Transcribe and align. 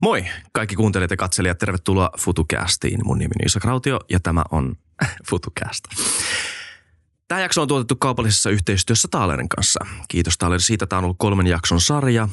Moi 0.00 0.24
kaikki 0.52 0.76
kuuntelijat 0.76 1.10
ja 1.10 1.16
katselijat, 1.16 1.58
tervetuloa 1.58 2.10
FutuCastiin. 2.18 3.00
Mun 3.04 3.18
nimi 3.18 3.32
on 3.40 3.46
Isa 3.46 3.60
Krautio 3.60 4.00
ja 4.10 4.20
tämä 4.20 4.42
on 4.50 4.76
FutuCast. 5.30 5.84
Tämä 7.28 7.40
jakso 7.40 7.62
on 7.62 7.68
tuotettu 7.68 7.96
kaupallisessa 7.96 8.50
yhteistyössä 8.50 9.08
Taalerin 9.10 9.48
kanssa. 9.48 9.86
Kiitos 10.08 10.38
Taaleri 10.38 10.62
siitä. 10.62 10.86
Tämä 10.86 10.98
on 10.98 11.04
ollut 11.04 11.16
kolmen 11.18 11.46
jakson 11.46 11.80
sarja, 11.80 12.28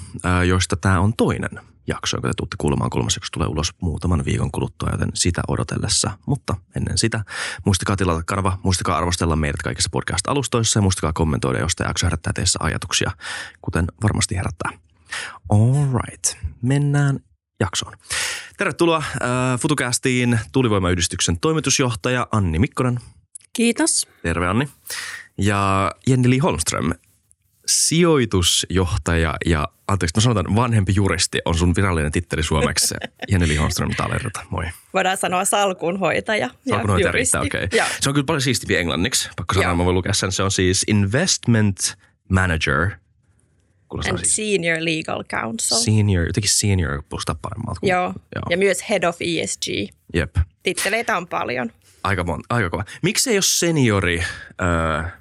joista 0.48 0.76
tämä 0.76 1.00
on 1.00 1.14
toinen 1.18 1.50
jakso, 1.88 2.18
jonka 2.18 2.28
te 2.28 2.34
tuutte 2.38 2.56
kuulemaan. 2.60 2.90
Kolmas 2.90 3.16
jakso 3.16 3.30
tulee 3.34 3.48
ulos 3.48 3.74
muutaman 3.82 4.26
viikon 4.26 4.52
kuluttua, 4.52 4.90
joten 4.92 5.10
sitä 5.14 5.42
odotellessa. 5.48 6.12
Mutta 6.26 6.56
ennen 6.76 6.98
sitä, 6.98 7.24
muistakaa 7.66 7.96
tilata 7.96 8.24
kanava, 8.26 8.60
muistakaa 8.64 8.98
arvostella 8.98 9.36
meidät 9.36 9.62
kaikissa 9.62 9.90
podcast-alustoissa 9.92 10.78
ja 10.78 10.82
muistakaa 10.82 11.14
kommentoida, 11.14 11.60
jos 11.60 11.76
tämä 11.76 11.90
jakso 11.90 12.06
herättää 12.06 12.34
teissä 12.34 12.60
ajatuksia, 12.62 13.12
kuten 13.62 13.86
varmasti 14.04 14.36
herättää. 14.36 14.72
All 15.50 15.88
right, 15.94 16.38
mennään 16.62 17.20
jaksoon. 17.60 17.94
Tervetuloa 18.58 18.98
äh, 18.98 19.60
FutuCastiin 19.60 20.40
tuulivoimayhdistyksen 20.52 21.40
toimitusjohtaja 21.40 22.28
Anni 22.32 22.60
Mikkonen. 22.60 23.00
Kiitos. 23.54 24.08
Terve 24.24 24.48
Anni. 24.48 24.68
Ja 25.38 25.92
Jenni 26.08 26.30
Li 26.30 26.38
Holmström, 26.38 26.94
sijoitusjohtaja 27.66 29.36
ja, 29.46 29.68
anteeksi 29.88 30.18
mä 30.18 30.22
sanotaan 30.22 30.56
vanhempi 30.56 30.94
juristi 30.96 31.40
on 31.46 31.56
sun 31.56 31.76
virallinen 31.76 32.12
titteli 32.12 32.44
suomeksi. 32.44 32.96
Jenni 33.32 33.48
Li 33.48 33.56
Holmström 33.56 33.90
Talerta, 33.98 34.46
moi. 34.50 34.66
Voidaan 34.94 35.18
sanoa 35.18 35.46
salkunhoitaja 35.46 36.50
Salkunhoitaja 36.70 37.12
riittää, 37.12 37.42
okei. 37.42 37.64
Okay. 37.64 37.80
Se 38.02 38.10
on 38.10 38.14
kyllä 38.14 38.26
paljon 38.26 38.42
siistimpi 38.42 38.76
englanniksi, 38.76 39.30
pakko 39.36 39.54
sanoa, 39.54 39.76
mä 39.76 39.86
voin 39.86 39.96
lukea 39.96 40.14
sen. 40.14 40.32
Se 40.32 40.44
on 40.44 40.52
siis 40.52 40.84
investment 40.88 41.98
manager– 42.30 42.90
Kuulostaa 43.90 44.14
And 44.14 44.26
siis. 44.26 44.36
senior 44.36 44.78
legal 44.80 45.24
counsel. 45.24 45.78
Senior, 45.78 46.26
jotenkin 46.28 46.52
senior 46.52 47.04
kuulostaa 47.10 47.36
paremmalta. 47.42 47.80
Joo. 47.84 48.14
Joo, 48.36 48.44
ja 48.50 48.58
myös 48.58 48.90
head 48.90 49.04
of 49.04 49.18
ESG. 49.20 49.94
Jep. 50.14 50.36
Titteleitä 50.64 51.18
on 51.18 51.28
paljon. 51.28 51.72
Aika, 52.04 52.24
mon, 52.24 52.44
aika 52.50 52.70
kova. 52.70 52.84
Miksi 53.02 53.30
ei 53.30 53.36
ole 53.36 53.42
seniori, 53.42 54.24
äh, 54.62 55.14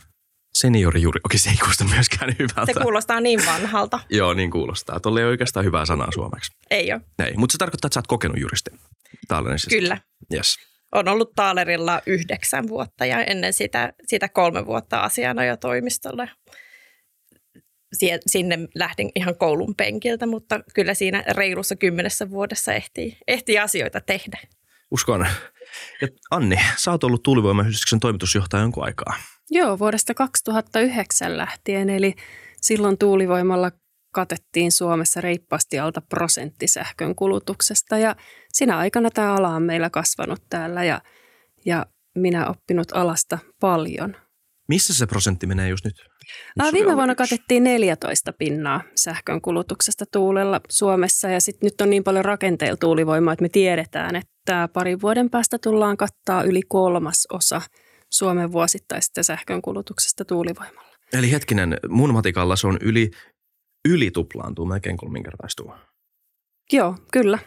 seniori 0.54 1.02
juuri, 1.02 1.20
okei 1.24 1.38
se 1.38 1.50
ei 1.50 1.56
kuulosta 1.56 1.84
myöskään 1.84 2.34
hyvältä. 2.38 2.72
Se 2.72 2.80
kuulostaa 2.82 3.20
niin 3.20 3.46
vanhalta. 3.46 4.00
Joo, 4.10 4.34
niin 4.34 4.50
kuulostaa. 4.50 5.00
Tuolla 5.00 5.20
ei 5.20 5.26
oikeastaan 5.26 5.66
hyvää 5.66 5.86
sanaa 5.86 6.12
suomeksi. 6.12 6.52
Ei 6.70 6.92
ole. 6.92 7.00
Ei, 7.24 7.32
mutta 7.36 7.52
se 7.52 7.58
tarkoittaa, 7.58 7.88
että 7.88 7.94
sä 7.94 7.98
oot 8.00 8.06
kokenut 8.06 8.41
juristi. 8.41 8.70
Kyllä. 9.69 9.98
Yes. 10.34 10.56
On 10.94 11.08
ollut 11.08 11.32
Taalerilla 11.34 12.02
yhdeksän 12.06 12.69
vuotta 12.69 13.06
ja 13.06 13.24
ennen 13.24 13.52
sitä, 13.52 13.92
sitä 14.06 14.28
kolme 14.28 14.66
vuotta 14.66 14.98
asiana 15.00 15.44
jo 15.44 15.56
toimistolla 15.56 16.28
sinne 18.26 18.58
lähdin 18.74 19.10
ihan 19.14 19.36
koulun 19.36 19.74
penkiltä, 19.74 20.26
mutta 20.26 20.60
kyllä 20.74 20.94
siinä 20.94 21.24
reilussa 21.28 21.76
kymmenessä 21.76 22.30
vuodessa 22.30 22.72
ehtii, 22.72 23.18
ehtii 23.26 23.58
asioita 23.58 24.00
tehdä. 24.00 24.38
Uskon. 24.90 25.26
Ja 26.00 26.08
Anni, 26.30 26.56
sä 26.76 26.90
oot 26.90 27.04
ollut 27.04 27.22
tuulivoimayhdistyksen 27.22 28.00
toimitusjohtaja 28.00 28.62
jonkun 28.62 28.84
aikaa. 28.84 29.14
Joo, 29.50 29.78
vuodesta 29.78 30.14
2009 30.14 31.38
lähtien, 31.38 31.90
eli 31.90 32.14
silloin 32.60 32.98
tuulivoimalla 32.98 33.72
katettiin 34.12 34.72
Suomessa 34.72 35.20
reippaasti 35.20 35.78
alta 35.78 36.00
prosentti 36.00 36.66
sähkön 36.66 37.14
kulutuksesta 37.14 37.98
ja 37.98 38.16
sinä 38.52 38.78
aikana 38.78 39.10
tämä 39.10 39.34
ala 39.34 39.48
on 39.48 39.62
meillä 39.62 39.90
kasvanut 39.90 40.42
täällä 40.50 40.84
ja, 40.84 41.00
ja 41.64 41.86
minä 42.14 42.46
oppinut 42.46 42.88
alasta 42.92 43.38
paljon. 43.60 44.16
Missä 44.69 44.95
se 44.95 45.06
prosentti 45.06 45.47
menee 45.47 45.69
just 45.69 45.84
nyt? 45.84 45.95
Ää, 46.61 46.72
viime 46.72 46.97
vuonna 46.97 47.14
katettiin 47.14 47.64
14 47.64 48.33
pinnaa 48.33 48.83
sähkön 48.97 49.41
kulutuksesta 49.41 50.05
tuulella 50.12 50.61
Suomessa 50.69 51.28
ja 51.28 51.41
sitten 51.41 51.67
nyt 51.67 51.81
on 51.81 51.91
niin 51.91 52.05
paljon 52.05 52.25
rakenteilla 52.25 52.77
tuulivoimaa, 52.77 53.33
että 53.33 53.42
me 53.42 53.48
tiedetään, 53.48 54.17
että 54.17 54.69
parin 54.72 55.00
vuoden 55.00 55.31
päästä 55.31 55.59
tullaan 55.59 55.97
kattaa 55.97 56.42
yli 56.42 56.61
kolmas 56.69 57.27
osa 57.33 57.62
Suomen 58.11 58.53
vuosittaisesta 58.53 59.22
sähkön 59.22 59.62
kulutuksesta 59.62 60.25
tuulivoimalla. 60.25 60.97
Eli 61.12 61.31
hetkinen, 61.31 61.78
mun 61.88 62.12
matikalla 62.12 62.56
se 62.56 62.66
on 62.66 62.78
yli, 62.81 63.10
yli 63.88 64.10
tuplaantuu, 64.10 64.66
melkein 64.66 64.97
kolminkertaistuu. 64.97 65.72
Joo, 66.72 66.97
kyllä. 67.12 67.38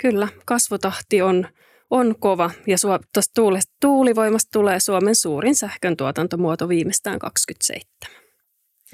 Kyllä, 0.00 0.28
kasvutahti 0.46 1.22
on, 1.22 1.48
on 1.92 2.18
kova 2.18 2.50
ja 2.66 2.76
tuosta 3.14 3.32
tuulesta, 3.34 3.72
tuulivoimasta 3.80 4.50
tulee 4.52 4.80
Suomen 4.80 5.14
suurin 5.14 5.54
sähkön 5.54 5.96
tuotantomuoto 5.96 6.68
viimeistään 6.68 7.18
27. 7.18 8.22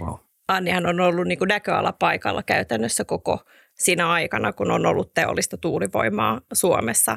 Wow. 0.00 0.14
Annihan 0.48 0.86
on 0.86 1.00
ollut 1.00 1.26
niin 1.26 1.38
kuin 1.38 1.48
näköalapaikalla 1.48 2.42
käytännössä 2.42 3.04
koko 3.04 3.40
siinä 3.74 4.10
aikana, 4.10 4.52
kun 4.52 4.70
on 4.70 4.86
ollut 4.86 5.14
teollista 5.14 5.56
tuulivoimaa 5.56 6.40
Suomessa. 6.52 7.16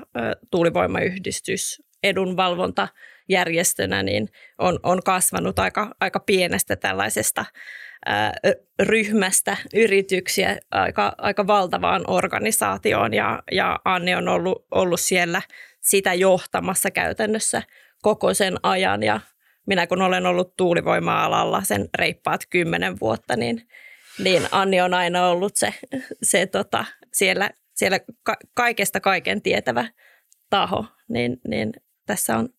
Tuulivoimayhdistys 0.51 1.81
edunvalvontajärjestönä 2.03 4.03
niin 4.03 4.29
on, 4.57 4.79
on 4.83 4.99
kasvanut 5.05 5.59
aika, 5.59 5.95
aika 5.99 6.19
pienestä 6.19 6.75
tällaisesta 6.75 7.45
ää, 8.05 8.33
ryhmästä 8.79 9.57
yrityksiä 9.73 10.57
aika, 10.71 11.13
aika 11.17 11.47
valtavaan 11.47 12.03
organisaatioon 12.07 13.13
ja, 13.13 13.43
ja 13.51 13.79
Anni 13.85 14.15
on 14.15 14.27
ollut, 14.27 14.65
ollut 14.71 14.99
siellä 14.99 15.41
sitä 15.81 16.13
johtamassa 16.13 16.91
käytännössä 16.91 17.63
koko 18.01 18.33
sen 18.33 18.55
ajan 18.63 19.03
ja 19.03 19.19
minä 19.67 19.87
kun 19.87 20.01
olen 20.01 20.25
ollut 20.25 20.55
tuulivoima-alalla 20.57 21.63
sen 21.63 21.89
reippaat 21.97 22.45
kymmenen 22.49 22.99
vuotta, 22.99 23.35
niin, 23.35 23.67
niin 24.19 24.47
Anni 24.51 24.81
on 24.81 24.93
aina 24.93 25.27
ollut 25.27 25.55
se, 25.55 25.73
se 26.23 26.45
tota, 26.45 26.85
siellä, 27.13 27.49
siellä 27.75 27.99
ka- 28.23 28.37
kaikesta 28.53 28.99
kaiken 28.99 29.41
tietävä 29.41 29.87
taho, 30.49 30.85
niin, 31.09 31.41
niin 31.47 31.73
tässä 32.05 32.37
on 32.37 32.49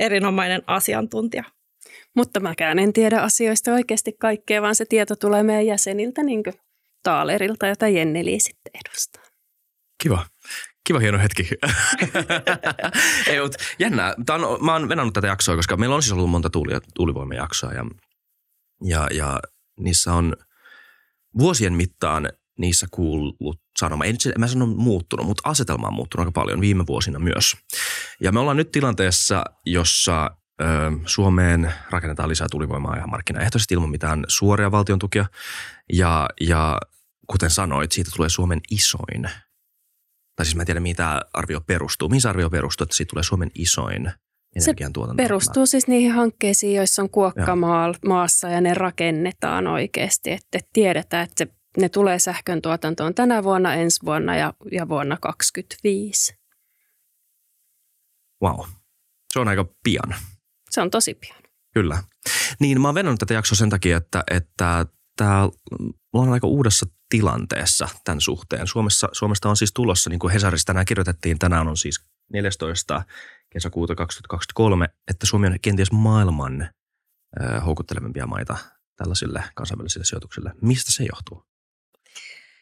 erinomainen 0.00 0.62
asiantuntija. 0.66 1.44
Mutta 2.16 2.40
mäkään 2.40 2.78
en 2.78 2.92
tiedä 2.92 3.20
asioista 3.20 3.72
oikeasti 3.72 4.12
kaikkea, 4.12 4.62
vaan 4.62 4.74
se 4.74 4.84
tieto 4.84 5.16
tulee 5.16 5.42
meidän 5.42 5.66
jäseniltä, 5.66 6.22
niin 6.22 6.42
kuin 6.44 6.54
Taalerilta, 7.02 7.66
jota 7.66 7.88
Jenneli 7.88 8.40
sitten 8.40 8.72
edustaa. 8.86 9.22
Kiva. 10.02 10.26
Kiva 10.84 10.98
hieno 10.98 11.18
hetki. 11.18 11.48
Ei, 13.26 13.40
mutta 13.40 13.64
jännää. 13.78 14.14
Tämä 14.26 14.46
on, 14.46 14.64
mä 14.64 14.72
oon 14.72 14.88
venannut 14.88 15.14
tätä 15.14 15.26
jaksoa, 15.26 15.56
koska 15.56 15.76
meillä 15.76 15.96
on 15.96 16.02
siis 16.02 16.12
ollut 16.12 16.30
monta 16.30 16.50
tuuli, 16.50 16.72
tuulivoimajaksoa 16.94 17.72
ja, 17.72 17.84
ja, 18.84 19.06
ja 19.10 19.40
niissä 19.80 20.12
on 20.12 20.36
vuosien 21.38 21.72
mittaan 21.72 22.28
niissä 22.58 22.86
kuullut 22.90 23.60
sanoma. 23.78 24.04
Ei 24.04 24.12
nyt, 24.12 24.38
mä 24.38 24.46
sanon 24.46 24.76
muuttunut, 24.76 25.26
mutta 25.26 25.48
asetelma 25.50 25.86
on 25.86 25.94
muuttunut 25.94 26.26
aika 26.26 26.40
paljon 26.40 26.60
viime 26.60 26.86
vuosina 26.86 27.18
myös. 27.18 27.56
Ja 28.20 28.32
me 28.32 28.40
ollaan 28.40 28.56
nyt 28.56 28.70
tilanteessa, 28.70 29.44
jossa 29.66 30.30
ö, 30.60 30.64
Suomeen 31.06 31.74
rakennetaan 31.90 32.28
lisää 32.28 32.46
tuulivoimaa 32.50 32.96
ihan 32.96 33.10
markkinaehtoisesti 33.10 33.74
ilman 33.74 33.90
mitään 33.90 34.24
suoria 34.28 34.70
valtion 34.70 34.98
tukia. 34.98 35.26
Ja, 35.92 36.28
ja 36.40 36.78
kuten 37.26 37.50
sanoit, 37.50 37.92
siitä 37.92 38.10
tulee 38.16 38.28
Suomen 38.28 38.60
isoin 38.70 39.30
tai 40.36 40.46
siis 40.46 40.56
mä 40.56 40.62
en 40.62 40.66
tiedä, 40.66 40.80
tämä 40.96 41.22
arvio 41.32 41.60
perustuu. 41.60 42.08
Mihin 42.08 42.20
se 42.20 42.28
arvio 42.28 42.50
perustuu, 42.50 42.84
että 42.84 42.96
siitä 42.96 43.10
tulee 43.10 43.22
Suomen 43.22 43.50
isoin 43.54 44.12
energiantuotanto? 44.56 45.22
Se 45.22 45.28
perustuu 45.28 45.66
siis 45.66 45.86
niihin 45.86 46.12
hankkeisiin, 46.12 46.76
joissa 46.76 47.02
on 47.02 47.10
kuokka 47.10 47.56
maassa 48.06 48.48
ja 48.48 48.60
ne 48.60 48.74
rakennetaan 48.74 49.66
oikeasti. 49.66 50.30
Että 50.30 50.58
tiedetään, 50.72 51.24
että 51.24 51.44
se, 51.44 51.52
ne 51.78 51.88
tulee 51.88 52.18
sähkön 52.18 52.62
tuotantoon 52.62 53.14
tänä 53.14 53.42
vuonna, 53.42 53.74
ensi 53.74 54.00
vuonna 54.04 54.36
ja, 54.36 54.54
ja 54.72 54.88
vuonna 54.88 55.16
2025. 55.20 56.34
Wow. 58.42 58.68
Se 59.32 59.40
on 59.40 59.48
aika 59.48 59.66
pian. 59.84 60.14
Se 60.70 60.80
on 60.80 60.90
tosi 60.90 61.14
pian. 61.14 61.42
Kyllä. 61.74 62.02
Niin, 62.60 62.80
mä 62.80 62.88
oon 62.88 62.94
venannut 62.94 63.18
tätä 63.20 63.34
jaksoa 63.34 63.56
sen 63.56 63.70
takia, 63.70 63.96
että, 63.96 64.24
että 64.30 64.86
tämä 65.16 65.48
on 66.12 66.32
aika 66.32 66.46
uudessa 66.46 66.86
tilanteessa 67.12 67.88
tämän 68.04 68.20
suhteen. 68.20 68.66
Suomessa, 68.66 69.08
Suomesta 69.12 69.48
on 69.48 69.56
siis 69.56 69.72
tulossa, 69.72 70.10
niin 70.10 70.18
kuin 70.18 70.32
Hesarissa 70.32 70.66
tänään 70.66 70.86
kirjoitettiin, 70.86 71.38
tänään 71.38 71.68
on 71.68 71.76
siis 71.76 72.04
14. 72.32 73.02
kesäkuuta 73.50 73.94
2023, 73.94 74.88
että 75.10 75.26
Suomi 75.26 75.46
on 75.46 75.56
kenties 75.62 75.92
maailman 75.92 76.62
äh, 76.62 77.64
houkuttelevimpia 77.66 78.26
maita 78.26 78.56
tällaisille 78.96 79.44
kansainvälisille 79.54 80.04
sijoituksille. 80.04 80.52
Mistä 80.60 80.92
se 80.92 81.04
johtuu? 81.12 81.44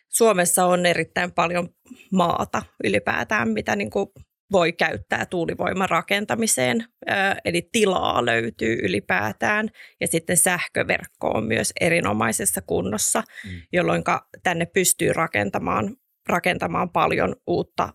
Suomessa 0.09 0.67
on 0.67 0.87
erittäin 0.87 1.33
paljon 1.33 1.69
maata 2.13 2.63
ylipäätään, 2.85 3.49
mitä 3.49 3.77
niin 3.77 3.91
kuin 3.91 4.07
voi 4.53 4.73
käyttää 4.73 5.27
tuulivoiman 5.27 5.89
rakentamiseen, 5.89 6.85
eli 7.45 7.69
tilaa 7.73 8.27
löytyy 8.27 8.79
ylipäätään. 8.83 9.69
Ja 10.01 10.07
sitten 10.07 10.37
sähköverkko 10.37 11.29
on 11.29 11.45
myös 11.45 11.73
erinomaisessa 11.81 12.63
kunnossa, 12.63 13.23
mm. 13.45 13.51
jolloin 13.73 14.05
tänne 14.43 14.67
pystyy 14.67 15.13
rakentamaan, 15.13 15.97
rakentamaan 16.29 16.91
paljon 16.91 17.37
uutta 17.47 17.89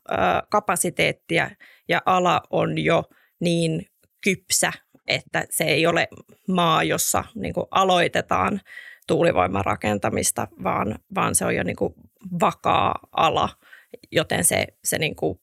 kapasiteettia. 0.50 1.50
Ja 1.90 2.02
ala 2.06 2.42
on 2.50 2.78
jo 2.78 3.04
niin 3.40 3.86
kypsä, 4.24 4.72
että 5.08 5.46
se 5.50 5.64
ei 5.64 5.88
ole 5.88 6.08
maa, 6.48 6.84
jossa 6.84 7.24
niin 7.36 7.54
aloitetaan 7.72 8.62
tuulivoiman 9.08 9.66
rakentamista, 9.66 10.48
vaan, 10.64 10.96
vaan 11.16 11.36
se 11.36 11.46
on 11.46 11.56
jo 11.56 11.64
niin 11.64 11.76
vakaa 12.40 13.00
ala 13.12 13.50
joten 14.12 14.44
se, 14.44 14.68
se 14.84 14.98
niin 14.98 15.16
kuin, 15.16 15.40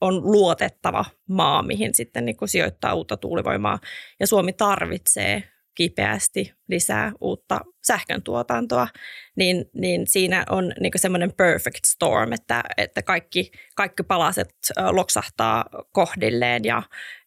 on 0.00 0.32
luotettava 0.32 1.04
maa, 1.28 1.62
mihin 1.62 1.94
sitten 1.94 2.24
niin 2.24 2.36
kuin 2.36 2.48
sijoittaa 2.48 2.94
uutta 2.94 3.16
tuulivoimaa. 3.16 3.78
Ja 4.20 4.26
Suomi 4.26 4.52
tarvitsee 4.52 5.42
kipeästi 5.74 6.52
lisää 6.68 7.12
uutta 7.20 7.60
sähkön 7.86 8.22
tuotantoa, 8.22 8.88
niin, 9.36 9.64
niin 9.74 10.06
siinä 10.06 10.44
on 10.50 10.72
niin 10.80 10.92
semmoinen 10.96 11.32
perfect 11.32 11.84
storm, 11.86 12.32
että, 12.32 12.62
että 12.76 13.02
kaikki, 13.02 13.50
kaikki 13.76 14.02
palaset 14.02 14.48
loksahtaa 14.90 15.64
kohdilleen 15.92 16.64
ja, 16.64 16.82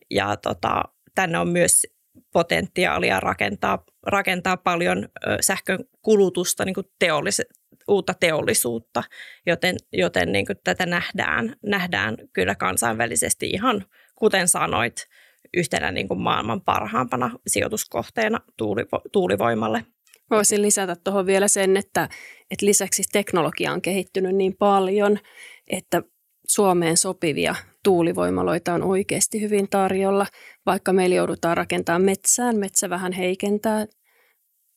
ja 0.09 0.37
tota, 0.37 0.83
tänne 1.15 1.39
on 1.39 1.49
myös 1.49 1.87
potentiaalia 2.33 3.19
rakentaa, 3.19 3.83
rakentaa 4.07 4.57
paljon 4.57 5.09
sähkön 5.41 5.79
kulutusta, 6.01 6.65
niin 6.65 6.75
teollis, 6.99 7.41
uutta 7.87 8.13
teollisuutta, 8.19 9.03
joten, 9.45 9.75
joten 9.93 10.31
niin 10.31 10.45
tätä 10.63 10.85
nähdään, 10.85 11.55
nähdään 11.65 12.17
kyllä 12.33 12.55
kansainvälisesti 12.55 13.49
ihan 13.49 13.85
kuten 14.15 14.47
sanoit, 14.47 15.07
yhtenä 15.53 15.91
niin 15.91 16.07
kuin 16.07 16.21
maailman 16.21 16.61
parhaampana 16.61 17.31
sijoituskohteena 17.47 18.39
tuulivo- 18.57 19.01
tuulivoimalle. 19.11 19.85
Voisin 20.29 20.61
lisätä 20.61 20.95
tuohon 21.03 21.25
vielä 21.25 21.47
sen, 21.47 21.77
että, 21.77 22.09
että 22.51 22.65
lisäksi 22.65 23.03
teknologia 23.11 23.71
on 23.71 23.81
kehittynyt 23.81 24.35
niin 24.35 24.55
paljon, 24.59 25.19
että 25.67 26.01
Suomeen 26.47 26.97
sopivia 26.97 27.55
tuulivoimaloita 27.83 28.73
on 28.73 28.83
oikeasti 28.83 29.41
hyvin 29.41 29.69
tarjolla. 29.69 30.25
Vaikka 30.65 30.93
meillä 30.93 31.15
joudutaan 31.15 31.57
rakentamaan 31.57 32.01
metsään, 32.01 32.57
metsä 32.57 32.89
vähän 32.89 33.11
heikentää 33.11 33.85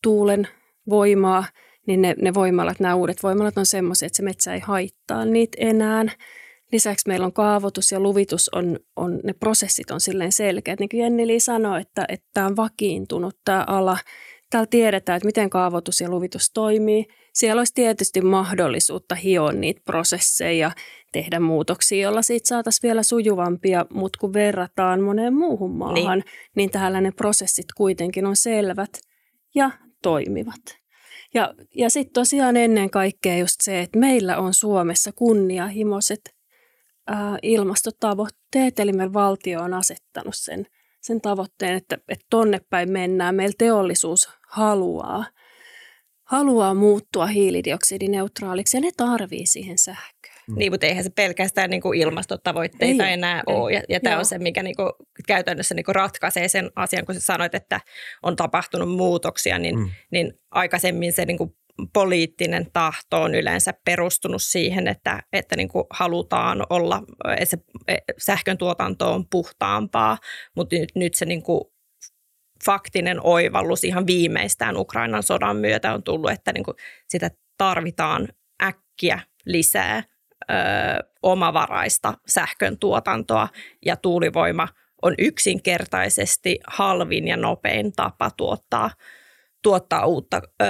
tuulen 0.03 0.49
voimaa, 0.89 1.45
niin 1.87 2.03
ne, 2.03 2.15
ne 2.23 2.35
voimalat, 2.35 2.81
nämä 2.81 2.95
uudet 2.95 3.23
voimalat 3.23 3.59
on 3.59 3.67
semmoisia, 3.67 4.07
että 4.07 4.17
se 4.17 4.23
metsä 4.23 4.55
ei 4.55 4.61
haittaa 4.61 5.25
niitä 5.25 5.57
enää. 5.61 6.05
Lisäksi 6.73 7.09
meillä 7.09 7.27
on 7.27 7.33
kaavoitus 7.33 7.93
ja 7.93 8.01
luvitus, 8.01 8.49
on, 8.49 8.79
on, 8.97 9.21
ne 9.25 9.33
prosessit 9.33 9.91
on 9.91 10.01
silleen 10.01 10.33
selkeät. 10.33 10.81
Niin 10.81 10.89
kuin 10.89 11.01
Jenni 11.01 11.41
sanoi, 11.41 11.81
että, 11.81 12.05
että 12.09 12.27
tämä 12.35 12.47
on 12.47 12.57
vakiintunut 12.57 13.37
tämä 13.45 13.65
ala. 13.67 13.99
Täällä 14.51 14.67
tiedetään, 14.71 15.17
että 15.17 15.27
miten 15.27 15.51
kaavoitus 15.51 16.01
ja 16.01 16.11
luvitus 16.11 16.51
toimii. 16.55 17.07
Siellä 17.35 17.61
olisi 17.61 17.75
tietysti 17.75 18.21
mahdollisuutta 18.21 19.15
hioa 19.15 19.53
niitä 19.53 19.81
prosesseja, 19.85 20.71
tehdä 21.13 21.41
muutoksia, 21.41 22.03
jolla 22.03 22.23
siitä 22.23 22.49
saataisiin 22.49 22.89
vielä 22.89 23.03
sujuvampia, 23.03 23.87
mutta 23.91 24.19
kun 24.21 24.33
verrataan 24.33 25.01
moneen 25.01 25.35
muuhun 25.35 25.77
maahan, 25.77 26.19
niin, 26.19 26.25
niin 26.57 26.71
täällä 26.71 27.01
ne 27.01 27.13
prosessit 27.13 27.67
kuitenkin 27.77 28.27
on 28.27 28.37
selvät 28.37 28.91
ja 29.55 29.71
toimivat. 30.03 30.84
Ja, 31.35 31.55
ja 31.75 31.91
sitten 31.91 32.13
tosiaan 32.13 32.57
ennen 32.57 32.91
kaikkea 32.91 33.39
just 33.39 33.61
se, 33.61 33.81
että 33.81 33.99
meillä 33.99 34.39
on 34.39 34.55
Suomessa 34.55 35.13
kunnianhimoiset 35.13 36.21
ää, 37.07 37.39
ilmastotavoitteet, 37.43 38.79
eli 38.79 38.93
meillä 38.93 39.13
valtio 39.13 39.61
on 39.63 39.75
asettanut 39.75 40.35
sen, 40.37 40.67
sen 41.01 41.21
tavoitteen, 41.21 41.77
että, 41.77 41.99
että 42.09 42.27
tonne 42.31 42.61
päin 42.71 42.91
mennään. 42.91 43.35
Meillä 43.35 43.55
teollisuus 43.59 44.29
haluaa, 44.49 45.25
haluaa 46.25 46.75
muuttua 46.75 47.27
hiilidioksidineutraaliksi 47.27 48.77
ja 48.77 48.81
ne 48.81 48.91
tarvii 48.97 49.47
siihen 49.47 49.79
sähköä. 49.79 50.14
Mm. 50.49 50.55
Niin, 50.58 50.73
mutta 50.73 50.87
eihän 50.87 51.05
se 51.05 51.11
pelkästään 51.11 51.70
niin 51.70 51.82
kuin 51.82 52.00
ilmastotavoitteita 52.00 53.06
ei, 53.06 53.12
enää 53.12 53.43
ei. 53.49 53.55
ole. 53.55 53.73
Ja, 53.73 53.82
ja 53.88 54.00
tämä 54.00 54.19
on 54.19 54.26
se, 54.26 54.38
mikä 54.38 54.62
niin 54.62 54.76
kuin 54.76 54.93
käytännössä 55.26 55.75
niin 55.75 55.85
kuin 55.85 55.94
ratkaisee 55.94 56.49
sen 56.49 56.70
asian, 56.76 57.06
kun 57.06 57.14
sä 57.14 57.20
sanoit, 57.20 57.55
että 57.55 57.81
on 58.23 58.37
tapahtunut 58.37 58.96
muutoksia, 58.96 59.58
niin, 59.58 59.79
mm. 59.79 59.91
niin 60.11 60.32
aikaisemmin 60.50 61.12
se 61.12 61.25
niin 61.25 61.38
kuin 61.38 61.56
poliittinen 61.93 62.67
tahto 62.73 63.23
on 63.23 63.35
yleensä 63.35 63.75
perustunut 63.85 64.43
siihen, 64.43 64.88
että, 64.88 65.23
että 65.32 65.56
niin 65.56 65.69
kuin 65.69 65.85
halutaan 65.91 66.67
olla, 66.70 67.02
että 67.37 67.44
se 67.44 67.58
sähkön 68.19 68.58
tuotanto 68.58 69.14
on 69.14 69.25
puhtaampaa, 69.31 70.19
mutta 70.56 70.76
nyt, 70.76 70.88
nyt 70.94 71.14
se 71.14 71.25
niin 71.25 71.43
kuin 71.43 71.64
faktinen 72.64 73.20
oivallus 73.23 73.85
ihan 73.85 74.06
viimeistään 74.06 74.76
Ukrainan 74.76 75.23
sodan 75.23 75.56
myötä 75.56 75.94
on 75.94 76.02
tullut, 76.02 76.31
että 76.31 76.52
niin 76.52 76.64
kuin 76.64 76.76
sitä 77.08 77.31
tarvitaan 77.58 78.29
äkkiä 78.62 79.20
lisää 79.46 80.02
ö, 80.50 81.08
omavaraista 81.23 82.14
sähkön 82.26 82.79
tuotantoa 82.79 83.49
ja 83.87 83.96
tuulivoima 83.96 84.69
on 85.02 85.14
yksinkertaisesti 85.19 86.58
halvin 86.67 87.29
ja 87.29 87.37
nopein 87.37 87.93
tapa 87.93 88.31
tuottaa, 88.31 88.91
tuottaa 89.62 90.06
uutta 90.06 90.43
ö, 90.62 90.67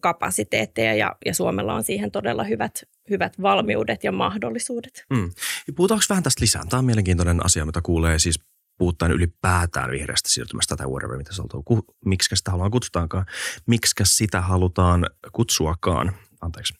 kapasiteetteja 0.00 0.94
ja, 0.94 1.16
ja 1.26 1.34
Suomella 1.34 1.74
on 1.74 1.84
siihen 1.84 2.10
todella 2.10 2.44
hyvät, 2.44 2.82
hyvät 3.10 3.42
valmiudet 3.42 4.04
ja 4.04 4.12
mahdollisuudet. 4.12 5.04
Mm. 5.10 5.30
Puhutaanko 5.76 6.04
vähän 6.08 6.22
tästä 6.24 6.42
lisää? 6.42 6.62
Tämä 6.68 6.78
on 6.78 6.84
mielenkiintoinen 6.84 7.46
asia, 7.46 7.66
mitä 7.66 7.80
kuulee 7.82 8.18
siis 8.18 8.40
puhutaan 8.78 9.12
ylipäätään 9.12 9.90
vihreästä 9.90 10.28
siirtymästä 10.30 10.76
tai 10.76 10.86
whatever, 10.86 11.18
mitä 11.18 11.34
se 11.34 11.42
on, 11.42 11.82
miksi 12.04 12.36
sitä 12.36 12.50
halutaan 12.50 12.70
kutsutaankaan, 12.70 13.26
miksi 13.66 13.94
sitä 14.04 14.40
halutaan 14.40 15.06
kutsuakaan, 15.32 16.12
anteeksi. 16.44 16.74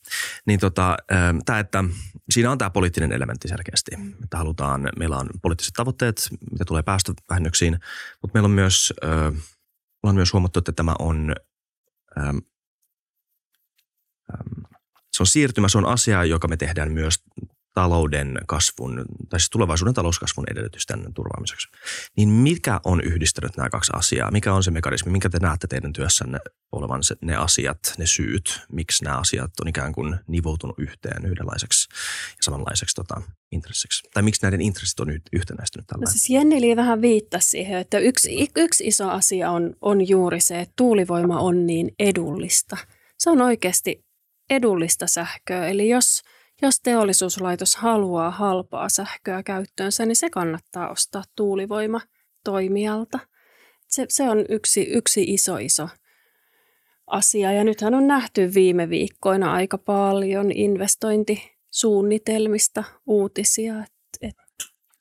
Niin 0.46 0.60
tota, 0.60 0.96
tämä, 1.44 1.58
että 1.58 1.84
siinä 2.30 2.50
on 2.50 2.58
tämä 2.58 2.70
poliittinen 2.70 3.12
elementti 3.12 3.48
selkeästi, 3.48 3.90
että 4.24 4.36
halutaan, 4.36 4.88
meillä 4.98 5.16
on 5.16 5.30
poliittiset 5.42 5.74
tavoitteet, 5.74 6.28
mitä 6.50 6.64
tulee 6.64 6.82
päästövähennyksiin, 6.82 7.78
mutta 8.22 8.34
meillä 8.34 8.46
on 8.46 8.50
myös, 8.50 8.92
on 10.02 10.14
myös 10.14 10.32
huomattu, 10.32 10.58
että 10.58 10.72
tämä 10.72 10.94
on 10.98 11.34
se 15.12 15.22
on 15.22 15.26
siirtymä, 15.26 15.68
se 15.68 15.78
on 15.78 15.86
asia, 15.86 16.24
joka 16.24 16.48
me 16.48 16.56
tehdään 16.56 16.92
myös 16.92 17.22
talouden 17.74 18.38
kasvun, 18.46 19.04
tai 19.28 19.40
siis 19.40 19.50
tulevaisuuden 19.50 19.94
talouskasvun 19.94 20.44
edellytysten 20.50 21.14
turvaamiseksi. 21.14 21.68
Niin 22.16 22.28
mikä 22.28 22.80
on 22.84 23.00
yhdistänyt 23.00 23.56
nämä 23.56 23.70
kaksi 23.70 23.92
asiaa? 23.94 24.30
Mikä 24.30 24.54
on 24.54 24.62
se 24.62 24.70
mekanismi? 24.70 25.12
Minkä 25.12 25.30
te 25.30 25.38
näette 25.38 25.66
teidän 25.66 25.92
työssänne 25.92 26.38
olevan 26.72 27.02
se, 27.02 27.16
ne 27.20 27.36
asiat, 27.36 27.78
ne 27.98 28.06
syyt, 28.06 28.60
miksi 28.72 29.04
nämä 29.04 29.18
asiat 29.18 29.50
on 29.62 29.68
ikään 29.68 29.92
kuin 29.92 30.16
nivoutunut 30.26 30.78
yhteen 30.78 31.26
yhdenlaiseksi 31.26 31.88
ja 32.30 32.42
samanlaiseksi 32.42 32.94
tota, 32.94 33.22
intressiksi? 33.52 34.08
Tai 34.14 34.22
miksi 34.22 34.42
näiden 34.42 34.60
intressit 34.60 35.00
on 35.00 35.08
yhtenäistynyt 35.32 35.86
tällä? 35.86 36.04
No 36.04 36.10
siis 36.10 36.30
Jenni 36.30 36.76
vähän 36.76 37.02
viittasi 37.02 37.48
siihen, 37.48 37.78
että 37.78 37.98
yksi, 37.98 38.48
yksi 38.56 38.86
iso 38.86 39.08
asia 39.08 39.50
on, 39.50 39.74
on 39.80 40.08
juuri 40.08 40.40
se, 40.40 40.60
että 40.60 40.72
tuulivoima 40.76 41.40
on 41.40 41.66
niin 41.66 41.90
edullista. 41.98 42.76
Se 43.18 43.30
on 43.30 43.40
oikeasti 43.40 44.04
edullista 44.50 45.06
sähköä. 45.06 45.68
Eli 45.68 45.88
jos, 45.88 46.22
jos 46.62 46.80
teollisuuslaitos 46.80 47.76
haluaa 47.76 48.30
halpaa 48.30 48.88
sähköä 48.88 49.42
käyttöönsä, 49.42 50.06
niin 50.06 50.16
se 50.16 50.30
kannattaa 50.30 50.90
ostaa 50.90 51.22
tuulivoima 51.36 52.00
toimijalta. 52.44 53.18
Se, 53.88 54.06
se 54.08 54.30
on 54.30 54.44
yksi, 54.48 54.82
yksi 54.82 55.22
iso 55.22 55.56
iso 55.56 55.88
asia. 57.06 57.52
Ja 57.52 57.64
nythän 57.64 57.94
on 57.94 58.06
nähty 58.06 58.54
viime 58.54 58.88
viikkoina 58.88 59.52
aika 59.52 59.78
paljon 59.78 60.52
investointisuunnitelmista 60.52 62.84
uutisia, 63.06 63.74
että, 63.74 64.18
että 64.22 64.42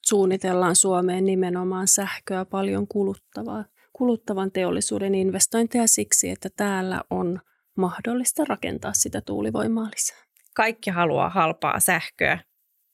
suunnitellaan 0.06 0.76
Suomeen 0.76 1.26
nimenomaan 1.26 1.88
sähköä 1.88 2.46
paljon 2.46 2.88
kuluttavaa, 2.88 3.66
kuluttavan 3.94 4.52
teollisuuden 4.52 5.16
investointeja 5.16 5.88
siksi, 5.88 6.30
että 6.30 6.50
täällä 6.56 7.04
on– 7.10 7.40
mahdollista 7.76 8.46
rakentaa 8.46 8.94
sitä 8.94 9.22
tuulivoimaa 9.22 9.90
lisää. 9.96 10.23
Kaikki 10.56 10.90
haluaa 10.90 11.30
halpaa 11.30 11.80
sähköä. 11.80 12.40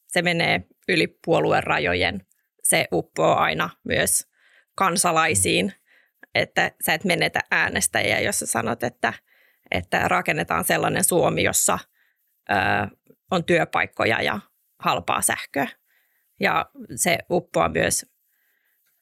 Se 0.08 0.22
menee 0.22 0.62
yli 0.88 1.08
puolueen 1.26 1.64
rajojen. 1.64 2.26
Se 2.64 2.88
uppoo 2.92 3.36
aina 3.36 3.70
myös 3.84 4.28
kansalaisiin, 4.76 5.74
että 6.36 6.72
sä 6.86 6.94
et 6.94 7.04
menetä 7.04 7.40
äänestäjiä, 7.52 8.20
jos 8.20 8.40
sä 8.40 8.46
sanot, 8.46 8.84
että, 8.84 9.14
että 9.72 10.08
rakennetaan 10.08 10.64
sellainen 10.64 11.04
Suomi, 11.04 11.44
jossa 11.44 11.80
ö, 12.50 12.56
on 13.32 13.44
työpaikkoja 13.44 14.22
ja 14.22 14.40
halpaa 14.80 15.22
sähköä. 15.22 15.68
Ja 16.40 16.72
se 16.96 17.18
uppoaa 17.32 17.70
myös 17.70 18.06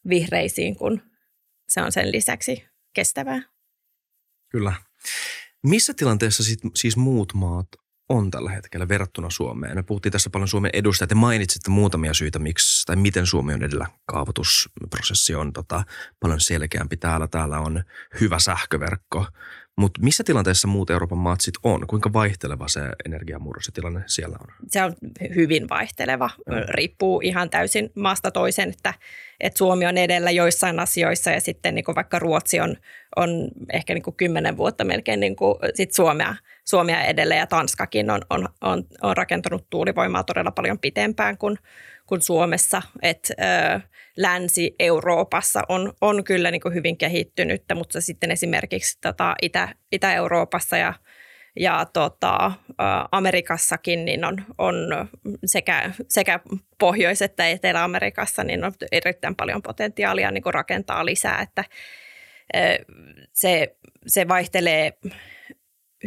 vihreisiin, 0.09 0.75
kun 0.75 1.01
se 1.67 1.81
on 1.81 1.91
sen 1.91 2.11
lisäksi 2.11 2.67
kestävää. 2.93 3.41
Kyllä. 4.49 4.73
Missä 5.63 5.93
tilanteessa 5.93 6.43
sit, 6.43 6.59
siis 6.75 6.97
muut 6.97 7.33
maat 7.33 7.67
on 8.09 8.31
tällä 8.31 8.51
hetkellä 8.51 8.87
verrattuna 8.87 9.29
Suomeen? 9.29 9.75
Me 9.75 9.83
puhuttiin 9.83 10.11
tässä 10.11 10.29
paljon 10.29 10.47
Suomen 10.47 10.71
edusta, 10.73 11.07
te 11.07 11.15
mainitsitte 11.15 11.69
muutamia 11.69 12.13
syitä, 12.13 12.39
miksi 12.39 12.85
tai 12.85 12.95
miten 12.95 13.25
Suomi 13.25 13.53
on 13.53 13.63
edellä. 13.63 13.87
Kaavoitusprosessi 14.05 15.35
on 15.35 15.53
tota, 15.53 15.83
paljon 16.19 16.39
selkeämpi 16.39 16.97
täällä. 16.97 17.27
Täällä 17.27 17.59
on 17.59 17.83
hyvä 18.21 18.39
sähköverkko, 18.39 19.27
Mutta 19.77 20.01
missä 20.03 20.23
tilanteessa 20.23 20.67
muut 20.67 20.89
Euroopan 20.89 21.17
maat 21.17 21.41
sit 21.41 21.53
on? 21.63 21.87
Kuinka 21.87 22.13
vaihteleva 22.13 22.67
se 22.67 22.81
energiamurros 23.05 23.71
tilanne 23.73 24.03
siellä 24.05 24.37
on? 24.41 24.47
Se 24.67 24.83
on 24.83 24.93
hyvin 25.35 25.69
vaihteleva. 25.69 26.29
Mm. 26.47 26.53
Riippuu 26.69 27.21
ihan 27.23 27.49
täysin 27.49 27.91
maasta 27.95 28.31
toiseen, 28.31 28.69
että, 28.69 28.93
että 29.39 29.57
Suomi 29.57 29.85
on 29.85 29.97
edellä 29.97 30.31
joissain 30.31 30.79
asioissa 30.79 31.31
ja 31.31 31.41
sitten 31.41 31.75
niin 31.75 31.85
kuin 31.85 31.95
vaikka 31.95 32.19
Ruotsi 32.19 32.59
on, 32.59 32.75
on 33.15 33.29
ehkä 33.73 33.93
niin 33.93 34.03
kuin 34.03 34.15
kymmenen 34.15 34.57
vuotta 34.57 34.83
melkein 34.83 35.19
niin 35.19 35.35
kuin 35.35 35.55
sit 35.73 35.93
Suomea, 35.93 36.35
Suomea 36.65 37.03
edellä 37.03 37.35
ja 37.35 37.47
Tanskakin 37.47 38.09
on, 38.09 38.21
on, 38.29 38.49
on, 38.61 38.83
on 39.01 39.17
rakentanut 39.17 39.69
tuulivoimaa 39.69 40.23
todella 40.23 40.51
paljon 40.51 40.79
pitempään 40.79 41.37
kuin, 41.37 41.57
kuin 42.07 42.21
Suomessa. 42.21 42.81
Et, 43.01 43.31
ö, 43.31 43.79
Länsi-Euroopassa 44.17 45.61
on, 45.69 45.93
on 46.01 46.23
kyllä 46.23 46.51
niin 46.51 46.61
kuin 46.61 46.73
hyvin 46.73 46.97
kehittynyttä, 46.97 47.75
mutta 47.75 48.01
sitten 48.01 48.31
esimerkiksi 48.31 48.97
tota 49.01 49.35
Itä, 49.41 49.75
Itä-Euroopassa 49.91 50.77
ja, 50.77 50.93
ja 51.59 51.85
tota, 51.93 52.51
Amerikassakin 53.11 54.05
niin 54.05 54.25
on, 54.25 54.43
on 54.57 54.75
sekä, 55.45 55.91
sekä 56.09 56.39
Pohjois- 56.79 57.21
että 57.21 57.49
Etelä-Amerikassa 57.49 58.43
niin 58.43 58.63
on 58.63 58.73
erittäin 58.91 59.35
paljon 59.35 59.61
potentiaalia 59.61 60.31
niin 60.31 60.43
kuin 60.43 60.53
rakentaa 60.53 61.05
lisää, 61.05 61.41
että 61.41 61.63
se, 63.33 63.75
se 64.07 64.27
vaihtelee 64.27 64.93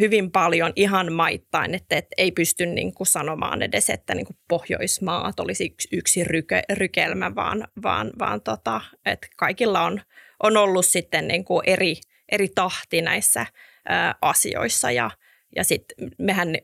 hyvin 0.01 0.31
paljon 0.31 0.73
ihan 0.77 1.13
maittain, 1.13 1.75
että, 1.75 1.97
että 1.97 2.15
ei 2.19 2.33
pysty 2.33 2.67
niin 2.67 2.95
kuin 2.95 3.07
sanomaan 3.07 3.63
edes, 3.63 3.91
että 3.91 4.15
niin 4.15 4.27
kuin 4.27 4.37
Pohjoismaat 4.49 5.41
olisi 5.41 5.65
yksi, 5.65 5.89
yksi 5.93 6.25
ryke, 6.25 6.63
rykelmä, 6.73 7.35
vaan, 7.35 7.69
vaan, 7.83 8.11
vaan 8.19 8.41
tota, 8.43 8.81
että 9.07 9.29
kaikilla 9.37 9.83
on, 9.83 10.01
on 10.43 10.57
ollut 10.57 10.87
sitten 10.87 11.29
niin 11.29 11.45
kuin 11.45 11.63
eri, 11.67 11.97
eri 12.33 12.49
tahti 12.55 13.03
näissä 13.03 13.41
ä, 13.41 14.15
asioissa. 14.23 14.91
Ja, 14.91 15.11
ja 15.57 15.65
sitten 15.65 16.09
mehän 16.19 16.55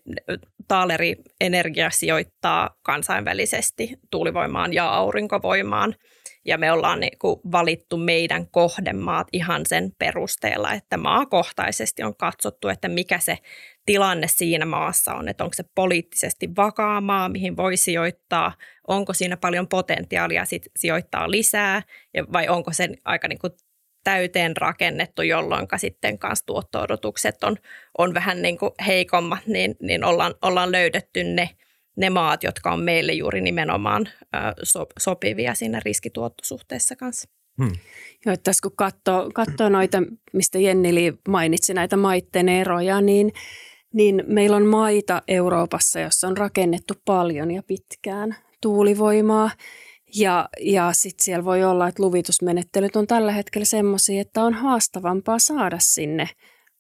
Taaleri 0.69 1.17
Energia 1.41 1.91
sijoittaa 1.91 2.79
kansainvälisesti 2.83 3.93
tuulivoimaan 4.11 4.73
ja 4.73 4.89
aurinkovoimaan– 4.89 5.95
ja 6.47 6.59
me 6.59 6.73
ollaan 6.73 7.01
niin 7.01 7.19
kuin 7.19 7.41
valittu 7.53 7.97
meidän 7.97 8.47
kohdemaat 8.51 9.29
ihan 9.33 9.63
sen 9.67 9.93
perusteella, 9.99 10.73
että 10.73 10.97
maakohtaisesti 10.97 12.03
on 12.03 12.17
katsottu, 12.17 12.69
että 12.69 12.89
mikä 12.89 13.19
se 13.19 13.39
tilanne 13.87 14.27
siinä 14.29 14.67
maassa 14.67 15.15
on, 15.15 15.29
että 15.29 15.45
onko 15.45 15.55
se 15.55 15.65
poliittisesti 15.75 16.57
vakaa 16.57 17.01
maa, 17.01 17.29
mihin 17.29 17.57
voi 17.57 17.77
sijoittaa, 17.77 18.53
onko 18.89 19.13
siinä 19.13 19.37
paljon 19.37 19.69
potentiaalia 19.69 20.45
sit 20.45 20.67
sijoittaa 20.77 21.31
lisää 21.31 21.83
vai 22.33 22.49
onko 22.49 22.73
se 22.73 22.89
aika 23.05 23.29
niin 23.29 23.39
kuin 23.39 23.53
täyteen 24.05 24.57
rakennettu, 24.57 25.23
jolloin 25.23 25.67
sitten 25.77 26.19
kanssa 26.19 26.47
tuotto-odotukset 26.47 27.45
on, 27.45 27.57
on 27.99 28.15
vähän 28.15 28.43
niin 28.43 28.59
kuin 28.59 28.71
heikommat, 28.87 29.47
niin, 29.47 29.77
niin 29.83 30.05
ollaan, 30.05 30.35
ollaan 30.43 30.73
löydetty 30.73 31.25
ne– 31.25 31.51
ne 31.97 32.11
maat, 32.11 32.43
jotka 32.43 32.73
on 32.73 32.81
meille 32.81 33.13
juuri 33.13 33.41
nimenomaan 33.41 34.09
so, 34.63 34.87
sopivia 34.99 35.55
siinä 35.55 35.81
riskituottosuhteessa 35.85 36.97
kanssa. 36.97 37.29
Hmm. 37.63 37.73
Joo, 38.27 38.33
että 38.33 38.45
tässä 38.45 38.63
kun 38.63 38.77
katsoo, 38.77 39.31
katsoo 39.35 39.69
noita, 39.69 40.03
mistä 40.33 40.59
Jennili 40.59 41.15
mainitsi 41.29 41.75
näitä 41.75 41.97
maitten 41.97 42.49
eroja, 42.49 43.01
niin, 43.01 43.33
niin 43.95 44.25
meillä 44.27 44.57
on 44.57 44.67
maita 44.67 45.23
Euroopassa, 45.29 46.01
jossa 46.01 46.29
on 46.29 46.37
rakennettu 46.37 46.95
paljon 47.05 47.51
ja 47.51 47.63
pitkään 47.63 48.37
tuulivoimaa. 48.63 49.51
Ja, 50.15 50.49
ja 50.61 50.91
sitten 50.93 51.25
siellä 51.25 51.45
voi 51.45 51.65
olla, 51.65 51.89
että 51.89 52.03
luvitusmenettelyt 52.03 52.97
on 52.97 53.07
tällä 53.07 53.33
hetkellä 53.33 53.65
semmoisia, 53.65 54.21
että 54.21 54.43
on 54.43 54.55
haastavampaa 54.55 55.39
saada 55.39 55.77
sinne 55.81 56.29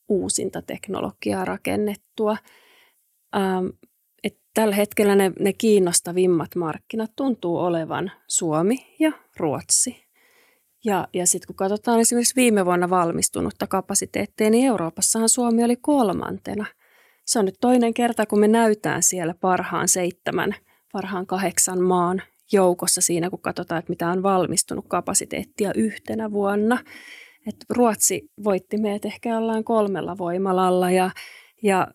uusinta 0.08 0.62
teknologiaa 0.62 1.44
rakennettua. 1.44 2.36
Ähm, 3.36 3.66
tällä 4.56 4.74
hetkellä 4.74 5.14
ne, 5.14 5.32
ne 5.40 5.52
kiinnostavimmat 5.52 6.54
markkinat 6.54 7.10
tuntuu 7.16 7.58
olevan 7.58 8.12
Suomi 8.28 8.94
ja 8.98 9.12
Ruotsi. 9.36 10.06
Ja, 10.84 11.08
ja 11.14 11.26
sitten 11.26 11.46
kun 11.46 11.56
katsotaan 11.56 12.00
esimerkiksi 12.00 12.36
viime 12.36 12.64
vuonna 12.64 12.90
valmistunutta 12.90 13.66
kapasiteettia, 13.66 14.50
niin 14.50 14.66
Euroopassahan 14.66 15.28
Suomi 15.28 15.64
oli 15.64 15.76
kolmantena. 15.76 16.66
Se 17.24 17.38
on 17.38 17.44
nyt 17.44 17.54
toinen 17.60 17.94
kerta, 17.94 18.26
kun 18.26 18.40
me 18.40 18.48
näytään 18.48 19.02
siellä 19.02 19.34
parhaan 19.40 19.88
seitsemän, 19.88 20.54
parhaan 20.92 21.26
kahdeksan 21.26 21.82
maan 21.82 22.22
joukossa 22.52 23.00
siinä, 23.00 23.30
kun 23.30 23.42
katsotaan, 23.42 23.78
että 23.78 23.90
mitä 23.90 24.08
on 24.08 24.22
valmistunut 24.22 24.84
kapasiteettia 24.88 25.70
yhtenä 25.74 26.30
vuonna. 26.30 26.78
Et 27.46 27.56
Ruotsi 27.70 28.30
voitti 28.44 28.78
meidät 28.78 29.04
ehkä 29.04 29.38
ollaan 29.38 29.64
kolmella 29.64 30.18
voimalalla 30.18 30.90
ja, 30.90 31.10
ja 31.62 31.88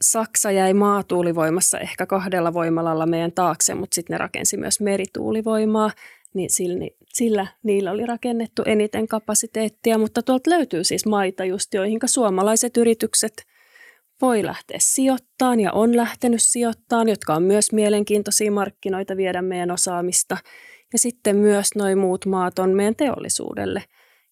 Saksa 0.00 0.50
jäi 0.50 0.74
maatuulivoimassa 0.74 1.78
ehkä 1.78 2.06
kahdella 2.06 2.52
voimalalla 2.54 3.06
meidän 3.06 3.32
taakse, 3.32 3.74
mutta 3.74 3.94
sitten 3.94 4.14
ne 4.14 4.18
rakensi 4.18 4.56
myös 4.56 4.80
merituulivoimaa, 4.80 5.90
niin 6.34 6.50
sillä, 6.50 6.88
sillä 7.08 7.46
niillä 7.62 7.90
oli 7.90 8.06
rakennettu 8.06 8.62
eniten 8.66 9.08
kapasiteettia, 9.08 9.98
mutta 9.98 10.22
tuolta 10.22 10.50
löytyy 10.50 10.84
siis 10.84 11.06
maita 11.06 11.44
just, 11.44 11.74
joihin 11.74 12.00
suomalaiset 12.06 12.76
yritykset 12.76 13.32
voi 14.22 14.44
lähteä 14.44 14.78
sijoittamaan 14.80 15.60
ja 15.60 15.72
on 15.72 15.96
lähtenyt 15.96 16.42
sijoittamaan, 16.42 17.08
jotka 17.08 17.34
on 17.34 17.42
myös 17.42 17.72
mielenkiintoisia 17.72 18.52
markkinoita 18.52 19.16
viedä 19.16 19.42
meidän 19.42 19.70
osaamista. 19.70 20.36
Ja 20.92 20.98
sitten 20.98 21.36
myös 21.36 21.74
noin 21.74 21.98
muut 21.98 22.26
maat 22.26 22.58
on 22.58 22.70
meidän 22.70 22.96
teollisuudelle 22.96 23.82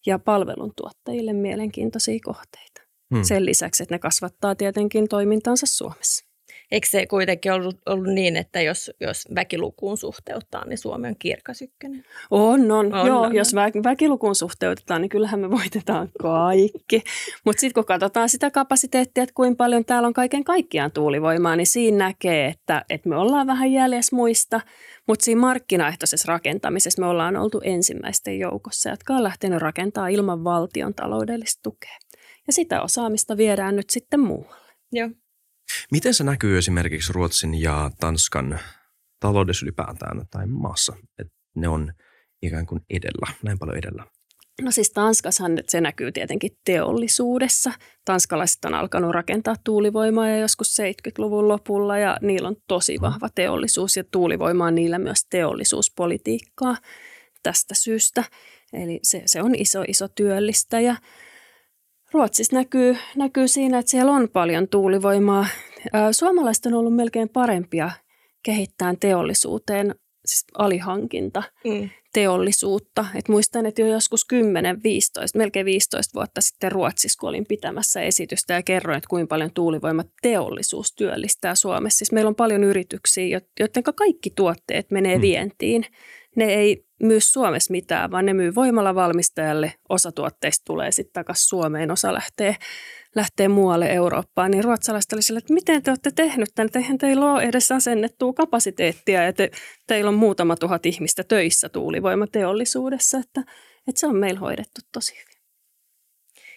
ja 0.06 0.18
palveluntuottajille 0.18 1.32
mielenkiintoisia 1.32 2.18
kohteita. 2.24 2.83
Hmm. 3.14 3.24
Sen 3.24 3.46
lisäksi, 3.46 3.82
että 3.82 3.94
ne 3.94 3.98
kasvattaa 3.98 4.54
tietenkin 4.54 5.08
toimintansa 5.08 5.66
Suomessa. 5.66 6.34
Eikö 6.70 6.86
se 6.90 7.06
kuitenkin 7.06 7.52
ollut, 7.52 7.76
ollut 7.86 8.14
niin, 8.14 8.36
että 8.36 8.60
jos, 8.60 8.90
jos 9.00 9.28
väkilukuun 9.34 9.96
suhteuttaa, 9.96 10.64
niin 10.66 10.78
Suomi 10.78 11.08
on 11.08 11.16
kirkas 11.18 11.62
ykkönen? 11.62 12.04
On, 12.30 12.72
on. 12.72 12.94
on 12.94 13.06
Joo, 13.06 13.22
on. 13.22 13.34
jos 13.34 13.54
vä, 13.54 13.70
väkilukuun 13.84 14.34
suhteutetaan, 14.34 15.00
niin 15.00 15.08
kyllähän 15.08 15.40
me 15.40 15.50
voitetaan 15.50 16.08
kaikki. 16.20 17.02
Mutta 17.44 17.60
sitten 17.60 17.74
kun 17.74 17.84
katsotaan 17.84 18.28
sitä 18.28 18.50
kapasiteettia, 18.50 19.22
että 19.22 19.34
kuinka 19.34 19.56
paljon 19.56 19.84
täällä 19.84 20.06
on 20.06 20.14
kaiken 20.14 20.44
kaikkiaan 20.44 20.92
tuulivoimaa, 20.92 21.56
niin 21.56 21.66
siinä 21.66 21.98
näkee, 21.98 22.46
että, 22.46 22.84
että 22.90 23.08
me 23.08 23.16
ollaan 23.16 23.46
vähän 23.46 23.72
jäljessä 23.72 24.16
muista. 24.16 24.60
Mutta 25.08 25.24
siinä 25.24 25.40
markkinaehtoisessa 25.40 26.32
rakentamisessa 26.32 27.02
me 27.02 27.08
ollaan 27.08 27.36
oltu 27.36 27.60
ensimmäisten 27.64 28.38
joukossa, 28.38 28.90
jotka 28.90 29.14
on 29.14 29.22
lähtenyt 29.22 29.58
rakentamaan 29.58 30.12
ilman 30.12 30.44
valtion 30.44 30.94
taloudellista 30.94 31.62
tukea 31.62 31.98
ja 32.46 32.52
sitä 32.52 32.82
osaamista 32.82 33.36
viedään 33.36 33.76
nyt 33.76 33.90
sitten 33.90 34.20
muualle. 34.20 34.72
Joo. 34.92 35.10
Miten 35.92 36.14
se 36.14 36.24
näkyy 36.24 36.58
esimerkiksi 36.58 37.12
Ruotsin 37.12 37.60
ja 37.60 37.90
Tanskan 38.00 38.60
taloudessa 39.20 39.66
ylipäätään 39.66 40.26
tai 40.30 40.46
maassa, 40.46 40.96
että 41.18 41.34
ne 41.56 41.68
on 41.68 41.92
ikään 42.42 42.66
kuin 42.66 42.80
edellä, 42.90 43.34
näin 43.42 43.58
paljon 43.58 43.78
edellä? 43.78 44.06
No 44.62 44.70
siis 44.70 44.90
Tanskassahan 44.90 45.58
se 45.68 45.80
näkyy 45.80 46.12
tietenkin 46.12 46.50
teollisuudessa. 46.64 47.72
Tanskalaiset 48.04 48.64
on 48.64 48.74
alkanut 48.74 49.12
rakentaa 49.12 49.54
tuulivoimaa 49.64 50.28
ja 50.28 50.38
joskus 50.38 50.76
70-luvun 50.80 51.48
lopulla 51.48 51.98
ja 51.98 52.16
niillä 52.20 52.48
on 52.48 52.56
tosi 52.68 53.00
vahva 53.00 53.28
teollisuus 53.34 53.96
ja 53.96 54.04
tuulivoima 54.10 54.66
on 54.66 54.74
niillä 54.74 54.98
myös 54.98 55.26
teollisuuspolitiikkaa 55.30 56.76
tästä 57.42 57.74
syystä. 57.74 58.24
Eli 58.72 59.00
se, 59.02 59.22
se 59.26 59.42
on 59.42 59.54
iso, 59.54 59.84
iso 59.88 60.08
työllistäjä. 60.08 60.96
Ruotsissa 62.14 62.56
näkyy, 62.56 62.96
näkyy 63.16 63.48
siinä, 63.48 63.78
että 63.78 63.90
siellä 63.90 64.12
on 64.12 64.28
paljon 64.32 64.68
tuulivoimaa. 64.68 65.46
Suomalaiset 66.12 66.66
on 66.66 66.74
ollut 66.74 66.94
melkein 66.94 67.28
parempia 67.28 67.90
kehittämään 68.42 68.96
teollisuuteen, 68.98 69.94
siis 70.26 70.44
alihankinta 70.58 71.42
mm. 71.64 71.90
teollisuutta. 72.12 73.06
Et 73.14 73.28
muistan, 73.28 73.66
että 73.66 73.82
jo 73.82 73.86
joskus 73.86 74.24
10, 74.24 74.82
15, 74.82 75.38
melkein 75.38 75.66
15 75.66 76.14
vuotta 76.14 76.40
sitten 76.40 76.72
Ruotsissa, 76.72 77.20
kun 77.20 77.28
olin 77.28 77.46
pitämässä 77.48 78.00
esitystä 78.00 78.54
ja 78.54 78.62
kerroin, 78.62 78.98
että 78.98 79.08
kuinka 79.10 79.28
paljon 79.28 79.50
tuulivoimateollisuus 79.54 80.94
työllistää 80.96 81.54
Suomessa. 81.54 81.98
Siis 81.98 82.12
meillä 82.12 82.28
on 82.28 82.34
paljon 82.34 82.64
yrityksiä, 82.64 83.40
joiden 83.60 83.82
kaikki 83.82 84.30
tuotteet 84.30 84.90
menee 84.90 85.16
mm. 85.16 85.22
vientiin 85.22 85.86
ne 86.36 86.44
ei 86.44 86.86
myy 87.02 87.20
Suomessa 87.20 87.70
mitään, 87.70 88.10
vaan 88.10 88.26
ne 88.26 88.34
myy 88.34 88.54
voimalla 88.54 88.94
valmistajalle. 88.94 89.72
Osa 89.88 90.12
tuotteista 90.12 90.64
tulee 90.64 90.92
sitten 90.92 91.12
takaisin 91.12 91.48
Suomeen, 91.48 91.90
osa 91.90 92.14
lähtee, 92.14 92.56
lähtee 93.14 93.48
muualle 93.48 93.92
Eurooppaan. 93.92 94.50
Niin 94.50 94.64
ruotsalaiset 94.64 95.12
oli 95.12 95.22
sille, 95.22 95.38
että 95.38 95.54
miten 95.54 95.82
te 95.82 95.90
olette 95.90 96.10
tehnyt 96.10 96.48
tämän, 96.54 96.70
eihän 96.74 96.98
teillä 96.98 97.32
ole 97.32 97.42
edes 97.42 97.72
asennettua 97.72 98.32
kapasiteettia 98.32 99.22
ja 99.22 99.32
te, 99.32 99.50
teillä 99.86 100.08
on 100.08 100.14
muutama 100.14 100.56
tuhat 100.56 100.86
ihmistä 100.86 101.24
töissä 101.24 101.68
tuulivoimateollisuudessa, 101.68 103.18
että, 103.18 103.40
että 103.88 104.00
se 104.00 104.06
on 104.06 104.16
meillä 104.16 104.40
hoidettu 104.40 104.80
tosi 104.92 105.14
hyvin. 105.14 105.33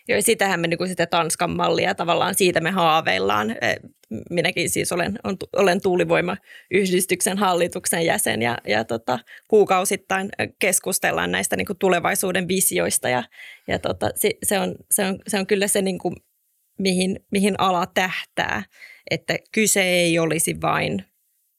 Joo, 0.07 0.21
sitähän 0.21 0.59
me 0.59 0.67
niin 0.67 0.87
sitä 0.87 1.05
Tanskan 1.05 1.51
mallia 1.51 1.95
tavallaan 1.95 2.35
siitä 2.35 2.61
me 2.61 2.71
haaveillaan. 2.71 3.51
E, 3.51 3.75
minäkin 4.29 4.69
siis 4.69 4.91
olen, 4.91 5.19
on, 5.23 5.37
olen 5.55 5.81
tuulivoimayhdistyksen 5.81 7.37
hallituksen 7.37 8.05
jäsen 8.05 8.41
ja, 8.41 8.57
ja 8.67 8.83
tota, 8.83 9.19
kuukausittain 9.47 10.29
keskustellaan 10.59 11.31
näistä 11.31 11.55
niin 11.55 11.65
kuin 11.65 11.77
tulevaisuuden 11.77 12.47
visioista 12.47 13.09
ja, 13.09 13.23
ja 13.67 13.79
tota, 13.79 14.09
se, 14.15 14.31
se, 14.43 14.59
on, 14.59 14.75
se, 14.91 15.05
on, 15.05 15.19
se 15.27 15.39
on 15.39 15.47
kyllä 15.47 15.67
se 15.67 15.81
niin 15.81 15.99
kuin 15.99 16.15
mihin, 16.79 17.19
mihin 17.31 17.55
ala 17.57 17.85
tähtää, 17.85 18.63
että 19.11 19.37
kyse 19.51 19.83
ei 19.83 20.19
olisi 20.19 20.61
vain 20.61 21.05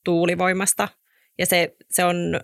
tuulivoimasta. 0.05 0.89
Ja 1.39 1.47
se, 1.47 1.77
se, 1.91 2.05
on, 2.05 2.41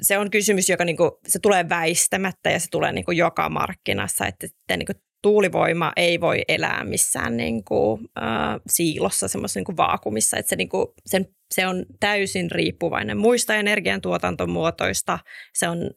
se 0.00 0.18
on 0.18 0.30
kysymys, 0.30 0.68
joka 0.68 0.84
niinku, 0.84 1.18
se 1.28 1.38
tulee 1.38 1.68
väistämättä 1.68 2.50
ja 2.50 2.60
se 2.60 2.66
tulee 2.70 2.92
niinku 2.92 3.12
joka 3.12 3.48
markkinassa, 3.48 4.26
että, 4.26 4.46
että 4.46 4.76
niinku 4.76 4.92
tuulivoima 5.22 5.92
ei 5.96 6.20
voi 6.20 6.42
elää 6.48 6.84
missään 6.84 7.36
niinku, 7.36 8.00
äh, 8.18 8.60
siilossa, 8.66 9.28
semmoisessa 9.28 9.60
niinku 9.60 9.76
vaakumissa, 9.76 10.36
että 10.36 10.50
se, 10.50 10.56
niinku, 10.56 10.94
sen, 11.06 11.26
se 11.54 11.66
on 11.66 11.86
täysin 12.00 12.50
riippuvainen 12.50 13.16
muista 13.16 13.54
energiantuotantomuotoista, 13.54 15.18
se 15.54 15.68
on 15.68 15.90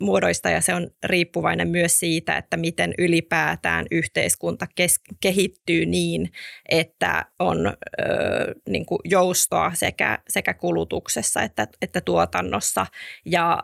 muodoista 0.00 0.50
ja 0.50 0.60
se 0.60 0.74
on 0.74 0.90
riippuvainen 1.04 1.68
myös 1.68 1.98
siitä, 1.98 2.36
että 2.36 2.56
miten 2.56 2.94
ylipäätään 2.98 3.86
yhteiskunta 3.90 4.66
kes- 4.74 5.00
kehittyy 5.20 5.86
niin, 5.86 6.32
että 6.68 7.24
on 7.38 7.66
ö, 7.66 7.74
niin 8.68 8.86
kuin 8.86 8.98
joustoa 9.04 9.72
sekä, 9.74 10.18
sekä 10.28 10.54
kulutuksessa 10.54 11.42
että, 11.42 11.68
että 11.82 12.00
tuotannossa 12.00 12.86
ja 13.24 13.62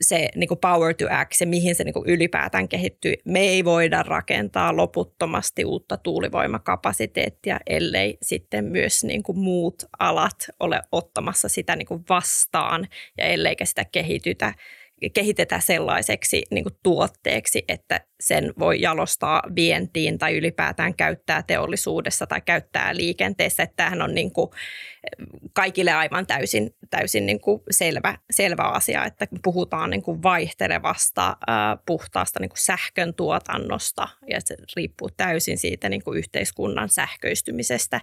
se 0.00 0.28
niin 0.36 0.48
kuin 0.48 0.60
power 0.60 0.94
to 0.94 1.06
act, 1.10 1.32
se 1.32 1.46
mihin 1.46 1.74
se 1.74 1.84
niin 1.84 1.92
kuin 1.92 2.08
ylipäätään 2.08 2.68
kehittyy. 2.68 3.14
Me 3.24 3.40
ei 3.40 3.64
voida 3.64 4.02
rakentaa 4.02 4.76
loputtomasti 4.76 5.64
uutta 5.64 5.96
tuulivoimakapasiteettia, 5.96 7.60
ellei 7.66 8.18
sitten 8.22 8.64
myös 8.64 9.04
niin 9.04 9.22
kuin 9.22 9.38
muut 9.38 9.82
alat 9.98 10.46
ole 10.60 10.82
ottamassa 10.92 11.48
sitä 11.48 11.76
niin 11.76 11.86
kuin 11.86 12.04
vastaan 12.08 12.88
ja 13.18 13.24
elleikä 13.24 13.64
sitä 13.64 13.84
kehitytä 13.84 14.54
kehitetä 15.14 15.60
sellaiseksi 15.60 16.42
niin 16.50 16.64
kuin 16.64 16.74
tuotteeksi, 16.82 17.64
että 17.68 18.00
sen 18.20 18.52
voi 18.58 18.80
jalostaa 18.80 19.42
vientiin 19.56 20.18
tai 20.18 20.36
ylipäätään 20.36 20.94
käyttää 20.94 21.42
teollisuudessa 21.42 22.26
tai 22.26 22.40
käyttää 22.40 22.96
liikenteessä. 22.96 23.62
Että 23.62 23.76
tämähän 23.76 24.02
on 24.02 24.14
niin 24.14 24.32
kuin 24.32 24.50
kaikille 25.52 25.92
aivan 25.92 26.26
täysin, 26.26 26.74
täysin 26.90 27.26
niin 27.26 27.40
kuin 27.40 27.62
selvä, 27.70 28.18
selvä 28.30 28.62
asia, 28.62 29.04
että 29.04 29.26
puhutaan 29.42 29.90
niin 29.90 30.02
kuin 30.02 30.22
vaihtelevasta 30.22 31.36
puhtaasta 31.86 32.40
niin 32.40 32.50
kuin 32.50 32.58
sähkön 32.58 33.14
tuotannosta 33.14 34.08
ja 34.30 34.40
se 34.44 34.56
riippuu 34.76 35.08
täysin 35.16 35.58
siitä 35.58 35.88
niin 35.88 36.04
kuin 36.04 36.18
yhteiskunnan 36.18 36.88
sähköistymisestä, 36.88 38.00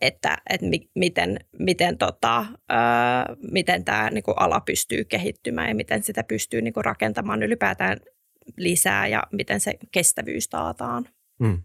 että, 0.00 0.38
että 0.50 0.66
miten, 0.94 1.38
miten, 1.58 1.98
tota, 1.98 2.46
miten 3.52 3.84
tämä 3.84 4.10
niin 4.10 4.24
kuin 4.24 4.38
ala 4.38 4.60
pystyy 4.60 5.04
kehittymään 5.04 5.68
ja 5.68 5.74
miten 5.74 6.02
sitä 6.02 6.24
pystyy 6.24 6.62
niin 6.62 6.74
kuin 6.74 6.84
rakentamaan 6.84 7.42
ylipäätään 7.42 7.96
lisää 8.56 9.06
ja 9.06 9.22
miten 9.32 9.60
se 9.60 9.74
kestävyys 9.92 10.48
taataan. 10.48 11.08
Hmm. 11.44 11.62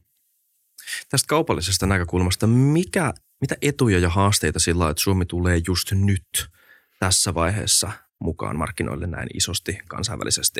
Tästä 1.09 1.27
kaupallisesta 1.27 1.87
näkökulmasta, 1.87 2.47
mikä, 2.47 3.13
mitä 3.41 3.55
etuja 3.61 3.99
ja 3.99 4.09
haasteita 4.09 4.59
sillä 4.59 4.89
että 4.89 5.03
Suomi 5.03 5.25
tulee 5.25 5.61
just 5.67 5.91
nyt 5.91 6.49
tässä 6.99 7.33
vaiheessa 7.33 7.91
mukaan 8.19 8.57
markkinoille 8.57 9.07
näin 9.07 9.29
isosti 9.33 9.79
kansainvälisesti 9.87 10.59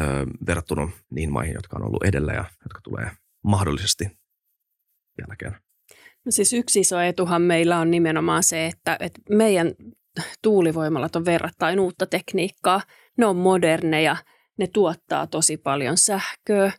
ö, 0.00 0.26
verrattuna 0.46 0.88
niin 1.10 1.32
maihin, 1.32 1.54
jotka 1.54 1.76
on 1.76 1.86
ollut 1.86 2.04
edellä 2.04 2.32
ja 2.32 2.44
jotka 2.64 2.80
tulee 2.80 3.10
mahdollisesti 3.42 4.18
jälkeen? 5.18 5.56
No 6.24 6.32
siis 6.32 6.52
yksi 6.52 6.80
iso 6.80 7.00
etuhan 7.00 7.42
meillä 7.42 7.78
on 7.78 7.90
nimenomaan 7.90 8.42
se, 8.42 8.66
että, 8.66 8.96
että 9.00 9.20
meidän 9.30 9.74
tuulivoimalat 10.42 11.16
on 11.16 11.24
verrattain 11.24 11.80
uutta 11.80 12.06
tekniikkaa. 12.06 12.80
Ne 13.18 13.26
on 13.26 13.36
moderneja, 13.36 14.16
ne 14.58 14.66
tuottaa 14.66 15.26
tosi 15.26 15.56
paljon 15.56 15.98
sähköä. 15.98 16.72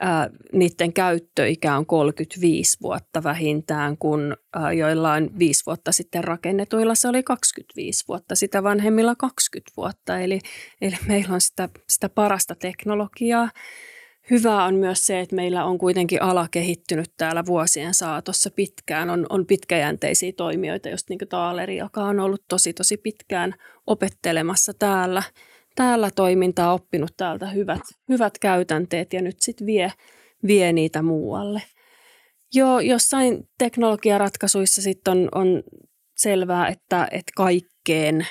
Ää, 0.00 0.30
niiden 0.52 0.92
käyttöikä 0.92 1.76
on 1.76 1.86
35 1.86 2.76
vuotta 2.82 3.22
vähintään, 3.22 3.98
kun 3.98 4.36
ää, 4.56 4.72
joillain 4.72 5.38
viisi 5.38 5.66
vuotta 5.66 5.92
sitten 5.92 6.24
rakennetuilla 6.24 6.94
se 6.94 7.08
oli 7.08 7.22
25 7.22 8.04
vuotta, 8.08 8.34
sitä 8.34 8.62
vanhemmilla 8.62 9.14
20 9.14 9.72
vuotta. 9.76 10.18
Eli, 10.18 10.40
eli 10.80 10.96
meillä 11.06 11.34
on 11.34 11.40
sitä, 11.40 11.68
sitä 11.88 12.08
parasta 12.08 12.54
teknologiaa. 12.54 13.50
Hyvä 14.30 14.64
on 14.64 14.74
myös 14.74 15.06
se, 15.06 15.20
että 15.20 15.36
meillä 15.36 15.64
on 15.64 15.78
kuitenkin 15.78 16.22
ala 16.22 16.48
kehittynyt 16.50 17.10
täällä 17.16 17.46
vuosien 17.46 17.94
saatossa 17.94 18.50
pitkään. 18.50 19.10
On, 19.10 19.26
on 19.28 19.46
pitkäjänteisiä 19.46 20.32
toimijoita, 20.36 20.88
just 20.88 21.08
niin 21.08 21.18
kuin 21.18 21.28
Taaleri, 21.28 21.76
joka 21.76 22.02
on 22.02 22.20
ollut 22.20 22.42
tosi 22.48 22.72
tosi 22.72 22.96
pitkään 22.96 23.54
opettelemassa 23.86 24.74
täällä– 24.74 25.22
täällä 25.76 26.10
toimintaa, 26.10 26.72
oppinut 26.72 27.10
täältä 27.16 27.46
hyvät, 27.46 27.82
hyvät 28.08 28.38
käytänteet 28.38 29.12
ja 29.12 29.22
nyt 29.22 29.36
sitten 29.40 29.66
vie, 29.66 29.92
vie 30.46 30.72
niitä 30.72 31.02
muualle. 31.02 31.62
Joo, 32.54 32.80
jossain 32.80 33.48
teknologiaratkaisuissa 33.58 34.82
sitten 34.82 35.12
on, 35.12 35.28
on 35.34 35.62
selvää, 36.16 36.68
että, 36.68 37.08
että 37.10 37.32
kaikkeen, 37.36 38.26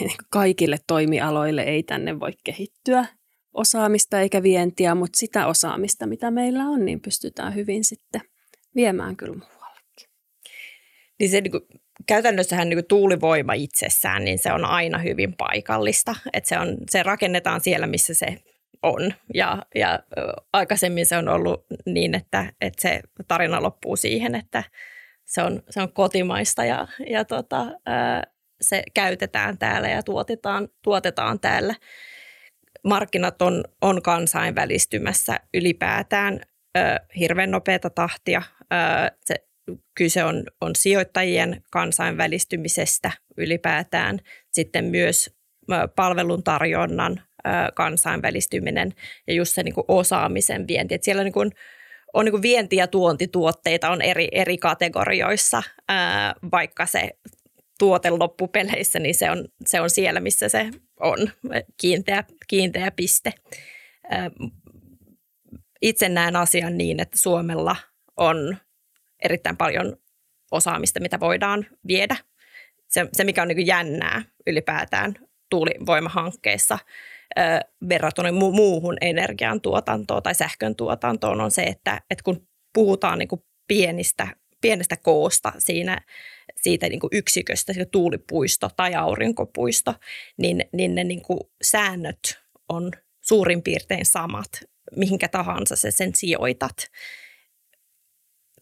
kaikille 0.30 0.78
toimialoille 0.86 1.62
ei 1.62 1.82
tänne 1.82 2.20
voi 2.20 2.32
kehittyä 2.44 3.06
osaamista 3.54 4.20
eikä 4.20 4.42
vientiä, 4.42 4.94
mutta 4.94 5.18
sitä 5.18 5.46
osaamista, 5.46 6.06
mitä 6.06 6.30
meillä 6.30 6.64
on, 6.64 6.84
niin 6.84 7.00
pystytään 7.00 7.54
hyvin 7.54 7.84
sitten 7.84 8.20
viemään 8.74 9.16
kyllä 9.16 9.34
muuallekin. 9.34 10.08
Niin 11.18 11.30
se 11.30 11.40
niin 11.40 11.52
käytännössähän 12.06 12.68
niin 12.68 12.86
tuulivoima 12.88 13.52
itsessään, 13.52 14.24
niin 14.24 14.38
se 14.38 14.52
on 14.52 14.64
aina 14.64 14.98
hyvin 14.98 15.36
paikallista. 15.36 16.14
Että 16.32 16.48
se, 16.48 16.58
on, 16.58 16.76
se 16.90 17.02
rakennetaan 17.02 17.60
siellä, 17.60 17.86
missä 17.86 18.14
se 18.14 18.26
on. 18.82 19.14
Ja, 19.34 19.62
ja 19.74 20.02
aikaisemmin 20.52 21.06
se 21.06 21.16
on 21.16 21.28
ollut 21.28 21.66
niin, 21.86 22.14
että, 22.14 22.52
että 22.60 22.82
se 22.82 23.00
tarina 23.28 23.62
loppuu 23.62 23.96
siihen, 23.96 24.34
että 24.34 24.64
se 25.24 25.42
on, 25.42 25.62
se 25.70 25.82
on 25.82 25.92
kotimaista 25.92 26.64
ja, 26.64 26.88
ja 27.10 27.24
tota, 27.24 27.66
se 28.60 28.82
käytetään 28.94 29.58
täällä 29.58 29.88
ja 29.88 30.02
tuotetaan, 30.02 30.68
tuotetaan 30.82 31.40
täällä. 31.40 31.74
Markkinat 32.84 33.42
on, 33.42 33.64
on 33.82 34.02
kansainvälistymässä 34.02 35.40
ylipäätään 35.54 36.40
hirveän 37.18 37.50
nopeata 37.50 37.90
tahtia. 37.90 38.42
Se 39.24 39.34
kyse 39.94 40.24
on, 40.24 40.44
on 40.60 40.76
sijoittajien 40.76 41.62
kansainvälistymisestä 41.70 43.10
ylipäätään, 43.36 44.18
sitten 44.52 44.84
myös 44.84 45.36
palveluntarjonnan 45.96 47.20
kansainvälistyminen 47.74 48.92
ja 49.26 49.34
just 49.34 49.54
se 49.54 49.62
niin 49.62 49.74
kuin 49.74 49.84
osaamisen 49.88 50.68
vienti. 50.68 50.94
Et 50.94 51.02
siellä 51.02 51.24
niin 51.24 51.32
kuin, 51.32 51.50
on 52.14 52.24
niin 52.24 52.32
kuin 52.32 52.42
vienti- 52.42 52.76
ja 52.76 52.86
tuontituotteita 52.86 53.90
on 53.90 54.02
eri, 54.02 54.28
eri 54.32 54.58
kategorioissa, 54.58 55.62
vaikka 56.52 56.86
se 56.86 57.10
tuote 57.78 58.10
loppupeleissä, 58.10 58.98
niin 58.98 59.14
se 59.14 59.30
on, 59.30 59.48
se 59.66 59.80
on 59.80 59.90
siellä, 59.90 60.20
missä 60.20 60.48
se 60.48 60.70
on, 61.00 61.18
kiinteä, 61.80 62.24
kiinteä 62.48 62.90
piste. 62.90 63.32
Itse 65.82 66.08
näen 66.08 66.36
asian 66.36 66.78
niin, 66.78 67.00
että 67.00 67.18
Suomella 67.18 67.76
on 68.16 68.56
erittäin 69.24 69.56
paljon 69.56 69.96
osaamista, 70.50 71.00
mitä 71.00 71.20
voidaan 71.20 71.66
viedä. 71.86 72.16
Se, 72.88 73.08
se 73.12 73.24
mikä 73.24 73.42
on 73.42 73.48
niin 73.48 73.66
jännää 73.66 74.22
ylipäätään 74.46 75.14
tuulivoimahankkeissa 75.50 76.78
verrattuna 77.88 78.28
mu- 78.28 78.54
muuhun 78.54 78.96
energiantuotantoon 79.00 80.22
tai 80.22 80.34
sähkön 80.34 80.76
tuotantoon 80.76 81.40
on 81.40 81.50
se, 81.50 81.62
että, 81.62 82.00
että 82.10 82.22
kun 82.24 82.48
puhutaan 82.72 83.18
niin 83.18 83.28
pienistä, 83.68 84.28
pienestä 84.60 84.96
koosta 84.96 85.52
siinä, 85.58 86.00
siitä 86.56 86.88
niin 86.88 87.00
yksiköstä, 87.12 87.72
siitä 87.72 87.88
tuulipuisto 87.92 88.70
tai 88.76 88.94
aurinkopuisto, 88.94 89.94
niin, 90.38 90.64
niin 90.72 90.94
ne 90.94 91.04
niin 91.04 91.22
säännöt 91.62 92.40
on 92.68 92.92
suurin 93.20 93.62
piirtein 93.62 94.06
samat, 94.06 94.48
mihinkä 94.96 95.28
tahansa 95.28 95.76
se 95.76 95.90
sen 95.90 96.14
sijoitat 96.14 96.76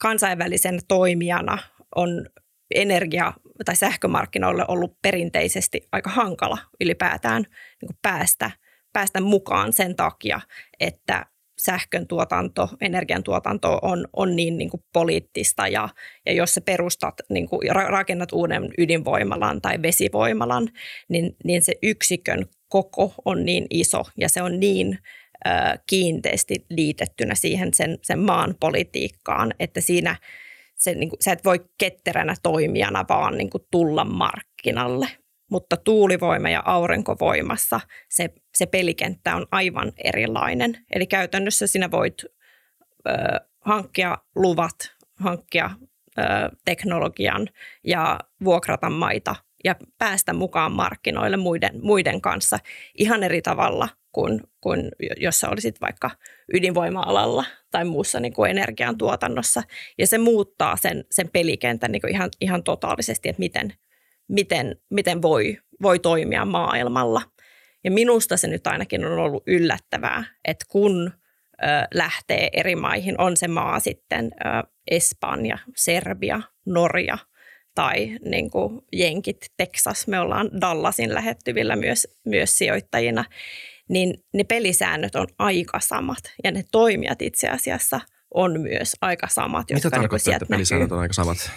kansainvälisen 0.01 0.81
toimijana 0.89 1.59
on 1.97 2.27
energia- 2.75 3.33
tai 3.65 3.77
sähkömarkkinoille 3.77 4.65
ollut 4.69 4.99
perinteisesti 5.03 5.89
aika 5.93 6.11
hankala 6.11 6.59
ylipäätään 6.81 7.43
niin 7.43 7.87
kuin 7.87 7.99
päästä, 8.03 8.51
päästä 8.93 9.21
mukaan 9.21 9.73
sen 9.73 9.97
takia, 9.97 10.41
että 10.81 11.27
sähkön 11.61 12.07
tuotanto, 12.07 12.69
energiantuotanto 12.81 13.79
on, 13.83 14.09
on 14.13 14.37
niin, 14.37 14.59
niin 14.59 14.71
kuin 14.71 14.85
poliittista 14.93 15.69
ja, 15.69 15.89
ja 16.27 16.33
jos 16.33 16.55
sä 16.55 16.61
perustat, 16.61 17.15
niin 17.31 17.49
kuin, 17.49 17.61
rakennat 17.73 18.33
uuden 18.33 18.71
ydinvoimalan 18.79 19.61
tai 19.61 19.83
vesivoimalan, 19.83 20.69
niin, 21.09 21.37
niin 21.45 21.63
se 21.63 21.75
yksikön 21.83 22.47
koko 22.69 23.15
on 23.25 23.45
niin 23.45 23.67
iso 23.71 24.03
ja 24.19 24.29
se 24.29 24.43
on 24.43 24.61
niin 24.61 24.99
kiinteästi 25.87 26.67
liitettynä 26.71 27.35
siihen 27.35 27.75
sen, 27.75 27.99
sen 28.03 28.19
maan 28.19 28.55
politiikkaan, 28.61 29.55
että 29.59 29.81
siinä 29.81 30.17
se, 30.75 30.95
niin 30.95 31.09
kuin, 31.09 31.23
sä 31.23 31.33
et 31.33 31.45
voi 31.45 31.65
ketteränä 31.79 32.35
toimijana 32.43 33.05
vaan 33.09 33.39
niin 33.39 33.51
kuin 33.51 33.65
tulla 33.71 34.05
markkinalle. 34.05 35.09
Mutta 35.51 35.77
tuulivoima 35.77 36.51
ja 36.51 36.63
aurinkovoimassa 36.65 37.81
se, 38.09 38.31
se 38.55 38.67
pelikenttä 38.67 39.37
on 39.37 39.47
aivan 39.53 39.93
erilainen. 40.05 40.85
Eli 40.95 41.07
käytännössä 41.07 41.67
sinä 41.67 41.91
voit 41.91 42.25
hankkia 43.61 44.19
luvat, 44.35 44.75
hankkia 45.21 45.71
teknologian 46.65 47.49
ja 47.85 48.21
vuokrata 48.45 48.91
maita 48.91 49.37
ja 49.65 49.77
päästä 49.99 50.33
mukaan 50.33 50.73
markkinoille 50.73 51.37
muiden, 51.37 51.81
muiden 51.83 52.21
kanssa 52.21 52.59
ihan 52.99 53.23
eri 53.23 53.43
tavalla 53.43 53.89
kuin, 54.15 54.41
kuin 54.61 54.91
jos 55.17 55.41
sä 55.41 55.49
olisit 55.49 55.81
vaikka 55.81 56.11
ydinvoima-alalla 56.55 57.45
tai 57.71 57.85
muussa 57.85 58.21
niin 58.21 58.33
kuin 58.33 58.51
energiantuotannossa. 58.51 59.63
Ja 59.99 60.07
se 60.07 60.19
muuttaa 60.19 60.77
sen, 60.77 61.05
sen 61.11 61.29
pelikentän 61.33 61.93
niin 61.93 62.01
kuin 62.01 62.11
ihan, 62.11 62.31
ihan 62.41 62.63
totaalisesti, 62.63 63.29
että 63.29 63.41
miten, 63.41 63.75
miten, 64.29 64.77
miten 64.91 65.23
voi, 65.23 65.59
voi 65.83 65.99
toimia 65.99 66.45
maailmalla. 66.45 67.23
Ja 67.85 67.91
minusta 67.91 68.37
se 68.37 68.49
nyt 68.49 68.67
ainakin 68.67 69.05
on 69.05 69.19
ollut 69.19 69.43
yllättävää, 69.47 70.25
että 70.45 70.65
kun 70.69 71.13
ö, 71.63 71.67
lähtee 71.95 72.49
eri 72.53 72.77
maihin, 72.77 73.21
on 73.21 73.37
se 73.37 73.49
maa 73.49 73.81
sitten 73.81 74.25
ö, 74.35 74.49
Espanja, 74.91 75.59
Serbia, 75.77 76.41
Norja– 76.67 77.19
tai 77.75 78.19
niin 78.25 78.51
kuin 78.51 78.81
Jenkit, 78.93 79.47
Texas, 79.57 80.07
me 80.07 80.21
ollaan 80.21 80.61
Dallasin 80.61 81.15
lähettyvillä 81.15 81.77
myös, 81.77 82.09
myös 82.25 82.59
sijoittajina, 82.59 83.25
niin 83.89 84.25
ne 84.35 84.45
pelisäännöt 84.45 85.15
on 85.15 85.27
aika 85.39 85.81
samat 85.81 86.33
ja 86.45 86.51
ne 86.51 86.65
toimijat 86.73 87.23
itse 87.23 87.49
asiassa 87.49 88.01
on 88.35 88.61
myös 88.61 88.93
aika 89.01 89.29
samat. 89.29 89.67
Mitä 89.71 89.75
niinku 89.75 89.91
tarkoittaa, 89.91 90.35
että 90.35 90.47
pelisäännöt 90.47 90.93
on 90.93 90.99
aika 90.99 91.15
samat? 91.15 91.51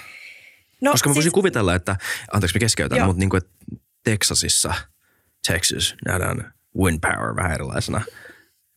No, 0.81 0.91
Koska 0.91 1.09
mä 1.09 1.15
voisin 1.15 1.23
siis, 1.23 1.33
kuvitella, 1.33 1.75
että, 1.75 1.95
anteeksi 2.33 2.57
mä 2.57 2.59
keskeytän, 2.59 2.97
joo. 2.97 3.07
mutta 3.07 3.19
niin 3.19 3.29
kuin, 3.29 3.37
että 3.37 3.51
Texasissa, 4.03 4.73
Texas 5.47 5.95
nähdään 6.05 6.53
wind 6.77 6.99
power 6.99 7.35
vähän 7.35 7.51
erilaisena 7.51 8.01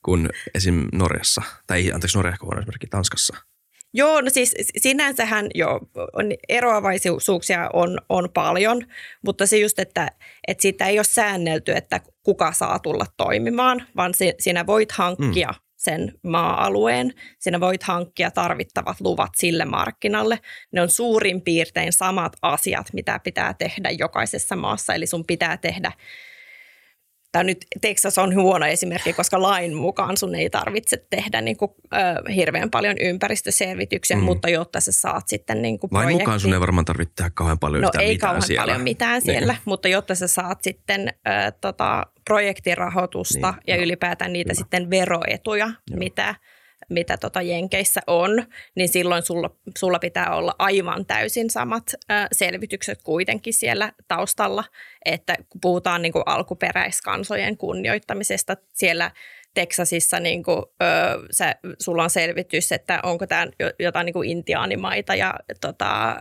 kuin 0.04 0.28
esim. 0.54 0.88
Norjassa, 0.92 1.42
tai 1.66 1.92
anteeksi 1.92 2.18
Norja 2.18 2.36
on 2.42 2.58
esimerkiksi 2.58 2.88
Tanskassa– 2.90 3.36
Joo, 3.94 4.20
no 4.20 4.30
siis 4.30 4.54
sinänsähän 4.76 5.46
jo 5.54 5.80
on, 6.12 6.32
eroavaisuuksia 6.48 7.70
on, 7.72 7.98
on 8.08 8.28
paljon, 8.34 8.82
mutta 9.24 9.46
se 9.46 9.58
just, 9.58 9.78
että, 9.78 10.08
että 10.48 10.62
siitä 10.62 10.86
ei 10.86 10.98
ole 10.98 11.04
säännelty, 11.04 11.72
että 11.72 12.00
kuka 12.22 12.52
saa 12.52 12.78
tulla 12.78 13.06
toimimaan, 13.16 13.86
vaan 13.96 14.14
se, 14.14 14.34
sinä 14.38 14.66
voit 14.66 14.92
hankkia 14.92 15.48
mm. 15.48 15.60
sen 15.76 16.12
maa-alueen, 16.22 17.14
sinä 17.38 17.60
voit 17.60 17.82
hankkia 17.82 18.30
tarvittavat 18.30 19.00
luvat 19.00 19.30
sille 19.36 19.64
markkinalle. 19.64 20.38
Ne 20.72 20.82
on 20.82 20.90
suurin 20.90 21.42
piirtein 21.42 21.92
samat 21.92 22.32
asiat, 22.42 22.86
mitä 22.92 23.20
pitää 23.24 23.54
tehdä 23.54 23.90
jokaisessa 23.90 24.56
maassa, 24.56 24.94
eli 24.94 25.06
sun 25.06 25.26
pitää 25.26 25.56
tehdä 25.56 25.92
Tämä 27.32 27.42
nyt 27.42 27.66
Texas 27.80 28.18
on 28.18 28.34
huono 28.34 28.66
esimerkki, 28.66 29.12
koska 29.12 29.42
lain 29.42 29.74
mukaan 29.74 30.16
sun 30.16 30.34
ei 30.34 30.50
tarvitse 30.50 31.06
tehdä 31.10 31.40
niin 31.40 31.56
kuin, 31.56 31.70
ö, 31.92 32.32
hirveän 32.34 32.70
paljon 32.70 32.96
ympäristöselvityksiä, 33.00 34.16
mm. 34.16 34.22
mutta 34.22 34.48
jotta 34.48 34.80
sä 34.80 34.92
saat 34.92 35.28
sitten 35.28 35.62
niin 35.62 35.78
kuin 35.78 35.90
Lain 35.92 36.12
mukaan 36.12 36.40
sun 36.40 36.52
ei 36.52 36.60
varmaan 36.60 36.84
tarvitse 36.84 37.14
tehdä 37.14 37.30
kauhean 37.34 37.58
paljon 37.58 37.82
no, 37.82 37.90
ei 37.98 38.12
mitään 38.12 38.18
kauhean 38.18 38.42
siellä. 38.42 38.62
paljon 38.62 38.80
mitään 38.80 39.22
siellä, 39.22 39.52
niin. 39.52 39.62
mutta 39.64 39.88
jotta 39.88 40.14
sä 40.14 40.26
saat 40.26 40.62
sitten 40.62 41.08
ö, 41.08 41.52
tota, 41.60 42.06
projektirahoitusta 42.24 43.50
niin, 43.50 43.62
ja 43.66 43.76
no, 43.76 43.82
ylipäätään 43.82 44.32
niitä 44.32 44.52
hyvä. 44.52 44.58
sitten 44.58 44.90
veroetuja, 44.90 45.66
Joo. 45.66 45.98
mitä– 45.98 46.34
mitä 46.90 47.16
tota 47.16 47.42
Jenkeissä 47.42 48.00
on, 48.06 48.46
niin 48.76 48.88
silloin 48.88 49.22
sulla, 49.22 49.50
sulla 49.78 49.98
pitää 49.98 50.36
olla 50.36 50.54
aivan 50.58 51.06
täysin 51.06 51.50
samat 51.50 51.82
ä, 52.10 52.28
selvitykset 52.32 53.02
kuitenkin 53.02 53.54
siellä 53.54 53.92
taustalla, 54.08 54.64
että 55.04 55.34
kun 55.48 55.60
puhutaan 55.60 56.02
niin 56.02 56.12
kuin 56.12 56.22
alkuperäiskansojen 56.26 57.56
kunnioittamisesta 57.56 58.56
siellä 58.72 59.10
Teksasissa 59.54 60.20
niin 60.20 60.42
kuin, 60.42 60.62
ö, 60.82 60.86
se, 61.30 61.54
sulla 61.78 62.02
on 62.02 62.10
selvitys, 62.10 62.72
että 62.72 63.00
onko 63.02 63.26
tämä 63.26 63.46
jotain 63.78 64.04
niin 64.04 64.14
kuin 64.14 64.28
intiaanimaita 64.28 65.14
ja 65.14 65.34
tota, 65.60 66.10
ö, 66.10 66.16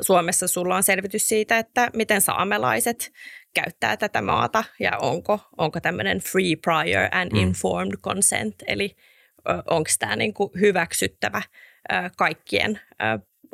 Suomessa 0.00 0.48
sulla 0.48 0.76
on 0.76 0.82
selvitys 0.82 1.28
siitä, 1.28 1.58
että 1.58 1.90
miten 1.94 2.20
saamelaiset 2.20 3.12
käyttää 3.54 3.96
tätä 3.96 4.22
maata 4.22 4.64
ja 4.80 4.98
onko, 4.98 5.40
onko 5.58 5.80
tämmöinen 5.80 6.18
free 6.18 6.56
prior 6.64 7.08
and 7.12 7.32
mm. 7.32 7.38
informed 7.38 7.96
consent, 8.02 8.54
eli 8.66 8.96
onko 9.70 9.90
tämä 9.98 10.16
niin 10.16 10.34
kuin 10.34 10.50
hyväksyttävä 10.60 11.42
kaikkien, 12.16 12.80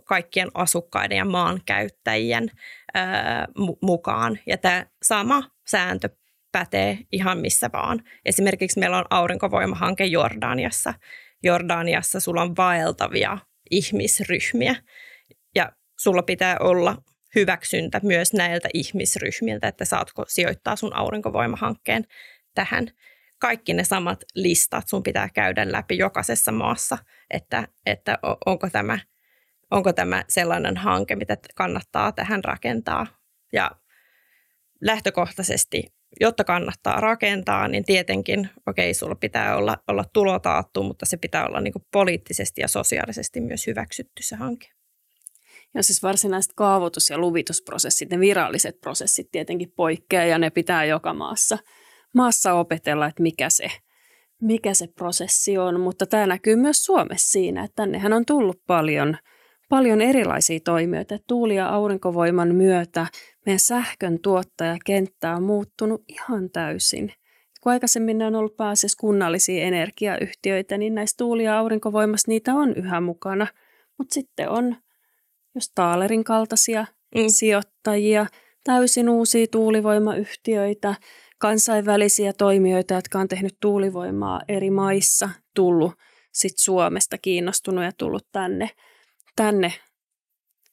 kaikkien 0.05 0.48
asukkaiden 0.55 1.18
ja 1.18 1.24
maankäyttäjien 1.24 2.50
mukaan. 3.83 4.38
Ja 4.46 4.59
tämä 4.59 4.87
sama 5.03 5.42
sääntö 5.66 6.09
pätee 6.53 6.98
ihan 7.12 7.38
missä 7.38 7.70
vaan. 7.72 8.03
Esimerkiksi 8.24 8.81
meillä 8.81 8.98
on 8.98 9.05
aurinkovoimahanke 9.11 10.05
Jordaniassa. 10.05 10.94
Jordaniassa 11.42 12.20
sulla 12.20 12.42
on 12.42 12.57
vaeltavia 12.57 13.38
ihmisryhmiä 13.70 14.74
ja 15.55 15.72
sulla 16.00 16.22
pitää 16.22 16.57
olla 16.61 16.96
hyväksyntä 17.35 18.00
myös 18.03 18.33
näiltä 18.33 18.68
ihmisryhmiltä, 18.74 19.68
että 19.68 19.85
saatko 19.85 20.24
sijoittaa 20.29 20.76
sun 20.76 20.94
aurinkovoimahankkeen 20.94 22.05
tähän 22.55 22.87
kaikki 23.40 23.74
ne 23.74 23.85
samat 23.85 24.24
listat 24.35 24.88
sun 24.88 25.03
pitää 25.03 25.29
käydä 25.29 25.72
läpi 25.72 25.98
jokaisessa 25.98 26.53
maassa, 26.53 26.98
että, 27.31 27.68
että 27.87 28.18
onko, 28.46 28.70
tämä, 28.70 28.98
onko 29.70 29.92
tämä 29.92 30.24
sellainen 30.29 30.76
hanke, 30.76 31.16
mitä 31.16 31.37
kannattaa 31.55 32.12
tähän 32.12 32.44
rakentaa. 32.44 33.07
Ja 33.53 33.70
lähtökohtaisesti, 34.81 35.94
jotta 36.20 36.44
kannattaa 36.44 37.00
rakentaa, 37.00 37.68
niin 37.68 37.85
tietenkin, 37.85 38.50
okei, 38.66 38.94
sulla 38.94 39.14
pitää 39.14 39.57
olla, 39.57 39.76
olla 39.88 40.05
tulotaattu, 40.12 40.83
mutta 40.83 41.07
se 41.07 41.16
pitää 41.16 41.46
olla 41.46 41.61
niin 41.61 41.74
poliittisesti 41.92 42.61
ja 42.61 42.68
sosiaalisesti 42.68 43.40
myös 43.40 43.66
hyväksytty 43.66 44.22
se 44.22 44.37
hanke. 44.37 44.68
Ja 45.74 45.83
siis 45.83 46.03
varsinaiset 46.03 46.53
kaavoitus- 46.57 47.11
ja 47.11 47.18
luvitusprosessit, 47.18 48.11
ne 48.11 48.20
viralliset 48.20 48.81
prosessit 48.81 49.31
tietenkin 49.31 49.72
poikkeaa 49.76 50.24
ja 50.24 50.38
ne 50.38 50.50
pitää 50.50 50.85
joka 50.85 51.14
maassa– 51.14 51.59
maassa 52.14 52.52
opetella, 52.52 53.06
että 53.06 53.22
mikä 53.22 53.50
se, 53.50 53.70
mikä 54.40 54.74
se 54.74 54.86
prosessi 54.86 55.58
on, 55.58 55.80
mutta 55.80 56.06
tämä 56.06 56.26
näkyy 56.26 56.56
myös 56.56 56.84
Suomessa 56.84 57.32
siinä, 57.32 57.64
että 57.64 57.76
tännehän 57.76 58.12
on 58.12 58.26
tullut 58.26 58.60
paljon, 58.66 59.16
paljon 59.68 60.00
erilaisia 60.00 60.60
toimijoita. 60.64 61.18
Tuuli- 61.26 61.56
ja 61.56 61.68
aurinkovoiman 61.68 62.54
myötä 62.54 63.06
meidän 63.46 63.60
sähkön 63.60 64.18
tuottajakenttä 64.22 65.36
on 65.36 65.42
muuttunut 65.42 66.02
ihan 66.08 66.50
täysin. 66.50 67.12
Kun 67.62 67.72
aikaisemmin 67.72 68.18
ne 68.18 68.26
on 68.26 68.34
ollut 68.34 68.56
pääasiassa 68.56 69.00
kunnallisia 69.00 69.64
energiayhtiöitä, 69.64 70.78
niin 70.78 70.94
näissä 70.94 71.16
tuuli- 71.18 71.44
ja 71.44 71.58
aurinkovoimassa 71.58 72.30
niitä 72.30 72.54
on 72.54 72.74
yhä 72.76 73.00
mukana. 73.00 73.46
Mutta 73.98 74.14
sitten 74.14 74.48
on 74.48 74.76
jos 75.54 75.72
Taalerin 75.74 76.24
kaltaisia 76.24 76.86
mm. 77.14 77.22
sijoittajia, 77.28 78.26
täysin 78.64 79.08
uusia 79.08 79.46
tuulivoimayhtiöitä, 79.46 80.94
kansainvälisiä 81.40 82.33
toimijoita, 82.33 82.94
jotka 82.94 83.18
on 83.18 83.29
tehnyt 83.29 83.57
tuulivoimaa 83.61 84.40
eri 84.48 84.70
maissa, 84.70 85.31
tullut 85.55 85.92
sit 86.33 86.59
Suomesta 86.59 87.18
kiinnostunut 87.18 87.85
ja 87.85 87.92
tullut 87.98 88.26
tänne, 88.33 88.70
tänne 89.37 89.72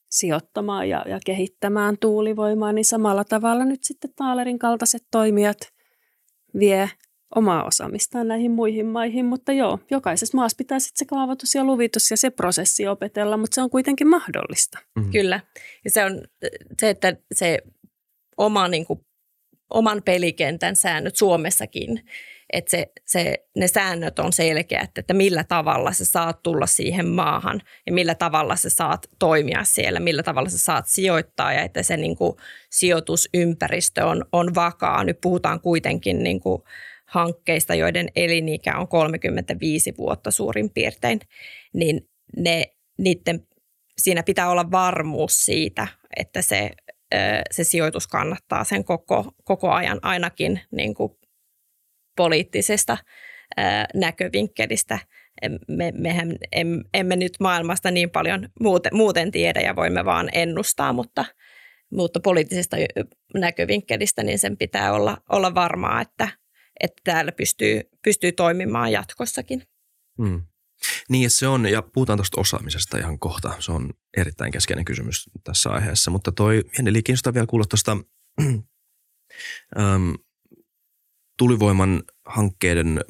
sijoittamaan 0.10 0.90
ja, 0.90 1.06
ja 1.08 1.20
kehittämään 1.26 1.98
tuulivoimaa, 2.02 2.72
niin 2.72 2.86
samalla 2.86 3.24
tavalla 3.24 3.66
nyt 3.66 3.84
sitten 3.84 4.14
Taalerin 4.16 4.60
kaltaiset 4.60 5.04
toimijat 5.12 5.58
vie 6.60 6.90
omaa 7.36 7.64
osaamistaan 7.64 8.28
näihin 8.28 8.52
muihin 8.52 8.86
maihin, 8.86 9.26
mutta 9.26 9.52
joo, 9.52 9.80
jokaisessa 9.92 10.38
maassa 10.38 10.56
pitää 10.58 10.80
sitten 10.80 11.00
se 11.00 11.06
kaavoitus 11.06 11.56
ja 11.56 11.64
luvitus 11.64 12.12
ja 12.12 12.18
se 12.18 12.30
prosessi 12.30 12.88
opetella, 12.88 13.38
mutta 13.38 13.56
se 13.56 13.62
on 13.62 13.70
kuitenkin 13.70 14.08
mahdollista. 14.08 14.80
Mm-hmm. 14.96 15.12
Kyllä, 15.12 15.40
ja 15.86 15.92
se 15.92 16.06
on 16.06 16.22
se, 16.80 16.90
että 16.90 17.16
se 17.34 17.60
oma 18.38 18.68
niin 18.68 18.86
kuin 18.86 19.07
oman 19.70 20.02
pelikentän 20.06 20.76
säännöt 20.76 21.16
Suomessakin, 21.16 22.02
että 22.54 22.72
se, 22.72 22.92
se, 23.06 23.46
ne 23.56 23.68
säännöt 23.68 24.20
on 24.20 24.34
selkeät, 24.34 24.98
että 24.98 25.14
millä 25.14 25.44
tavalla 25.44 25.92
sä 25.92 26.06
saat 26.06 26.44
tulla 26.44 26.66
siihen 26.66 27.08
maahan 27.08 27.62
ja 27.86 27.94
millä 27.94 28.16
tavalla 28.16 28.56
sä 28.56 28.70
saat 28.70 29.08
toimia 29.20 29.64
siellä, 29.64 30.00
millä 30.00 30.24
tavalla 30.24 30.50
sä 30.50 30.58
saat 30.58 30.88
sijoittaa 30.88 31.54
ja 31.54 31.62
että 31.62 31.84
se 31.84 31.98
niin 31.98 32.16
kuin, 32.16 32.34
sijoitusympäristö 32.70 34.06
on, 34.06 34.26
on 34.32 34.56
vakaa. 34.56 35.04
Nyt 35.04 35.22
puhutaan 35.22 35.62
kuitenkin 35.62 36.24
niin 36.24 36.40
kuin, 36.40 36.62
hankkeista, 37.08 37.76
joiden 37.76 38.10
elinikä 38.16 38.78
on 38.78 38.88
35 38.88 39.94
vuotta 39.98 40.32
suurin 40.32 40.70
piirtein, 40.70 41.20
niin 41.74 42.10
ne, 42.38 42.64
niiden, 42.98 43.48
siinä 43.98 44.24
pitää 44.24 44.50
olla 44.50 44.72
varmuus 44.72 45.46
siitä, 45.46 45.88
että 46.18 46.42
se 46.42 46.72
se 47.52 47.64
sijoitus 47.64 48.08
kannattaa 48.08 48.64
sen 48.64 48.84
koko, 48.84 49.32
koko 49.44 49.72
ajan 49.72 50.00
ainakin 50.02 50.62
niin 50.72 50.94
kuin 50.94 51.14
poliittisesta 52.18 52.98
näkövinkkelistä. 53.94 55.00
Me, 55.68 55.92
mehän 55.92 56.36
em, 56.52 56.84
emme 56.94 57.16
nyt 57.16 57.34
maailmasta 57.40 57.92
niin 57.92 58.10
paljon 58.10 58.50
muuten, 58.60 58.96
muuten 58.96 59.32
tiedä 59.32 59.62
ja 59.62 59.76
voimme 59.76 60.06
vaan 60.06 60.30
ennustaa, 60.34 60.94
mutta, 60.94 61.26
mutta 61.92 62.20
poliittisesta 62.20 62.78
näkövinkkelistä 63.34 64.24
niin 64.24 64.40
sen 64.40 64.58
pitää 64.58 64.94
olla, 64.94 65.18
olla 65.30 65.56
varmaa, 65.56 66.02
että, 66.02 66.28
että 66.80 67.02
täällä 67.04 67.32
pystyy, 67.32 67.82
pystyy 68.04 68.32
toimimaan 68.32 68.92
jatkossakin. 68.92 69.64
Hmm. 70.18 70.42
Niin, 71.10 71.30
se 71.30 71.48
on, 71.48 71.66
ja 71.66 71.82
puhutaan 71.82 72.18
tuosta 72.18 72.42
osaamisesta 72.42 72.98
ihan 72.98 73.20
kohta. 73.20 73.54
Se 73.60 73.72
on 73.72 73.90
erittäin 74.18 74.52
keskeinen 74.52 74.86
kysymys 74.86 75.30
tässä 75.44 75.70
aiheessa. 75.70 76.12
Mutta 76.12 76.32
toi, 76.32 76.64
eli 76.86 77.04
kiinnostaa 77.04 77.34
vielä 77.34 77.48
kuulla 77.48 77.66
tuosta 77.66 77.92
ähm, 79.80 80.12
tulivoiman 81.38 82.04
hankkeiden 82.26 83.02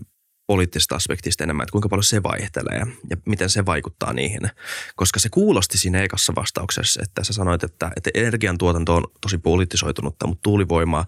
poliittisesta 0.47 0.95
aspektista 0.95 1.43
enemmän, 1.43 1.63
että 1.63 1.71
kuinka 1.71 1.89
paljon 1.89 2.03
se 2.03 2.23
vaihtelee 2.23 2.82
ja 3.10 3.17
miten 3.25 3.49
se 3.49 3.65
vaikuttaa 3.65 4.13
niihin. 4.13 4.41
Koska 4.95 5.19
se 5.19 5.30
kuulosti 5.30 5.77
siinä 5.77 6.01
ekassa 6.01 6.36
vastauksessa, 6.36 7.01
että 7.03 7.23
sä 7.23 7.34
sanoit, 7.34 7.63
että, 7.63 7.91
että 7.95 8.10
energiantuotanto 8.13 8.95
on 8.95 9.03
tosi 9.21 9.38
poliittisoitunutta, 9.38 10.27
mutta 10.27 10.41
tuulivoimaa, 10.43 11.06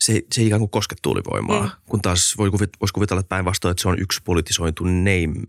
se, 0.00 0.22
se 0.32 0.40
ei 0.40 0.46
ikään 0.46 0.60
kuin 0.60 0.70
koske 0.70 0.96
tuulivoimaa. 1.02 1.62
Mm. 1.62 1.70
Kun 1.88 2.02
taas 2.02 2.34
voi 2.38 2.50
kuvit, 2.50 2.70
voisi 2.80 2.92
kuvitella, 2.92 3.20
että 3.20 3.28
päinvastoin, 3.28 3.70
että 3.70 3.82
se 3.82 3.88
on 3.88 4.00
yksi 4.00 4.20
politisoitu 4.24 4.84
name, 4.84 5.46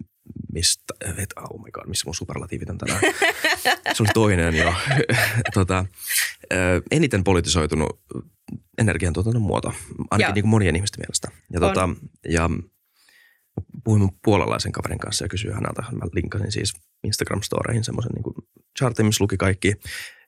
mistä, 0.53 0.93
et, 1.17 1.33
oh 1.49 1.63
my 1.63 1.71
god, 1.71 1.87
missä 1.87 2.05
mun 2.05 2.15
superlatiivit 2.15 2.69
on 2.69 2.77
tänään. 2.77 3.01
se 3.93 4.03
oli 4.03 4.09
toinen 4.13 4.55
jo. 4.55 4.73
tota, 5.53 5.85
eniten 6.91 7.23
politisoitunut 7.23 8.01
energiantuotannon 8.77 9.41
muoto, 9.41 9.73
ainakin 10.11 10.33
niin 10.33 10.43
kuin 10.43 10.49
monien 10.49 10.75
ihmisten 10.75 11.01
mielestä. 11.01 11.27
Ja, 11.53 11.59
tota, 11.59 11.89
ja 12.29 12.49
puhuin 13.83 14.01
mun 14.01 14.19
puolalaisen 14.23 14.71
kaverin 14.71 14.99
kanssa 14.99 15.25
ja 15.25 15.29
kysyin 15.29 15.53
häneltä, 15.53 15.81
mä 15.81 16.05
linkasin 16.13 16.51
siis 16.51 16.73
Instagram-storeihin 17.07 17.83
semmoisen 17.83 18.11
niin 18.11 18.45
chartin, 18.79 19.05
missä 19.05 19.23
luki 19.23 19.37
kaikki 19.37 19.73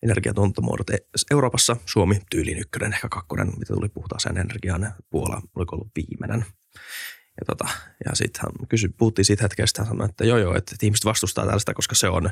energiatuotantomuodot 0.03 0.89
e- 0.89 0.97
Euroopassa. 1.31 1.77
Suomi 1.85 2.19
tyyliin 2.29 2.59
ykkönen, 2.59 2.93
ehkä 2.93 3.07
kakkonen, 3.09 3.47
mitä 3.59 3.73
tuli 3.73 3.89
puhtaaseen 3.89 4.37
energiaan. 4.37 4.93
Puola 5.09 5.41
oliko 5.55 5.75
ollut 5.75 5.91
viimeinen. 5.95 6.45
Ja, 7.39 7.45
tota, 7.45 7.67
ja 8.05 8.15
sitten 8.15 8.41
hän 8.41 8.67
kysyi, 8.69 8.89
puhuttiin 8.89 9.25
siitä 9.25 9.43
hetkestä, 9.43 9.81
hän 9.81 9.87
sanoi, 9.87 10.05
että 10.09 10.25
joo 10.25 10.37
joo, 10.37 10.55
että, 10.55 10.75
ihmiset 10.83 11.05
vastustaa 11.05 11.45
tällaista, 11.45 11.73
koska 11.73 11.95
se 11.95 12.09
on 12.09 12.29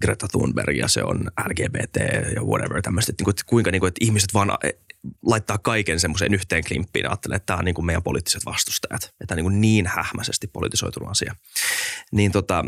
Greta 0.00 0.28
Thunberg 0.28 0.76
ja 0.76 0.88
se 0.88 1.02
on 1.02 1.30
LGBT 1.48 1.96
ja 2.34 2.42
whatever 2.42 2.82
tämmöistä, 2.82 3.12
että, 3.12 3.24
että 3.30 3.42
kuinka 3.46 3.70
niin 3.70 3.80
kuin, 3.80 3.88
että 3.88 4.04
ihmiset 4.04 4.34
vaan 4.34 4.50
laittaa 5.22 5.58
kaiken 5.58 6.00
semmoiseen 6.00 6.34
yhteen 6.34 6.64
klimppiin 6.64 7.04
ja 7.04 7.10
ajattelee, 7.10 7.36
että 7.36 7.46
tämä 7.46 7.58
on 7.58 7.64
niin 7.64 7.74
kuin 7.74 7.86
meidän 7.86 8.02
poliittiset 8.02 8.46
vastustajat. 8.46 9.04
Että 9.04 9.26
tämä 9.26 9.46
on 9.46 9.52
niin, 9.52 9.60
niin 9.60 9.86
hähmäisesti 9.86 10.46
politisoitunut 10.46 11.10
asia. 11.10 11.34
Niin 12.12 12.32
tota, 12.32 12.64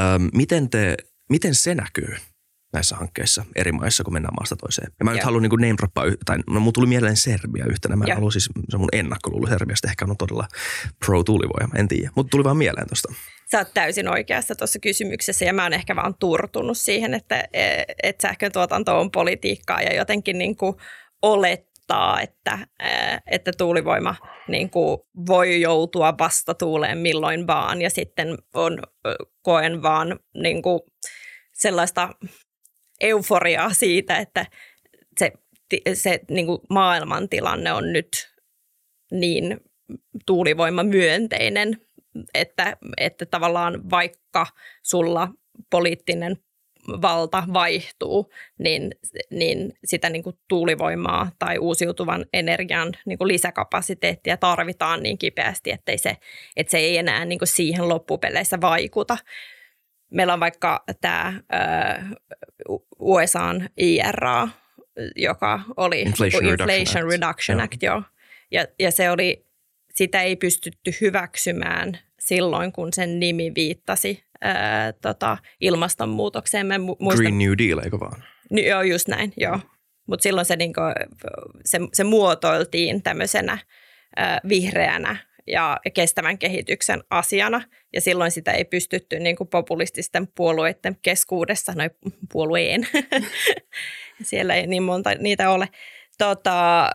ähm, 0.00 0.26
miten, 0.34 0.70
te, 0.70 0.96
miten 1.28 1.54
se 1.54 1.74
näkyy 1.74 2.16
näissä 2.72 2.96
hankkeissa 2.96 3.44
eri 3.56 3.72
maissa, 3.72 4.04
kun 4.04 4.12
mennään 4.12 4.34
maasta 4.34 4.56
toiseen. 4.56 4.92
Ja 4.98 5.04
mä 5.04 5.12
nyt 5.12 5.22
haluan 5.22 5.42
niin 5.42 5.50
name 5.50 5.74
droppaa, 5.78 6.04
tai 6.24 6.38
no 6.50 6.60
mun 6.60 6.72
tuli 6.72 6.86
mieleen 6.86 7.16
Serbia 7.16 7.64
yhtenä. 7.66 7.96
Mä 7.96 8.04
haluan 8.14 8.32
siis, 8.32 8.50
se 8.68 8.76
on 8.76 8.80
mun 8.80 8.88
ennakkoluulo 8.92 9.46
Serbiasta, 9.46 9.88
ehkä 9.88 10.04
on 10.08 10.16
todella 10.16 10.48
pro-tuulivoima, 11.06 11.74
en 11.78 11.88
tiedä. 11.88 12.10
Mutta 12.14 12.30
tuli 12.30 12.44
vaan 12.44 12.56
mieleen 12.56 12.86
tuosta. 12.88 13.14
Sä 13.50 13.58
oot 13.58 13.74
täysin 13.74 14.08
oikeassa 14.08 14.54
tuossa 14.54 14.78
kysymyksessä 14.78 15.44
ja 15.44 15.52
mä 15.52 15.62
oon 15.62 15.72
ehkä 15.72 15.96
vaan 15.96 16.14
turtunut 16.20 16.78
siihen, 16.78 17.14
että, 17.14 17.44
e, 17.52 17.82
että 18.02 18.28
sähkön 18.28 18.52
tuotanto 18.52 19.00
on 19.00 19.10
politiikkaa 19.10 19.82
ja 19.82 19.94
jotenkin 19.94 20.38
niin 20.38 20.56
kuin 20.56 20.76
olettaa, 21.22 22.20
että, 22.20 22.58
että 23.30 23.52
tuulivoima 23.58 24.14
niin 24.48 24.70
kuin 24.70 24.98
voi 25.26 25.60
joutua 25.60 26.14
vastatuuleen 26.18 26.98
milloin 26.98 27.46
vaan 27.46 27.82
ja 27.82 27.90
sitten 27.90 28.38
on, 28.54 28.78
koen 29.42 29.82
vaan 29.82 30.18
niin 30.42 30.62
kuin 30.62 30.80
sellaista 31.52 32.08
euforiaa 33.00 33.72
siitä, 33.72 34.16
että 34.16 34.46
se, 35.18 35.32
se 35.94 36.20
niin 36.30 36.46
kuin 36.46 36.60
maailmantilanne 36.70 37.72
on 37.72 37.92
nyt 37.92 38.34
niin 39.10 39.60
tuulivoimamyönteinen, 40.26 41.80
että, 42.34 42.76
että 42.96 43.26
tavallaan 43.26 43.90
vaikka 43.90 44.46
sulla 44.82 45.28
poliittinen 45.70 46.36
valta 46.88 47.44
vaihtuu, 47.52 48.32
niin, 48.58 48.90
niin 49.30 49.72
sitä 49.84 50.10
niin 50.10 50.22
kuin 50.22 50.36
tuulivoimaa 50.48 51.30
tai 51.38 51.58
uusiutuvan 51.58 52.24
energian 52.32 52.92
niin 53.06 53.18
kuin 53.18 53.28
lisäkapasiteettia 53.28 54.36
tarvitaan 54.36 55.02
niin 55.02 55.18
kipeästi, 55.18 55.70
että 55.70 55.92
se, 55.96 56.16
että 56.56 56.70
se 56.70 56.78
ei 56.78 56.98
enää 56.98 57.24
niin 57.24 57.38
kuin 57.38 57.48
siihen 57.48 57.88
loppupeleissä 57.88 58.60
vaikuta. 58.60 59.18
Meillä 60.12 60.32
on 60.32 60.40
vaikka 60.40 60.84
tämä 61.00 61.40
USAn 63.08 63.68
IRA, 63.76 64.48
joka 65.16 65.60
oli 65.76 66.00
Inflation, 66.00 66.44
Inflation 66.46 66.68
Reduction, 66.68 67.10
Reduction 67.10 67.60
Act, 67.60 67.74
Act 67.74 67.82
joo. 67.82 68.02
Ja, 68.50 68.66
ja 68.78 68.90
se 68.90 69.10
oli, 69.10 69.46
sitä 69.94 70.22
ei 70.22 70.36
pystytty 70.36 70.94
hyväksymään 71.00 71.98
silloin, 72.20 72.72
kun 72.72 72.92
sen 72.92 73.20
nimi 73.20 73.52
viittasi 73.54 74.24
ää, 74.40 74.92
tota, 74.92 75.38
ilmastonmuutokseen. 75.60 76.66
Mä 76.66 76.78
muistan, 76.78 77.16
Green 77.16 77.38
New 77.38 77.52
Deal, 77.58 77.78
eikö 77.78 78.00
vaan? 78.00 78.24
Joo, 78.50 78.82
just 78.82 79.08
näin, 79.08 79.32
joo. 79.36 79.60
Mutta 80.06 80.22
silloin 80.22 80.46
se, 80.46 80.56
niinku, 80.56 80.80
se, 81.64 81.78
se 81.92 82.04
muotoiltiin 82.04 83.02
tämmöisenä 83.02 83.58
ää, 84.16 84.40
vihreänä 84.48 85.27
ja 85.50 85.80
kestävän 85.94 86.38
kehityksen 86.38 87.02
asiana. 87.10 87.62
Ja 87.92 88.00
silloin 88.00 88.30
sitä 88.30 88.52
ei 88.52 88.64
pystytty 88.64 89.18
niin 89.18 89.36
kuin 89.36 89.48
populististen 89.48 90.28
puolueiden 90.34 90.96
keskuudessa, 91.02 91.72
noin 91.72 91.90
puolueen, 92.32 92.88
siellä 94.22 94.54
ei 94.54 94.66
niin 94.66 94.82
monta 94.82 95.14
niitä 95.14 95.50
ole, 95.50 95.68
tota, 96.18 96.90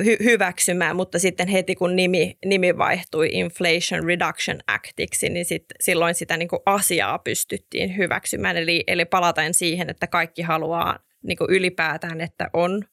hy- 0.00 0.24
hyväksymään, 0.24 0.96
mutta 0.96 1.18
sitten 1.18 1.48
heti 1.48 1.74
kun 1.74 1.96
nimi, 1.96 2.38
nimi 2.44 2.78
vaihtui 2.78 3.28
Inflation 3.32 4.04
Reduction 4.04 4.58
Actiksi, 4.66 5.28
niin 5.28 5.44
sit, 5.44 5.64
silloin 5.80 6.14
sitä 6.14 6.36
niin 6.36 6.48
kuin 6.48 6.62
asiaa 6.66 7.18
pystyttiin 7.18 7.96
hyväksymään. 7.96 8.56
Eli, 8.56 8.84
eli 8.86 9.04
palataan 9.04 9.54
siihen, 9.54 9.90
että 9.90 10.06
kaikki 10.06 10.42
haluaa 10.42 10.98
niin 11.22 11.38
kuin 11.38 11.50
ylipäätään, 11.50 12.20
että 12.20 12.50
on 12.52 12.84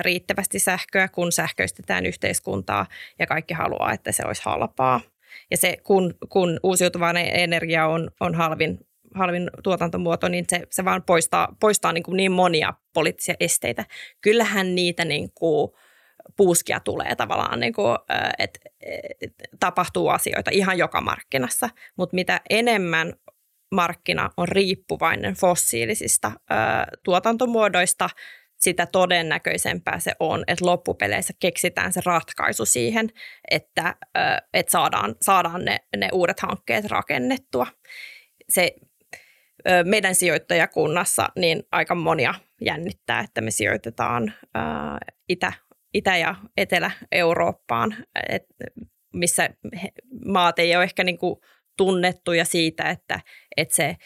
riittävästi 0.00 0.58
sähköä, 0.58 1.08
kun 1.08 1.32
sähköistetään 1.32 2.06
yhteiskuntaa 2.06 2.86
ja 3.18 3.26
kaikki 3.26 3.54
haluaa, 3.54 3.92
että 3.92 4.12
se 4.12 4.22
olisi 4.26 4.42
halpaa. 4.44 5.00
Ja 5.50 5.56
se, 5.56 5.76
kun, 5.84 6.14
kun 6.28 6.60
uusiutuva 6.62 7.10
energia 7.10 7.86
on, 7.86 8.10
on 8.20 8.34
halvin, 8.34 8.78
halvin 9.14 9.50
tuotantomuoto, 9.62 10.28
niin 10.28 10.44
se, 10.48 10.62
se 10.70 10.84
vaan 10.84 11.02
poistaa, 11.02 11.56
poistaa 11.60 11.92
niin, 11.92 12.02
kuin 12.02 12.16
niin 12.16 12.32
monia 12.32 12.74
poliittisia 12.94 13.34
esteitä. 13.40 13.84
Kyllähän 14.20 14.74
niitä 14.74 15.04
niin 15.04 15.30
kuin 15.34 15.72
puuskia 16.36 16.80
tulee 16.80 17.16
tavallaan, 17.16 17.60
niin 17.60 17.72
kuin, 17.72 17.98
että 18.38 18.60
et, 19.20 19.32
tapahtuu 19.60 20.08
asioita 20.08 20.50
ihan 20.54 20.78
joka 20.78 21.00
markkinassa, 21.00 21.68
mutta 21.96 22.14
mitä 22.14 22.40
enemmän 22.50 23.12
markkina 23.74 24.30
on 24.36 24.48
riippuvainen 24.48 25.34
fossiilisista 25.34 26.32
ö, 26.50 26.54
tuotantomuodoista, 27.02 28.10
sitä 28.66 28.86
todennäköisempää 28.86 30.00
se 30.00 30.12
on, 30.20 30.44
että 30.46 30.66
loppupeleissä 30.66 31.32
keksitään 31.40 31.92
se 31.92 32.00
ratkaisu 32.04 32.64
siihen, 32.64 33.08
että, 33.50 33.94
että 34.54 34.72
saadaan, 34.72 35.14
saadaan 35.22 35.64
ne, 35.64 35.78
ne 35.96 36.08
uudet 36.12 36.40
hankkeet 36.40 36.84
rakennettua. 36.84 37.66
Se 38.48 38.74
meidän 39.84 40.14
sijoittajakunnassa 40.14 41.28
niin 41.36 41.62
aika 41.72 41.94
monia 41.94 42.34
jännittää, 42.60 43.20
että 43.20 43.40
me 43.40 43.50
sijoitetaan 43.50 44.34
Itä, 45.28 45.52
Itä- 45.94 46.16
ja 46.16 46.34
Etelä-Eurooppaan, 46.56 47.96
et, 48.28 48.42
missä 49.14 49.50
maat 50.24 50.58
ei 50.58 50.76
ole 50.76 50.84
ehkä 50.84 51.04
niin 51.04 51.18
kuin 51.18 51.40
tunnettuja 51.76 52.44
siitä, 52.44 52.90
että, 52.90 53.20
että 53.56 53.74
se 53.74 53.96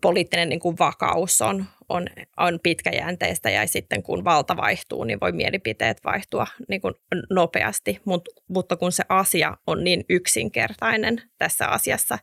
poliittinen 0.00 0.48
niin 0.48 0.60
kuin 0.60 0.78
vakaus 0.78 1.42
on, 1.42 1.64
on, 1.88 2.06
on 2.36 2.60
pitkäjänteistä 2.62 3.50
ja 3.50 3.66
sitten 3.66 4.02
kun 4.02 4.24
valta 4.24 4.56
vaihtuu, 4.56 5.04
niin 5.04 5.20
voi 5.20 5.32
mielipiteet 5.32 6.04
vaihtua 6.04 6.46
niin 6.68 6.80
kuin 6.80 6.94
nopeasti, 7.30 8.00
Mut, 8.04 8.28
mutta 8.48 8.76
kun 8.76 8.92
se 8.92 9.04
asia 9.08 9.56
on 9.66 9.84
niin 9.84 10.04
yksinkertainen 10.08 11.22
tässä 11.38 11.68
asiassa, 11.68 12.18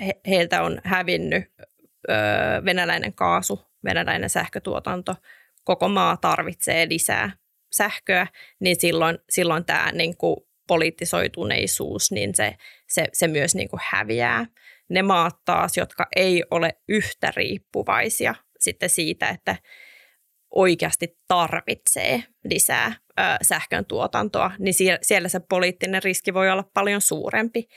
he, 0.00 0.20
heiltä 0.28 0.62
on 0.62 0.80
hävinnyt 0.84 1.44
venäläinen 2.64 3.12
kaasu, 3.12 3.60
venäläinen 3.84 4.30
sähkötuotanto, 4.30 5.14
koko 5.64 5.88
maa 5.88 6.16
tarvitsee 6.16 6.88
lisää 6.88 7.30
sähköä, 7.72 8.26
niin 8.60 8.80
silloin, 8.80 9.18
silloin 9.30 9.64
tämä 9.64 9.92
niin 9.92 10.16
kuin 10.16 10.36
poliittisoituneisuus, 10.66 12.12
niin 12.12 12.34
se, 12.34 12.54
se, 12.88 13.04
se 13.12 13.28
myös 13.28 13.54
niin 13.54 13.68
kuin 13.68 13.80
häviää. 13.84 14.46
Ne 14.88 15.02
maat 15.02 15.36
taas, 15.44 15.76
jotka 15.76 16.06
ei 16.16 16.44
ole 16.50 16.74
yhtä 16.88 17.32
riippuvaisia 17.36 18.34
sitten 18.60 18.90
siitä, 18.90 19.28
että 19.28 19.56
oikeasti 20.50 21.18
tarvitsee 21.28 22.22
lisää 22.44 22.92
ö, 23.20 23.22
sähkön 23.42 23.84
tuotantoa, 23.84 24.50
niin 24.58 24.74
siellä, 24.74 24.98
siellä 25.02 25.28
se 25.28 25.40
poliittinen 25.48 26.02
riski 26.02 26.34
voi 26.34 26.50
olla 26.50 26.70
paljon 26.74 27.00
suurempi. 27.00 27.68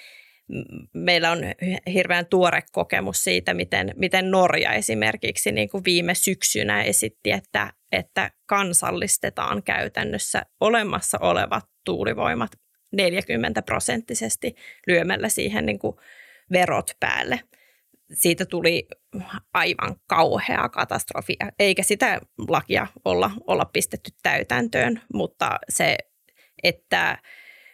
Meillä 0.94 1.32
on 1.32 1.40
hirveän 1.94 2.26
tuore 2.26 2.64
kokemus 2.72 3.24
siitä, 3.24 3.54
miten, 3.54 3.94
miten 3.96 4.32
Norja 4.32 4.74
esimerkiksi 4.74 5.52
niin 5.52 5.70
kuin 5.70 5.84
viime 5.84 6.16
syksynä 6.16 6.84
esitti, 6.84 7.32
että, 7.32 7.74
että 7.92 8.32
kansallistetaan 8.46 9.64
käytännössä 9.64 10.46
olemassa 10.60 11.18
olevat 11.22 11.64
tuulivoimat 11.86 12.52
40 12.92 13.62
prosenttisesti 13.62 14.56
lyömällä 14.88 15.30
siihen 15.30 15.66
niin 15.66 15.80
kuin 15.80 15.96
verot 16.52 16.92
päälle. 17.00 17.40
Siitä 18.14 18.46
tuli 18.46 18.88
aivan 19.54 19.96
kauhea 20.08 20.70
katastrofi, 20.70 21.36
eikä 21.60 21.84
sitä 21.84 22.22
lakia 22.48 22.88
olla, 23.06 23.32
olla 23.48 23.66
pistetty 23.66 24.12
täytäntöön, 24.24 25.02
mutta 25.14 25.60
se, 25.70 25.98
että 26.64 27.18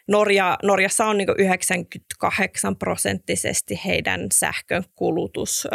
Norja, 0.07 0.57
Norjassa 0.63 1.05
on 1.05 1.17
niin 1.17 1.27
98 1.37 2.75
prosenttisesti 2.75 3.79
heidän 3.85 4.27
sähkön 4.33 4.83
kulutus 4.95 5.65
ö, 5.65 5.69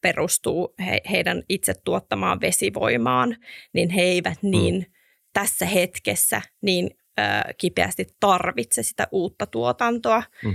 perustuu 0.00 0.74
he, 0.86 1.00
heidän 1.10 1.42
itse 1.48 1.74
tuottamaan 1.84 2.40
vesivoimaan, 2.40 3.36
niin 3.72 3.90
he 3.90 4.02
eivät 4.02 4.42
mm. 4.42 4.50
niin 4.50 4.74
mm. 4.74 4.92
tässä 5.32 5.66
hetkessä 5.66 6.42
niin 6.60 6.90
ö, 7.18 7.22
kipeästi 7.58 8.06
tarvitse 8.20 8.82
sitä 8.82 9.08
uutta 9.12 9.46
tuotantoa. 9.46 10.22
Mm. 10.44 10.54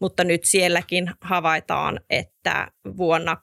Mutta 0.00 0.24
nyt 0.24 0.44
sielläkin 0.44 1.10
havaitaan, 1.20 2.00
että 2.10 2.68
vuonna 2.96 3.36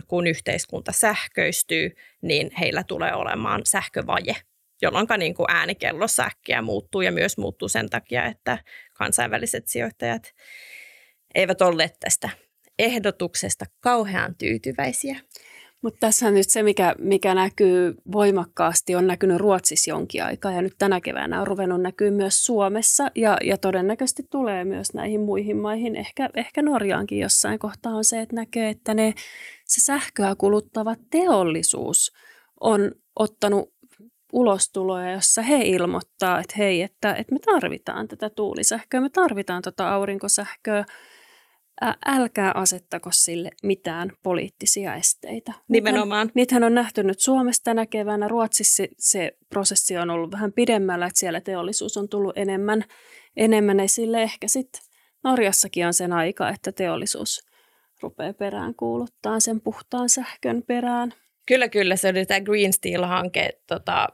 2026-2027, 0.00 0.02
kun 0.08 0.26
yhteiskunta 0.26 0.92
sähköistyy, 0.92 1.90
niin 2.22 2.50
heillä 2.58 2.84
tulee 2.84 3.14
olemaan 3.14 3.62
sähkövaje 3.64 4.36
jolloin 4.82 5.06
niin 5.18 5.34
kuin 5.34 5.50
äänikello 5.50 6.08
säkkiä 6.08 6.62
muuttuu 6.62 7.02
ja 7.02 7.12
myös 7.12 7.38
muuttuu 7.38 7.68
sen 7.68 7.90
takia, 7.90 8.26
että 8.26 8.58
kansainväliset 8.94 9.68
sijoittajat 9.68 10.32
eivät 11.34 11.62
olleet 11.62 11.96
tästä 12.00 12.28
ehdotuksesta 12.78 13.64
kauhean 13.80 14.34
tyytyväisiä. 14.36 15.20
Mutta 15.84 15.98
tässä 16.00 16.30
nyt 16.30 16.46
se, 16.48 16.62
mikä, 16.62 16.94
mikä 16.98 17.34
näkyy 17.34 17.94
voimakkaasti, 18.12 18.94
on 18.94 19.06
näkynyt 19.06 19.36
Ruotsissa 19.36 19.90
jonkin 19.90 20.24
aikaa 20.24 20.52
ja 20.52 20.62
nyt 20.62 20.74
tänä 20.78 21.00
keväänä 21.00 21.40
on 21.40 21.46
ruvennut 21.46 21.82
näkyy 21.82 22.10
myös 22.10 22.44
Suomessa 22.44 23.10
ja, 23.14 23.36
ja 23.44 23.58
todennäköisesti 23.58 24.22
tulee 24.30 24.64
myös 24.64 24.94
näihin 24.94 25.20
muihin 25.20 25.56
maihin, 25.56 25.96
ehkä, 25.96 26.30
ehkä 26.34 26.62
Norjaankin 26.62 27.18
jossain 27.18 27.58
kohtaa 27.58 27.92
on 27.92 28.04
se, 28.04 28.20
että 28.20 28.36
näkee, 28.36 28.68
että 28.68 28.94
ne, 28.94 29.14
se 29.64 29.80
sähköä 29.80 30.34
kuluttava 30.38 30.96
teollisuus 31.10 32.12
on 32.60 32.92
ottanut 33.16 33.72
ulostuloja, 34.32 35.12
jossa 35.12 35.42
he 35.42 35.56
ilmoittaa, 35.64 36.40
että 36.40 36.54
hei, 36.58 36.82
että, 36.82 37.14
että 37.14 37.34
me 37.34 37.38
tarvitaan 37.38 38.08
tätä 38.08 38.30
tuulisähköä, 38.30 39.00
me 39.00 39.10
tarvitaan 39.10 39.62
tuota 39.62 39.88
aurinkosähköä, 39.88 40.84
älkää 42.06 42.52
asettako 42.54 43.10
sille 43.12 43.50
mitään 43.62 44.12
poliittisia 44.22 44.94
esteitä. 44.94 45.52
Nimenomaan. 45.68 46.30
Niitähän 46.34 46.64
on 46.64 46.74
nähty 46.74 47.02
nyt 47.02 47.20
Suomessa 47.20 47.62
tänä 47.64 47.86
keväänä. 47.86 48.28
Ruotsissa 48.28 48.76
se, 48.76 48.88
se 48.98 49.36
prosessi 49.48 49.96
on 49.96 50.10
ollut 50.10 50.32
vähän 50.32 50.52
pidemmällä, 50.52 51.06
että 51.06 51.18
siellä 51.18 51.40
teollisuus 51.40 51.96
on 51.96 52.08
tullut 52.08 52.38
enemmän, 52.38 52.84
enemmän 53.36 53.80
esille. 53.80 54.22
Ehkä 54.22 54.48
sitten 54.48 54.82
Norjassakin 55.24 55.86
on 55.86 55.94
sen 55.94 56.12
aika, 56.12 56.48
että 56.48 56.72
teollisuus 56.72 57.40
rupeaa 58.02 58.32
perään 58.32 58.74
kuuluttaa 58.74 59.40
sen 59.40 59.60
puhtaan 59.60 60.08
sähkön 60.08 60.62
perään. 60.66 61.14
Kyllä, 61.46 61.68
kyllä. 61.68 61.96
Se 61.96 62.08
oli 62.08 62.26
tämä 62.26 62.40
Green 62.40 62.72
Steel-hanke. 62.72 63.50
Tota, 63.66 64.08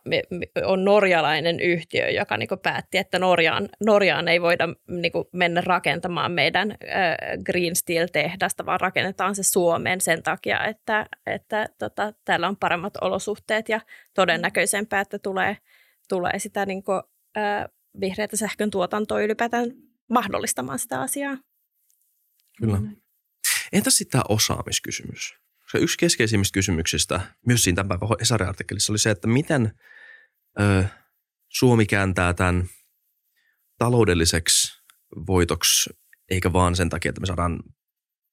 on 0.65 0.85
norjalainen 0.85 1.61
yhtiö, 1.61 2.11
joka 2.11 2.37
niinku 2.37 2.57
päätti, 2.57 2.99
että 2.99 3.19
Norjaan, 3.19 3.69
Norjaan 3.81 4.29
ei 4.29 4.43
voida 4.43 4.69
niinku 4.89 5.29
mennä 5.33 5.61
rakentamaan 5.61 6.33
meidän 6.33 6.71
äh, 6.71 7.17
Green 7.45 7.77
Steel-tehdasta, 7.77 8.67
vaan 8.67 8.81
rakennetaan 8.81 9.35
se 9.35 9.43
Suomeen 9.43 10.01
sen 10.01 10.23
takia, 10.23 10.65
että, 10.65 11.07
että 11.27 11.69
tota, 11.79 12.13
täällä 12.25 12.49
on 12.49 12.57
paremmat 12.57 12.97
olosuhteet 13.01 13.69
ja 13.69 13.81
todennäköisempää, 14.15 15.01
että 15.01 15.19
tulee, 15.19 15.57
tulee 16.09 16.39
sitä 16.39 16.67
niinku, 16.67 16.93
äh, 17.37 17.65
vihreätä 18.01 18.37
sähkön 18.37 18.71
tuotantoa 18.71 19.21
ylipäätään 19.21 19.71
mahdollistamaan 20.11 20.79
sitä 20.79 21.01
asiaa. 21.01 21.37
Kyllä. 22.59 22.79
Entäs 23.73 23.97
sitten 23.97 24.21
tämä 24.21 24.25
osaamiskysymys? 24.29 25.41
Se 25.73 25.79
yksi 25.79 25.99
keskeisimmistä 25.99 26.55
kysymyksistä 26.55 27.21
myös 27.47 27.63
siinä 27.63 27.77
tämän 27.77 27.89
päivän 27.89 28.17
Hesari-artikkelissa 28.21 28.93
oli 28.93 28.99
se, 28.99 29.11
että 29.11 29.29
miten 29.29 29.73
ö, 30.61 30.85
Suomi 31.49 31.87
kääntää 31.87 32.35
tämän 32.35 32.69
taloudelliseksi 33.79 34.83
voitoksi, 35.27 35.91
eikä 36.31 36.53
vaan 36.53 36.77
sen 36.77 36.89
takia, 36.89 37.09
että 37.09 37.21
me 37.21 37.27
saadaan 37.27 37.63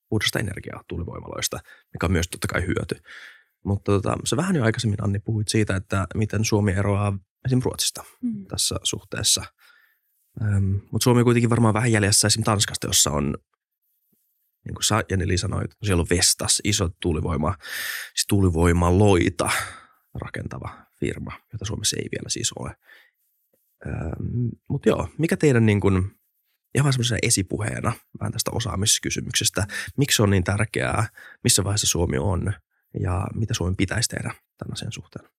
puhdasta 0.10 0.40
energiaa 0.40 0.84
tuulivoimaloista, 0.88 1.60
mikä 1.94 2.06
on 2.06 2.12
myös 2.12 2.28
totta 2.28 2.48
kai 2.48 2.66
hyöty. 2.68 2.96
Mutta 3.66 3.92
tota, 3.92 4.18
se 4.26 4.38
vähän 4.38 4.56
jo 4.56 4.64
aikaisemmin, 4.64 5.04
Anni, 5.04 5.20
puhuit 5.20 5.48
siitä, 5.48 5.76
että 5.76 6.08
miten 6.16 6.46
Suomi 6.46 6.72
eroaa 6.72 7.20
esimerkiksi 7.46 7.66
Ruotsista 7.66 8.04
mm. 8.22 8.46
tässä 8.46 8.76
suhteessa. 8.84 9.46
Mutta 10.92 11.04
Suomi 11.04 11.20
on 11.20 11.26
kuitenkin 11.26 11.50
varmaan 11.50 11.74
vähän 11.74 11.92
jäljessä 11.92 12.28
esimerkiksi 12.28 12.46
Tanskasta, 12.52 12.88
jossa 12.88 13.12
on 13.12 13.38
niin 14.68 14.76
kuin 14.76 15.04
Jani 15.10 15.38
sanoi, 15.38 15.64
siellä 15.84 16.02
on 16.02 16.08
Vestas, 16.10 16.62
iso 16.64 16.90
tuulivoima, 17.02 17.56
siis 18.14 18.28
tuulivoimaloita 18.28 19.50
rakentava 20.14 20.70
firma, 21.00 21.32
jota 21.54 21.66
Suomessa 21.66 21.98
ei 22.00 22.10
vielä 22.12 22.30
siis 22.30 22.54
ole. 22.60 22.76
Mutta 24.68 24.90
joo, 24.90 25.10
mikä 25.18 25.38
teidän 25.38 25.66
niin 25.66 25.82
kuin, 25.82 26.12
ihan 26.76 26.94
semmoisena 26.94 27.20
esipuheena 27.24 27.94
vähän 28.20 28.32
tästä 28.32 28.52
osaamiskysymyksestä, 28.52 29.68
miksi 29.98 30.22
on 30.22 30.30
niin 30.30 30.44
tärkeää, 30.44 31.08
missä 31.44 31.64
vaiheessa 31.64 31.88
Suomi 31.88 32.18
on 32.18 32.54
ja 33.00 33.28
mitä 33.36 33.54
Suomen 33.54 33.76
pitäisi 33.76 34.10
tehdä 34.10 34.34
tämän 34.58 34.74
asian 34.74 34.92
suhteen? 34.92 35.30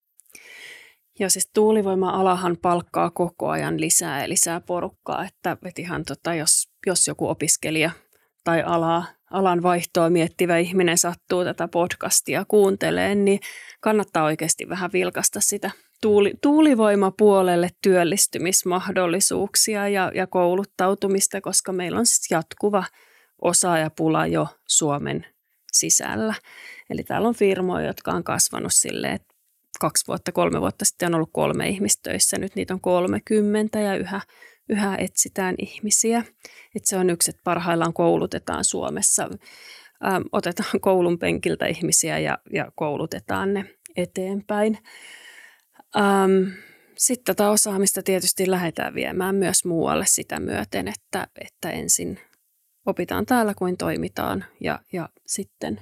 Joo, 1.21 1.31
siis 1.31 1.51
tuulivoima-alahan 1.55 2.57
palkkaa 2.63 3.11
koko 3.11 3.49
ajan 3.49 3.81
lisää 3.81 4.23
ja 4.23 4.29
lisää 4.29 4.61
porukkaa, 4.61 5.25
että, 5.25 5.57
että 5.65 5.83
ihan 5.83 6.05
tota, 6.05 6.35
jos, 6.35 6.69
jos 6.87 7.09
joku 7.09 7.29
opiskelija 7.29 7.91
tai 8.45 8.63
alaa 8.63 9.07
alan 9.31 9.63
vaihtoa 9.63 10.11
miettivä 10.11 10.59
ihminen 10.59 10.99
sattuu 10.99 11.45
tätä 11.45 11.69
podcastia 11.69 12.45
kuunteleen, 12.49 13.25
niin 13.25 13.41
kannattaa 13.81 14.25
oikeasti 14.25 14.69
vähän 14.69 14.91
vilkasta 14.93 15.41
sitä 15.41 15.71
tuuli, 16.03 16.35
tuulivoimapuolelle 16.43 17.71
työllistymismahdollisuuksia 17.83 19.89
ja, 19.89 20.13
ja 20.15 20.27
kouluttautumista, 20.27 21.41
koska 21.41 21.73
meillä 21.73 21.99
on 21.99 22.07
siis 22.07 22.31
jatkuva 22.31 22.85
osaajapula 23.43 24.27
jo 24.27 24.47
Suomen 24.67 25.27
sisällä. 25.73 26.35
Eli 26.91 27.03
täällä 27.03 27.29
on 27.29 27.35
firmoja, 27.35 27.87
jotka 27.87 28.13
on 28.13 28.25
kasvanut 28.25 28.73
silleen, 28.75 29.15
että 29.15 29.35
kaksi 29.81 30.07
vuotta, 30.07 30.33
kolme 30.33 30.61
vuotta 30.61 30.85
sitten 30.85 31.07
on 31.07 31.15
ollut 31.15 31.31
kolme 31.33 31.69
ihmistä 31.69 32.11
töissä, 32.11 32.39
nyt 32.39 32.55
niitä 32.55 32.75
on 32.75 32.81
30 32.81 33.81
ja 33.81 33.97
yhä 33.97 34.21
yhä 34.69 34.97
etsitään 34.97 35.55
ihmisiä. 35.59 36.19
että 36.75 36.89
se 36.89 36.97
on 36.97 37.11
yksi, 37.11 37.31
että 37.31 37.43
parhaillaan 37.45 37.93
koulutetaan 37.93 38.65
Suomessa. 38.65 39.29
Ähm, 40.07 40.23
otetaan 40.33 40.81
koulun 40.89 41.19
penkiltä 41.19 41.67
ihmisiä 41.67 42.19
ja, 42.19 42.39
ja 42.53 42.73
koulutetaan 42.75 43.55
ne 43.55 43.75
eteenpäin. 43.97 44.79
Ähm, 45.97 46.53
sitten 46.99 47.37
tätä 47.37 47.51
osaamista 47.51 48.03
tietysti 48.03 48.51
lähdetään 48.51 48.95
viemään 48.95 49.35
myös 49.35 49.65
muualle 49.65 50.05
sitä 50.07 50.41
myöten, 50.41 50.89
että, 50.89 51.27
että 51.41 51.71
ensin 51.71 52.21
opitaan 52.87 53.27
täällä 53.27 53.55
kuin 53.55 53.77
toimitaan 53.77 54.45
ja, 54.61 54.79
ja 54.93 55.09
sitten 55.27 55.81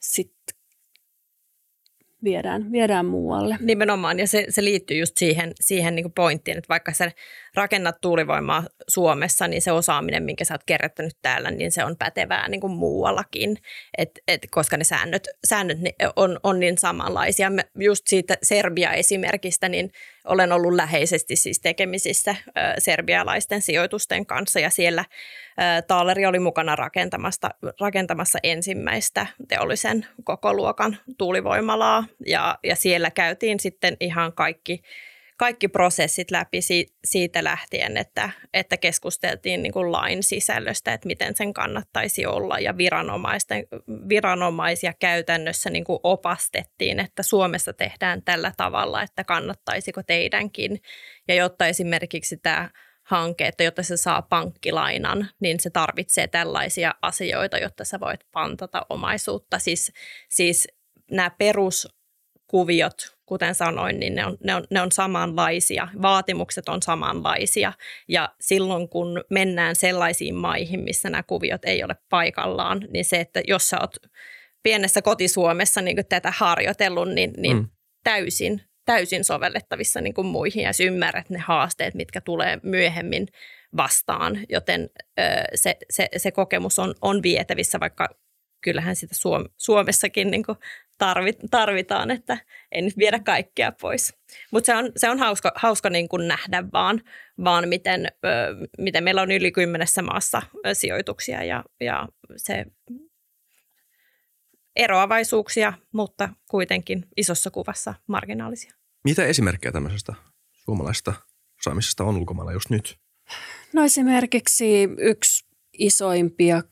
sit 0.00 0.32
viedään, 2.24 2.72
viedään 2.72 3.06
muualle. 3.06 3.56
Nimenomaan, 3.60 4.18
ja 4.18 4.26
se, 4.26 4.46
se 4.48 4.64
liittyy 4.64 4.96
just 4.96 5.16
siihen, 5.16 5.52
siihen 5.60 5.94
niin 5.94 6.12
pointtiin, 6.12 6.58
että 6.58 6.68
vaikka 6.68 6.92
sä 6.92 7.12
rakennat 7.54 8.00
tuulivoimaa 8.00 8.64
Suomessa, 8.88 9.48
niin 9.48 9.62
se 9.62 9.72
osaaminen, 9.72 10.22
minkä 10.22 10.44
sä 10.44 10.54
oot 10.54 10.64
kerrättänyt 10.66 11.16
täällä, 11.22 11.50
niin 11.50 11.72
se 11.72 11.84
on 11.84 11.96
pätevää 11.96 12.48
niin 12.48 12.60
kuin 12.60 12.72
muuallakin, 12.72 13.56
et, 13.98 14.10
et, 14.28 14.46
koska 14.50 14.76
ne 14.76 14.84
säännöt, 14.84 15.28
säännöt 15.46 15.78
on, 16.16 16.40
on 16.42 16.60
niin 16.60 16.78
samanlaisia. 16.78 17.50
Me 17.50 17.62
just 17.78 18.06
siitä 18.06 18.36
Serbia-esimerkistä, 18.42 19.68
niin 19.68 19.92
olen 20.24 20.52
ollut 20.52 20.74
läheisesti 20.74 21.36
siis 21.36 21.60
tekemisissä 21.60 22.36
serbialaisten 22.78 23.62
sijoitusten 23.62 24.26
kanssa, 24.26 24.60
ja 24.60 24.70
siellä 24.70 25.04
Taaleri 25.86 26.26
oli 26.26 26.38
mukana 26.38 26.76
rakentamassa, 26.76 27.50
rakentamassa 27.80 28.38
ensimmäistä 28.42 29.26
teollisen 29.48 30.06
kokoluokan 30.24 30.98
tuulivoimalaa 31.18 32.04
ja, 32.26 32.58
ja 32.64 32.76
siellä 32.76 33.10
käytiin 33.10 33.60
sitten 33.60 33.96
ihan 34.00 34.32
kaikki, 34.32 34.82
kaikki 35.40 35.68
prosessit 35.68 36.30
läpi 36.30 36.58
siitä 37.04 37.44
lähtien, 37.44 37.96
että, 37.96 38.30
että 38.54 38.76
keskusteltiin 38.76 39.62
niin 39.62 39.72
kuin 39.72 39.92
lain 39.92 40.22
sisällöstä, 40.22 40.92
että 40.92 41.06
miten 41.06 41.36
sen 41.36 41.52
kannattaisi 41.52 42.26
olla 42.26 42.58
ja 42.58 42.76
viranomaisten, 42.76 43.66
viranomaisia 44.08 44.92
käytännössä 45.00 45.70
niin 45.70 45.84
kuin 45.84 45.98
opastettiin, 46.02 47.00
että 47.00 47.22
Suomessa 47.22 47.72
tehdään 47.72 48.22
tällä 48.22 48.52
tavalla, 48.56 49.02
että 49.02 49.24
kannattaisiko 49.24 50.02
teidänkin. 50.02 50.82
Ja 51.28 51.34
jotta 51.34 51.66
esimerkiksi 51.66 52.36
tämä 52.36 52.70
hanke, 53.02 53.46
että 53.46 53.64
jotta 53.64 53.82
se 53.82 53.96
saa 53.96 54.22
pankkilainan, 54.22 55.28
niin 55.40 55.60
se 55.60 55.70
tarvitsee 55.70 56.26
tällaisia 56.26 56.94
asioita, 57.02 57.58
jotta 57.58 57.84
sä 57.84 58.00
voit 58.00 58.20
pantata 58.32 58.86
omaisuutta. 58.88 59.58
Siis, 59.58 59.92
siis 60.28 60.68
nämä 61.10 61.30
peruskuviot, 61.30 63.19
kuten 63.30 63.54
sanoin, 63.54 64.00
niin 64.00 64.14
ne 64.14 64.26
on, 64.26 64.36
ne, 64.44 64.54
on, 64.54 64.64
ne 64.70 64.80
on 64.80 64.92
samanlaisia, 64.92 65.88
vaatimukset 66.02 66.68
on 66.68 66.82
samanlaisia. 66.82 67.72
Ja 68.08 68.28
silloin 68.40 68.88
kun 68.88 69.24
mennään 69.30 69.76
sellaisiin 69.76 70.34
maihin, 70.34 70.80
missä 70.80 71.10
nämä 71.10 71.22
kuviot 71.22 71.64
ei 71.64 71.84
ole 71.84 71.96
paikallaan, 72.08 72.86
niin 72.92 73.04
se, 73.04 73.20
että 73.20 73.42
jos 73.48 73.68
sä 73.68 73.80
oot 73.80 73.96
pienessä 74.62 75.02
kotisuomessa 75.02 75.82
niin 75.82 75.96
tätä 76.08 76.32
harjoitellut, 76.36 77.08
niin, 77.08 77.32
niin 77.36 77.56
mm. 77.56 77.68
täysin, 78.04 78.62
täysin 78.84 79.24
sovellettavissa 79.24 80.00
niin 80.00 80.14
kuin 80.14 80.26
muihin 80.26 80.62
ja 80.62 80.70
ymmärrät 80.80 81.30
ne 81.30 81.38
haasteet, 81.38 81.94
mitkä 81.94 82.20
tulee 82.20 82.58
myöhemmin 82.62 83.26
vastaan, 83.76 84.38
joten 84.48 84.90
ö, 85.20 85.22
se, 85.54 85.76
se, 85.90 86.08
se 86.16 86.30
kokemus 86.30 86.78
on, 86.78 86.94
on 87.02 87.22
vietävissä, 87.22 87.80
vaikka 87.80 88.08
kyllähän 88.60 88.96
sitä 88.96 89.14
Suom- 89.14 89.48
Suomessakin 89.56 90.30
niin 90.30 90.44
tarvitaan, 91.50 92.10
että 92.10 92.38
ei 92.72 92.82
nyt 92.82 92.98
viedä 92.98 93.18
kaikkea 93.18 93.72
pois. 93.72 94.14
Mutta 94.52 94.66
se 94.66 94.76
on, 94.76 94.92
se 94.96 95.10
on 95.10 95.18
hauska, 95.18 95.52
hauska 95.54 95.90
niin 95.90 96.08
kuin 96.08 96.28
nähdä 96.28 96.64
vaan, 96.72 97.00
vaan 97.44 97.68
miten, 97.68 98.06
ö, 98.06 98.28
miten 98.78 99.04
meillä 99.04 99.22
on 99.22 99.30
yli 99.30 99.52
kymmenessä 99.52 100.02
maassa 100.02 100.42
sijoituksia 100.72 101.44
ja, 101.44 101.64
ja 101.80 102.08
se 102.36 102.64
eroavaisuuksia, 104.76 105.72
mutta 105.92 106.28
kuitenkin 106.50 107.06
isossa 107.16 107.50
kuvassa 107.50 107.94
marginaalisia. 108.06 108.72
Mitä 109.04 109.24
esimerkkejä 109.24 109.72
tämmöisestä 109.72 110.14
suomalaisesta 110.52 111.12
osaamisesta 111.60 112.04
on 112.04 112.16
ulkomailla 112.16 112.52
just 112.52 112.70
nyt? 112.70 112.98
No 113.72 113.84
esimerkiksi 113.84 114.88
yksi 114.98 115.46
isoimpia, 115.72 116.62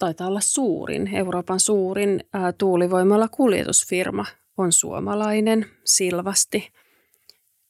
taitaa 0.00 0.26
olla 0.26 0.40
suurin, 0.40 1.14
Euroopan 1.14 1.60
suurin 1.60 2.24
ää, 2.32 2.52
tuulivoimalla 2.52 3.28
kuljetusfirma 3.28 4.24
on 4.56 4.72
suomalainen, 4.72 5.66
Silvasti. 5.84 6.72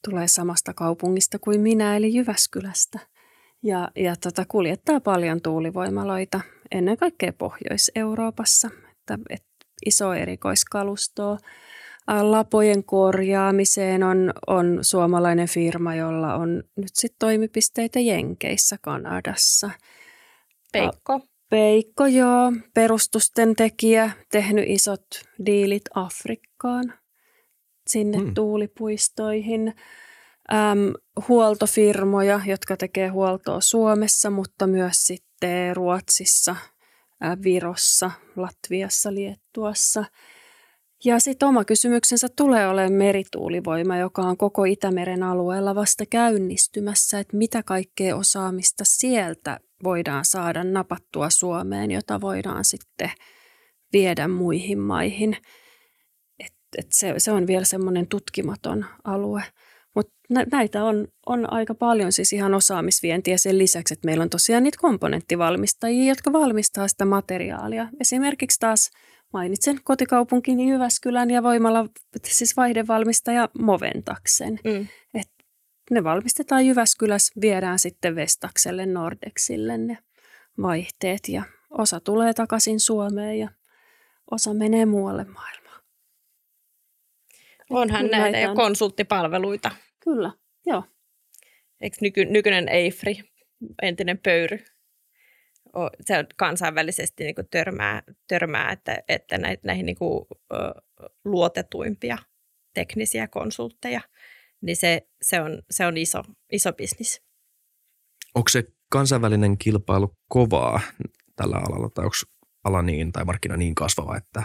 Tulee 0.09 0.29
samasta 0.29 0.75
kaupungista 0.75 1.39
kuin 1.39 1.61
minä, 1.61 1.97
eli 1.97 2.15
Jyväskylästä. 2.15 2.99
Ja, 3.63 3.89
ja 3.97 4.17
tota, 4.17 4.45
kuljettaa 4.49 5.01
paljon 5.01 5.43
tuulivoimaloita, 5.43 6.41
ennen 6.71 6.97
kaikkea 6.97 7.33
Pohjois-Euroopassa. 7.33 8.71
Että, 8.91 9.19
et, 9.31 9.45
iso 9.87 10.15
erikoiskalustoa. 10.15 11.39
Lapojen 12.23 12.85
korjaamiseen 12.85 14.03
on, 14.03 14.33
on 14.47 14.79
suomalainen 14.83 15.49
firma, 15.49 15.95
jolla 15.95 16.35
on 16.35 16.63
nyt 16.77 16.91
sitten 16.95 17.19
toimipisteitä 17.19 18.01
Jenkeissä, 18.01 18.77
Kanadassa. 18.83 19.71
Peikko. 20.73 21.21
Peikko, 21.51 22.07
joo. 22.07 22.53
Perustusten 22.75 23.57
tekijä, 23.57 24.11
tehnyt 24.31 24.65
isot 24.69 25.07
diilit 25.47 25.83
Afrikkaan, 25.95 26.95
sinne 27.87 28.19
hmm. 28.19 28.35
tuulipuistoihin. 28.35 29.75
Äm, 30.53 30.93
huoltofirmoja, 31.29 32.41
jotka 32.47 32.77
tekee 32.77 33.09
huoltoa 33.09 33.61
Suomessa, 33.61 34.31
mutta 34.31 34.67
myös 34.67 35.07
sitten 35.07 35.77
Ruotsissa, 35.77 36.57
ää, 37.21 37.37
Virossa, 37.43 38.11
Latviassa, 38.37 39.15
Liettuassa– 39.15 40.05
ja 41.05 41.19
sitten 41.19 41.49
oma 41.49 41.65
kysymyksensä 41.65 42.29
tulee 42.37 42.69
olemaan 42.69 42.93
merituulivoima, 42.93 43.97
joka 43.97 44.23
on 44.23 44.37
koko 44.37 44.65
Itämeren 44.65 45.23
alueella 45.23 45.75
vasta 45.75 46.07
käynnistymässä, 46.07 47.19
että 47.19 47.37
mitä 47.37 47.63
kaikkea 47.63 48.17
osaamista 48.17 48.85
sieltä 48.87 49.61
voidaan 49.85 50.25
saada 50.25 50.65
napattua 50.65 51.31
Suomeen, 51.31 51.91
jota 51.91 52.21
voidaan 52.21 52.65
sitten 52.65 53.11
viedä 53.93 54.29
muihin 54.29 54.79
maihin. 54.79 55.37
Et, 56.39 56.55
et 56.79 56.87
se, 56.93 57.15
se 57.19 57.33
on 57.33 57.47
vielä 57.47 57.65
semmoinen 57.65 58.07
tutkimaton 58.07 58.87
alue. 59.05 59.43
Mutta 59.95 60.13
näitä 60.53 60.85
on, 60.85 61.09
on 61.27 61.53
aika 61.53 61.75
paljon 61.75 62.13
siis 62.13 62.33
ihan 62.33 62.55
osaamisvientiä 62.55 63.39
sen 63.39 63.59
lisäksi, 63.59 63.95
että 63.95 64.07
meillä 64.07 64.23
on 64.23 64.31
tosiaan 64.31 64.63
niitä 64.63 64.79
komponenttivalmistajia, 64.81 66.09
jotka 66.09 66.33
valmistaa 66.33 66.89
sitä 66.89 67.05
materiaalia. 67.05 67.89
Esimerkiksi 68.01 68.59
taas– 68.61 68.91
mainitsen 69.33 69.81
kotikaupunkini 69.85 70.69
Jyväskylän 70.69 71.31
ja 71.31 71.43
voimalla 71.43 71.89
siis 72.25 72.57
vaihdevalmistaja 72.57 73.49
Moventaksen. 73.59 74.59
Mm. 74.65 74.89
Et 75.15 75.31
ne 75.91 76.05
valmistetaan 76.05 76.67
Jyväskylässä, 76.67 77.33
viedään 77.41 77.79
sitten 77.79 78.15
Vestakselle, 78.15 78.87
Nordexille 78.87 79.79
ne 79.79 79.99
vaihteet 80.63 81.29
ja 81.29 81.43
osa 81.71 82.01
tulee 82.01 82.35
takaisin 82.35 82.81
Suomeen 82.81 83.39
ja 83.39 83.49
osa 84.31 84.55
menee 84.55 84.87
muualle 84.87 85.25
maailmaan. 85.25 85.83
Onhan 87.71 88.03
näitä, 88.07 88.19
näitä 88.19 88.39
ja 88.39 88.55
konsulttipalveluita. 88.55 89.71
Kyllä, 90.05 90.33
joo. 90.67 90.85
Eikö 91.81 91.97
nyky, 92.01 92.25
nykyinen 92.25 92.69
Eifri, 92.69 93.21
entinen 93.83 94.19
pöyry, 94.19 94.59
se 96.01 96.19
on 96.19 96.27
kansainvälisesti 96.37 97.25
niin 97.25 97.35
törmää, 97.51 98.03
törmää, 98.29 98.73
että, 98.73 99.03
että 99.09 99.39
näihin, 99.39 99.59
näihin 99.63 99.87
niin 99.87 99.97
kuin, 99.97 100.27
luotetuimpia 101.25 102.19
teknisiä 102.75 103.29
konsultteja, 103.29 104.01
niin 104.63 104.77
se, 104.77 105.09
se, 105.23 105.41
on, 105.41 105.63
se 105.71 105.87
on 105.87 105.97
iso, 105.97 106.23
iso 106.53 106.73
bisnis. 106.73 107.23
Onko 108.35 108.49
se 108.49 108.65
kansainvälinen 108.91 109.59
kilpailu 109.59 110.17
kovaa 110.29 110.81
tällä 111.37 111.57
alalla, 111.57 111.91
tai 111.91 112.05
onko 112.05 112.17
ala 112.65 112.83
niin, 112.83 113.13
tai 113.13 113.25
markkina 113.25 113.57
niin 113.57 113.75
kasvava, 113.75 114.17
että 114.17 114.43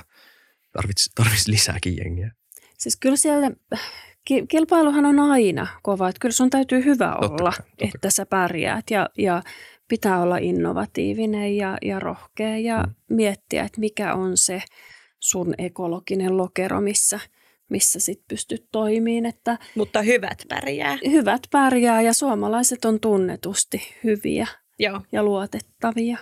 tarvitsisi 0.72 1.10
tarvits 1.16 1.48
lisääkin 1.48 1.98
jengiä? 1.98 2.32
Siis 2.78 2.98
kyllä 2.98 3.16
siellä 3.16 3.52
kilpailuhan 4.50 5.06
on 5.06 5.20
aina 5.20 5.68
kova, 5.84 6.10
että 6.10 6.20
kyllä 6.20 6.34
sun 6.34 6.50
täytyy 6.50 6.86
hyvä 6.86 7.18
totta 7.22 7.44
olla, 7.44 7.52
kai, 7.52 7.68
että 7.80 8.00
kai. 8.02 8.12
sä 8.12 8.26
pärjäät 8.26 8.92
ja, 8.92 9.10
ja 9.18 9.44
pitää 9.88 10.22
olla 10.22 10.38
innovatiivinen 10.38 11.58
ja, 11.58 11.78
ja 11.82 12.00
rohkea 12.00 12.58
ja 12.58 12.84
mm. 12.84 13.16
miettiä, 13.16 13.64
että 13.64 13.80
mikä 13.80 14.14
on 14.14 14.38
se 14.38 14.62
sun 15.20 15.54
ekologinen 15.58 16.38
lokero, 16.38 16.82
missä, 16.82 17.20
missä 17.70 18.00
sit 18.00 18.22
pystyt 18.28 18.66
toimiin. 18.72 19.26
Että 19.26 19.58
Mutta 19.76 20.02
hyvät 20.02 20.44
pärjää. 20.50 20.98
Hyvät 21.12 21.42
pärjää 21.52 22.02
ja 22.02 22.14
suomalaiset 22.14 22.86
on 22.86 23.00
tunnetusti 23.00 23.82
hyviä 24.04 24.48
Joo. 24.80 25.02
ja 25.12 25.24
luotettavia. 25.24 26.18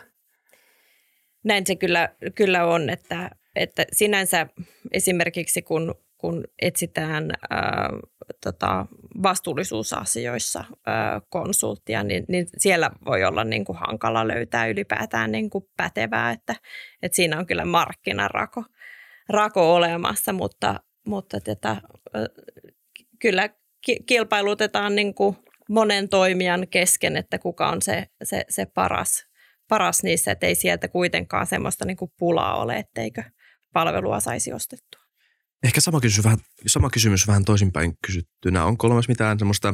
Näin 1.44 1.68
se 1.68 1.76
kyllä, 1.76 2.10
kyllä 2.36 2.66
on, 2.66 2.90
että, 2.90 3.30
että 3.56 3.86
sinänsä 3.92 4.48
esimerkiksi 4.92 5.62
kun 5.62 5.96
kun 6.24 6.44
etsitään 6.62 7.32
ää, 7.50 7.90
tota, 8.44 8.86
vastuullisuusasioissa 9.24 10.64
ää, 10.86 11.22
konsulttia, 11.30 12.04
niin, 12.04 12.26
niin 12.28 12.48
siellä 12.58 12.92
voi 13.06 13.24
olla 13.24 13.44
niin 13.44 13.66
kuin 13.66 13.78
hankala 13.78 14.28
löytää 14.28 14.68
ylipäätään 14.68 15.32
niin 15.32 15.50
kuin 15.50 15.66
pätevää, 15.78 16.32
että, 16.32 16.56
että 17.02 17.16
siinä 17.16 17.40
on 17.40 17.46
kyllä 17.46 17.66
markkinarako 17.66 18.64
rako 19.30 19.76
olemassa, 19.76 20.34
mutta, 20.34 20.80
mutta 21.06 21.40
tätä, 21.40 21.82
kyllä 23.20 23.50
kilpailutetaan 24.06 24.96
niin 24.96 25.14
kuin 25.14 25.38
monen 25.70 26.10
toimijan 26.10 26.68
kesken, 26.68 27.18
että 27.18 27.40
kuka 27.40 27.70
on 27.70 27.82
se, 27.82 28.08
se, 28.24 28.46
se 28.50 28.66
paras, 28.66 29.26
paras 29.68 30.04
niissä, 30.04 30.32
että 30.32 30.48
ei 30.48 30.56
sieltä 30.56 30.88
kuitenkaan 30.88 31.48
semmoista 31.48 31.86
niin 31.86 31.98
kuin 31.98 32.12
pulaa 32.18 32.62
ole, 32.62 32.78
etteikö 32.78 33.24
palvelua 33.74 34.20
saisi 34.20 34.54
ostettua. 34.54 35.02
Ehkä 35.64 35.82
sama 35.82 36.02
kysymys 36.02 36.24
vähän, 36.24 36.40
sama 36.68 36.90
kysymys 36.90 37.28
vähän 37.28 37.46
toisinpäin 37.46 37.98
kysyttynä. 38.06 38.66
Onko 38.66 38.88
olemassa 38.88 39.12
mitään 39.12 39.40
semmoista 39.40 39.74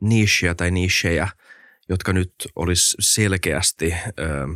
niishejä 0.00 0.54
tai 0.54 0.70
niishejä, 0.70 1.28
jotka 1.88 2.12
nyt 2.12 2.34
olisi 2.56 2.96
selkeästi 3.00 3.94
ö, 4.18 4.46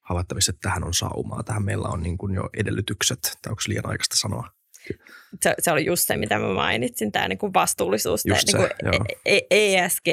havaittavissa, 0.00 0.50
että 0.50 0.68
tähän 0.68 0.84
on 0.84 0.94
saumaa, 0.94 1.42
tähän 1.42 1.64
meillä 1.64 1.88
on 1.88 2.02
niin 2.02 2.18
kuin 2.18 2.34
jo 2.34 2.50
edellytykset, 2.56 3.38
tai 3.42 3.50
onko 3.50 3.62
liian 3.68 3.86
aikaista 3.86 4.16
sanoa? 4.16 4.50
Se, 5.42 5.54
se 5.58 5.72
oli 5.72 5.84
just 5.84 6.06
se, 6.06 6.16
mitä 6.16 6.38
mä 6.38 6.48
mainitsin, 6.48 7.12
tämä 7.12 7.28
niin 7.28 7.38
kuin 7.38 7.54
vastuullisuus, 7.54 8.22
tämä 8.22 8.38
niin 8.46 8.56
kuin 8.56 9.40
ESG, 9.50 10.06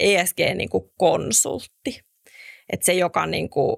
ESG 0.00 0.38
niin 0.54 0.68
kuin 0.70 0.84
konsultti. 0.98 2.00
Että 2.72 2.86
se, 2.86 2.92
joka 2.92 3.26
niin 3.26 3.50
kuin 3.50 3.76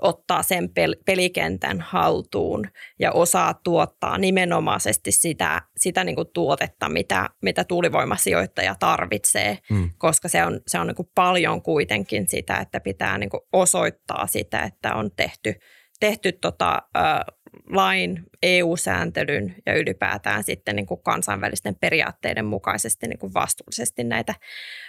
ottaa 0.00 0.42
sen 0.42 0.64
pel- 0.64 1.02
pelikentän 1.06 1.80
haltuun 1.80 2.66
ja 2.98 3.12
osaa 3.12 3.54
tuottaa 3.54 4.18
nimenomaisesti 4.18 5.12
sitä, 5.12 5.62
sitä 5.76 6.04
niin 6.04 6.16
kuin 6.16 6.28
tuotetta, 6.34 6.88
mitä, 6.88 7.30
mitä 7.42 7.64
tuulivoimasijoittaja 7.64 8.74
tarvitsee, 8.80 9.58
mm. 9.70 9.90
koska 9.98 10.28
se 10.28 10.44
on, 10.44 10.60
se 10.66 10.78
on 10.78 10.86
niin 10.86 10.96
kuin 10.96 11.10
paljon 11.14 11.62
kuitenkin 11.62 12.28
sitä, 12.28 12.56
että 12.56 12.80
pitää 12.80 13.18
niin 13.18 13.30
kuin 13.30 13.40
osoittaa 13.52 14.26
sitä, 14.26 14.62
että 14.62 14.94
on 14.94 15.10
tehty, 15.16 15.54
tehty 16.00 16.32
tota, 16.32 16.82
äh, 16.96 17.20
lain, 17.70 18.24
EU-sääntelyn 18.42 19.54
ja 19.66 19.74
ylipäätään 19.74 20.44
sitten 20.44 20.76
niin 20.76 20.86
kuin 20.86 21.02
kansainvälisten 21.02 21.76
periaatteiden 21.80 22.44
mukaisesti 22.44 23.08
niin 23.08 23.18
kuin 23.18 23.34
vastuullisesti 23.34 24.04
näitä, 24.04 24.34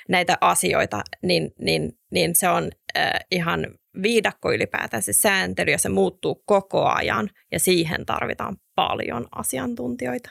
näitä 0.10 0.38
asioita, 0.42 1.02
niin, 1.24 1.52
niin, 1.60 1.98
niin 2.12 2.36
se 2.36 2.50
on 2.50 2.72
äh, 2.98 3.12
ihan 3.32 3.68
viidakko 4.02 4.52
ylipäätään 4.54 5.04
se 5.04 5.14
sääntely 5.14 5.72
ja 5.72 5.78
se 5.78 5.90
muuttuu 5.90 6.44
koko 6.46 6.86
ajan 6.86 7.30
ja 7.52 7.60
siihen 7.60 8.06
tarvitaan 8.06 8.58
paljon 8.76 9.28
asiantuntijoita. 9.36 10.30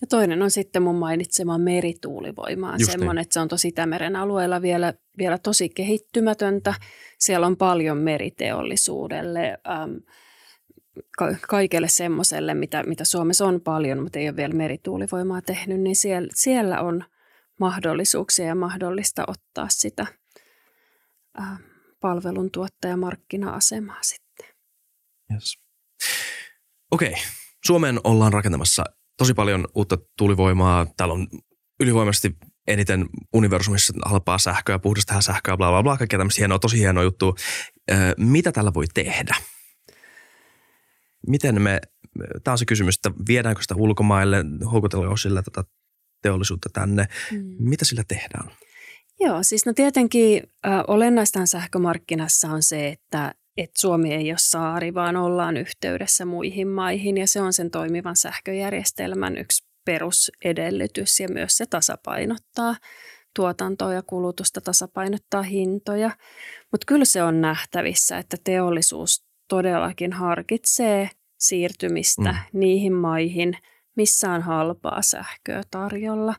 Ja 0.00 0.06
toinen 0.06 0.42
on 0.42 0.50
sitten 0.50 0.82
mun 0.82 0.94
mainitsema 0.94 1.58
merituulivoima. 1.58 2.74
Semmoinen, 2.78 3.16
niin. 3.16 3.22
että 3.22 3.34
se 3.34 3.40
on 3.40 3.48
tosi 3.48 3.68
Itämeren 3.68 4.16
alueella 4.16 4.62
vielä, 4.62 4.94
vielä 5.18 5.38
tosi 5.38 5.68
kehittymätöntä. 5.68 6.74
Siellä 7.18 7.46
on 7.46 7.56
paljon 7.56 7.98
meriteollisuudelle, 7.98 9.58
ka- 9.64 9.88
kaikelle 11.48 11.88
semmoiselle, 11.88 12.54
mitä, 12.54 12.82
mitä 12.82 13.04
Suomessa 13.04 13.46
on 13.46 13.60
paljon, 13.60 14.02
mutta 14.02 14.18
ei 14.18 14.28
ole 14.28 14.36
vielä 14.36 14.54
merituulivoimaa 14.54 15.42
tehnyt, 15.42 15.80
niin 15.80 15.96
siellä, 15.96 16.28
siellä 16.34 16.80
on 16.80 17.04
mahdollisuuksia 17.60 18.46
ja 18.46 18.54
mahdollista 18.54 19.24
ottaa 19.26 19.66
sitä 19.68 20.06
äh, 21.40 21.60
palveluntuottajamarkkina-asemaa 22.00 24.02
sitten. 24.02 24.46
Yes. 25.32 25.58
Okei, 26.90 27.14
Suomeen 27.64 28.00
ollaan 28.04 28.32
rakentamassa 28.32 28.84
tosi 29.18 29.34
paljon 29.34 29.68
uutta 29.74 29.98
tuulivoimaa. 30.18 30.86
Täällä 30.96 31.14
on 31.14 31.26
ylivoimaisesti 31.80 32.36
eniten 32.66 33.06
universumissa 33.32 33.92
halpaa 34.04 34.38
sähköä, 34.38 34.78
puhdasta 34.78 35.20
sähköä, 35.20 35.56
bla 35.56 35.70
bla 35.70 35.82
bla, 35.82 35.96
kaikkea 35.96 36.18
tämmöistä 36.18 36.40
hienoa, 36.40 36.58
tosi 36.58 36.78
hienoa 36.78 37.04
juttua. 37.04 37.34
Ö, 37.90 37.94
mitä 38.16 38.52
tällä 38.52 38.74
voi 38.74 38.84
tehdä? 38.94 39.36
Miten 41.26 41.62
me, 41.62 41.80
tämä 42.44 42.52
on 42.52 42.58
se 42.58 42.64
kysymys, 42.64 42.94
että 42.96 43.10
viedäänkö 43.28 43.62
sitä 43.62 43.74
ulkomaille, 43.74 44.44
houkutellaan 44.72 45.18
sillä 45.18 45.42
tätä 45.42 45.64
teollisuutta 46.22 46.68
tänne. 46.72 47.06
Mm. 47.32 47.56
Mitä 47.58 47.84
sillä 47.84 48.04
tehdään? 48.08 48.50
Joo, 49.20 49.42
siis 49.42 49.66
no 49.66 49.72
tietenkin 49.72 50.42
äh, 50.66 50.80
olennaistahan 50.88 51.46
sähkömarkkinassa 51.46 52.48
on 52.48 52.62
se, 52.62 52.88
että 52.88 53.34
et 53.56 53.70
Suomi 53.76 54.14
ei 54.14 54.30
ole 54.30 54.38
saari, 54.38 54.94
vaan 54.94 55.16
ollaan 55.16 55.56
yhteydessä 55.56 56.24
muihin 56.24 56.68
maihin 56.68 57.16
ja 57.16 57.26
se 57.26 57.40
on 57.40 57.52
sen 57.52 57.70
toimivan 57.70 58.16
sähköjärjestelmän 58.16 59.38
yksi 59.38 59.66
perusedellytys 59.84 61.20
ja 61.20 61.28
myös 61.28 61.56
se 61.56 61.66
tasapainottaa 61.66 62.76
tuotantoa 63.36 63.94
ja 63.94 64.02
kulutusta, 64.02 64.60
tasapainottaa 64.60 65.42
hintoja. 65.42 66.10
Mutta 66.72 66.84
kyllä 66.86 67.04
se 67.04 67.22
on 67.22 67.40
nähtävissä, 67.40 68.18
että 68.18 68.36
teollisuus 68.44 69.25
todellakin 69.48 70.12
harkitsee 70.12 71.10
siirtymistä 71.38 72.32
mm. 72.32 72.58
niihin 72.60 72.92
maihin, 72.92 73.58
missä 73.96 74.32
on 74.32 74.42
halpaa 74.42 75.02
sähköä 75.02 75.62
tarjolla. 75.70 76.34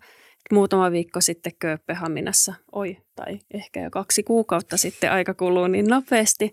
Muutama 0.51 0.91
viikko 0.91 1.21
sitten 1.21 1.53
Kööpenhaminassa, 1.59 2.53
oi, 2.71 2.97
tai 3.15 3.39
ehkä 3.53 3.81
jo 3.81 3.89
kaksi 3.89 4.23
kuukautta 4.23 4.77
sitten 4.77 5.11
aika 5.11 5.33
kuluu 5.33 5.67
niin 5.67 5.87
nopeasti, 5.87 6.51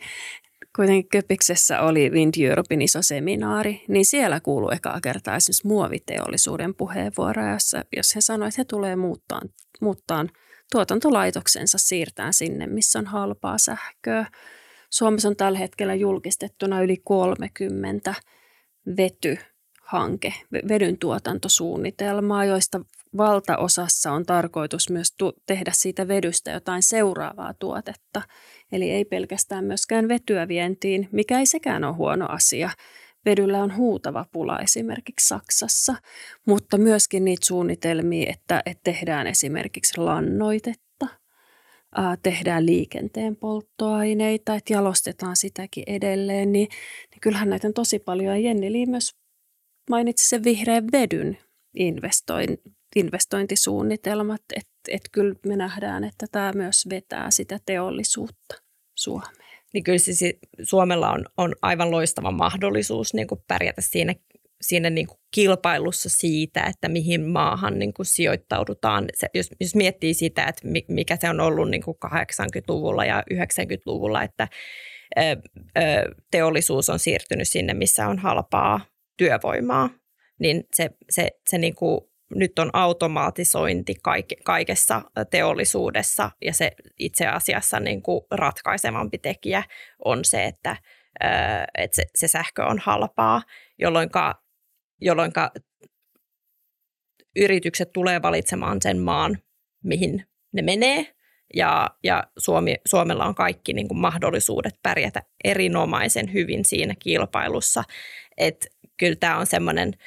kuitenkin 0.77 1.09
Köpiksessä 1.09 1.81
oli 1.81 2.11
Wind 2.11 2.35
Europein 2.41 2.83
iso 2.83 3.03
seminaari, 3.03 3.85
niin 3.89 4.05
siellä 4.05 4.41
kuuluu 4.41 4.71
ekaa 4.71 5.01
kertaa 5.01 5.37
esimerkiksi 5.37 5.67
muoviteollisuuden 5.67 6.75
puheenvuoroja, 6.75 7.53
jossa, 7.53 7.85
jos 7.97 8.17
he 8.17 8.21
sanoivat, 8.21 8.53
että 8.53 8.61
he 8.61 8.65
tulee 8.65 8.97
muuttaa, 8.97 9.41
muuttaa 9.81 10.27
tuotantolaitoksensa 10.73 11.79
siirtää 11.79 12.33
sinne, 12.33 12.67
missä 12.67 12.99
on 12.99 13.07
halpaa 13.07 13.59
sähköä. 13.59 14.27
Suomessa 14.95 15.29
on 15.29 15.37
tällä 15.37 15.59
hetkellä 15.59 15.95
julkistettuna 15.95 16.83
yli 16.83 16.97
30 17.05 18.15
vetyhanke, 18.97 20.33
vedyn 20.69 20.99
tuotantosuunnitelmaa, 20.99 22.45
joista 22.45 22.81
valtaosassa 23.17 24.13
on 24.13 24.27
tarkoitus 24.27 24.91
myös 24.91 25.15
tu- 25.19 25.33
tehdä 25.47 25.71
siitä 25.75 26.09
vedystä 26.09 26.51
jotain 26.51 26.83
seuraavaa 26.83 27.55
tuotetta. 27.55 28.23
Eli 28.73 28.91
ei 28.91 29.05
pelkästään 29.05 29.65
myöskään 29.65 30.09
vetyä 30.09 30.49
vientiin, 30.49 31.09
mikä 31.13 31.39
ei 31.39 31.47
sekään 31.47 31.85
ole 31.85 31.95
huono 31.95 32.27
asia. 32.29 32.71
Vedyllä 33.25 33.63
on 33.63 33.77
huutava 33.77 34.27
pula 34.33 34.59
esimerkiksi 34.59 35.29
Saksassa, 35.29 35.95
mutta 36.47 36.79
myöskin 36.79 37.25
niitä 37.25 37.47
suunnitelmia, 37.47 38.33
että, 38.33 38.63
että 38.67 38.81
tehdään 38.85 39.27
esimerkiksi 39.27 40.01
lannoitetta, 40.01 40.84
tehdään 42.23 42.67
liikenteen 42.67 43.37
polttoaineita, 43.37 44.55
että 44.55 44.73
jalostetaan 44.73 45.37
sitäkin 45.37 45.85
edelleen, 45.87 46.53
niin, 46.53 46.69
niin 47.11 47.21
kyllähän 47.21 47.51
näitä 47.51 47.69
on 47.69 47.75
tosi 47.75 47.99
paljon. 47.99 48.35
Ja 48.35 48.41
Jenni 48.41 48.73
Lii 48.73 48.87
myös 48.87 49.11
mainitsi 49.91 50.29
sen 50.29 50.45
vihreän 50.45 50.87
vedyn 50.93 51.39
investoin, 51.75 52.59
investointisuunnitelmat, 52.97 54.43
että 54.57 54.71
et 54.89 55.03
kyllä 55.13 55.35
me 55.47 55.57
nähdään, 55.57 56.05
että 56.05 56.27
tämä 56.33 56.53
myös 56.55 56.87
vetää 56.91 57.31
sitä 57.31 57.59
teollisuutta 57.67 58.55
Suomeen. 58.99 59.45
Niin 59.75 59.85
kyllä 59.85 59.99
siis 59.99 60.21
Suomella 60.63 61.11
on, 61.11 61.25
on 61.37 61.55
aivan 61.63 61.91
loistava 61.91 62.31
mahdollisuus 62.31 63.15
niin 63.15 63.27
kuin 63.27 63.41
pärjätä 63.49 63.81
siinä, 63.81 64.15
siinä 64.61 64.91
niin 64.91 65.07
kuin 65.07 65.19
kilpailussa 65.35 66.09
siitä, 66.09 66.63
että 66.63 66.89
mihin 66.89 67.23
maahan 67.23 67.79
niin 67.79 67.95
kuin 67.95 68.07
sijoittaudutaan. 68.07 69.05
Se, 69.15 69.27
jos, 69.35 69.51
jos 69.61 69.75
miettii 69.75 70.15
sitä, 70.15 70.45
että 70.45 70.69
mikä 70.89 71.17
se 71.21 71.31
on 71.31 71.41
ollut 71.41 71.71
niin 71.71 71.83
kuin 71.83 71.97
80-luvulla 72.07 73.05
ja 73.05 73.23
90-luvulla, 73.35 74.23
että 74.23 74.49
ö, 75.19 75.21
ö, 75.79 76.15
teollisuus 76.31 76.91
on 76.91 76.99
siirtynyt 76.99 77.49
sinne, 77.49 77.75
missä 77.75 78.09
on 78.09 78.19
halpaa 78.19 78.81
työvoimaa, 79.17 79.91
niin 80.41 80.65
se, 80.75 80.91
se, 81.11 81.31
se 81.51 81.59
niin 81.59 81.75
kuin 81.75 82.01
nyt 82.35 82.59
on 82.59 82.71
automatisointi 82.73 83.95
kaikessa 84.45 85.03
teollisuudessa 85.31 86.31
ja 86.45 86.53
se 86.53 86.73
itse 86.99 87.27
asiassa 87.27 87.81
niin 87.81 88.03
kuin 88.03 88.21
ratkaisevampi 88.31 89.19
tekijä 89.19 89.63
on 90.05 90.25
se, 90.25 90.45
että, 90.45 90.77
että 91.79 91.97
se, 91.97 92.05
se 92.15 92.29
sähkö 92.29 92.65
on 92.65 92.79
halpaa, 92.79 93.43
jolloin 93.79 94.11
jolloinka 95.01 95.51
yritykset 97.37 97.93
tulee 97.93 98.23
valitsemaan 98.23 98.83
sen 98.83 98.99
maan, 98.99 99.39
mihin 99.85 100.27
ne 100.53 100.63
menee 100.63 101.15
ja, 101.55 101.91
ja 102.05 102.25
Suomi, 102.39 102.77
Suomella 102.89 103.25
on 103.25 103.35
kaikki 103.35 103.73
niin 103.73 103.89
kuin 103.89 103.99
mahdollisuudet 103.99 104.75
pärjätä 104.83 105.23
erinomaisen 105.45 106.33
hyvin 106.33 106.65
siinä 106.65 106.95
kilpailussa, 106.99 107.85
että 108.37 108.67
kyllä 108.97 109.17
tämä 109.17 109.39
on 109.39 109.47
semmoinen– 109.47 109.93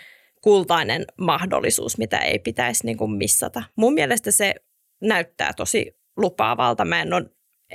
kultainen 0.47 1.05
mahdollisuus, 1.17 1.97
mitä 1.97 2.17
ei 2.17 2.39
pitäisi 2.39 2.85
niin 2.85 2.97
kuin 2.97 3.11
missata. 3.11 3.63
Mun 3.75 3.93
mielestä 3.93 4.31
se 4.31 4.55
näyttää 5.01 5.53
tosi 5.53 5.95
lupaavalta. 6.17 6.85
Mä 6.85 7.01
en 7.01 7.13
ole, 7.13 7.25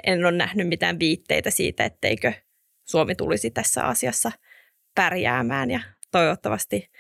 en 0.07 0.25
ole 0.25 0.37
nähnyt 0.37 0.69
mitään 0.69 0.99
viitteitä 0.99 1.51
siitä, 1.51 1.85
etteikö 1.85 2.33
Suomi 2.85 3.15
tulisi 3.15 3.51
tässä 3.51 3.85
asiassa 3.85 4.33
pärjäämään 4.95 5.71
ja 5.71 5.81
toivottavasti 6.11 6.91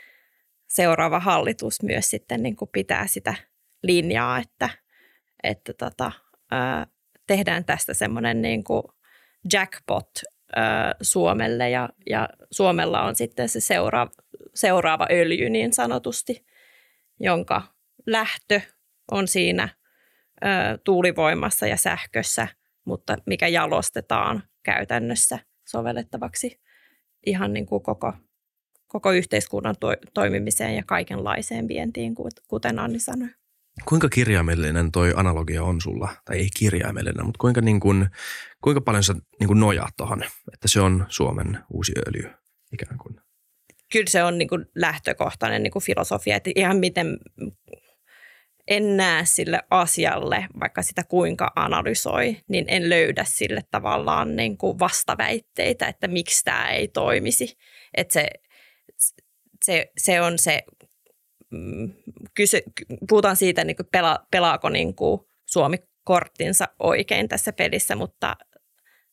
seuraava 0.72 1.20
hallitus 1.20 1.82
myös 1.82 2.10
sitten 2.10 2.42
niin 2.42 2.56
kuin 2.56 2.68
pitää 2.72 3.06
sitä 3.06 3.34
linjaa, 3.82 4.38
että, 4.38 4.68
että 5.42 5.72
tota, 5.72 6.12
ää, 6.50 6.86
tehdään 7.26 7.64
tästä 7.64 7.94
semmoinen 7.94 8.42
niin 8.42 8.64
kuin 8.64 8.82
jackpot 9.52 10.10
ää, 10.56 10.94
Suomelle 11.02 11.70
ja, 11.70 11.88
ja 12.10 12.28
Suomella 12.50 13.02
on 13.02 13.14
sitten 13.14 13.48
se 13.48 13.60
seuraava, 13.60 14.10
seuraava 14.54 15.06
öljy 15.10 15.50
niin 15.50 15.72
sanotusti, 15.72 16.46
jonka 17.20 17.62
lähtö 18.06 18.60
on 19.10 19.28
siinä 19.28 19.68
ö, 20.44 20.48
tuulivoimassa 20.84 21.66
ja 21.66 21.76
sähkössä, 21.76 22.48
mutta 22.84 23.16
mikä 23.26 23.48
jalostetaan 23.48 24.42
käytännössä 24.62 25.38
sovellettavaksi 25.68 26.60
ihan 27.26 27.52
niin 27.52 27.66
kuin 27.66 27.82
koko, 27.82 28.12
koko 28.92 29.12
yhteiskunnan 29.12 29.74
to, 29.80 29.88
toimimiseen 30.14 30.76
ja 30.76 30.82
kaikenlaiseen 30.86 31.68
vientiin, 31.68 32.14
kuten 32.48 32.78
Anni 32.78 32.98
sanoi. 32.98 33.28
Kuinka 33.84 34.08
kirjaimellinen 34.08 34.92
toi 34.92 35.12
analogia 35.16 35.62
on 35.62 35.80
sulla? 35.80 36.08
Tai 36.24 36.36
ei 36.36 36.48
kirjaimellinen, 36.58 37.26
mutta 37.26 37.38
kuinka, 37.38 37.60
niin 37.60 37.80
kuin, 37.80 38.08
kuinka 38.60 38.80
paljon 38.80 39.04
sä 39.04 39.14
niin 39.40 39.48
kuin 39.48 39.60
nojaat 39.60 39.96
tuohon, 39.96 40.22
että 40.52 40.68
se 40.68 40.80
on 40.80 41.06
Suomen 41.08 41.58
uusi 41.70 41.92
öljy 42.08 42.30
ikään 42.72 42.98
kuin? 42.98 43.20
kyllä 43.92 44.06
se 44.08 44.24
on 44.24 44.38
niin 44.38 44.48
kuin 44.48 44.66
lähtökohtainen 44.74 45.62
niin 45.62 45.70
kuin 45.70 45.82
filosofia, 45.82 46.36
että 46.36 46.50
ihan 46.54 46.76
miten 46.76 47.18
en 48.68 48.96
näe 48.96 49.24
sille 49.24 49.60
asialle, 49.70 50.46
vaikka 50.60 50.82
sitä 50.82 51.02
kuinka 51.04 51.52
analysoi, 51.56 52.36
niin 52.48 52.64
en 52.68 52.90
löydä 52.90 53.24
sille 53.28 53.60
tavallaan 53.70 54.36
niin 54.36 54.56
kuin 54.56 54.78
vastaväitteitä, 54.78 55.86
että 55.86 56.08
miksi 56.08 56.44
tämä 56.44 56.70
ei 56.70 56.88
toimisi. 56.88 57.58
Että 57.94 58.12
se, 58.12 58.28
se, 59.64 59.92
se 59.98 60.20
on 60.20 60.38
se, 60.38 60.62
mm, 61.50 61.92
kyse, 62.34 62.62
puhutaan 63.08 63.36
siitä, 63.36 63.64
niin 63.64 63.76
kuin 63.76 63.88
pela, 63.92 64.26
pelaako 64.30 64.68
niin 64.68 64.94
kuin 64.94 65.20
Suomi 65.46 65.76
korttinsa 66.04 66.68
oikein 66.78 67.28
tässä 67.28 67.52
pelissä, 67.52 67.96
mutta 67.96 68.36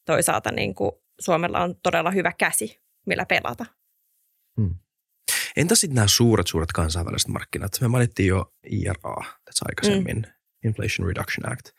toisaalta 0.06 0.52
niin 0.52 0.76
kuin 0.76 0.92
Suomella 1.20 1.60
on 1.60 1.76
todella 1.84 2.12
hyvä 2.12 2.34
käsi, 2.38 2.82
millä 3.06 3.26
pelata. 3.26 3.66
Hmm. 4.62 4.76
Entä 5.58 5.76
sitten 5.76 5.96
nämä 5.96 6.08
suuret, 6.08 6.48
suuret 6.48 6.72
kansainväliset 6.72 7.28
markkinat? 7.28 7.72
Me 7.82 7.88
mainittiin 7.88 8.28
jo 8.28 8.54
IRA 8.72 9.24
tässä 9.46 9.66
aikaisemmin, 9.70 10.16
mm. 10.16 10.68
Inflation 10.68 11.08
Reduction 11.08 11.52
Act, 11.52 11.70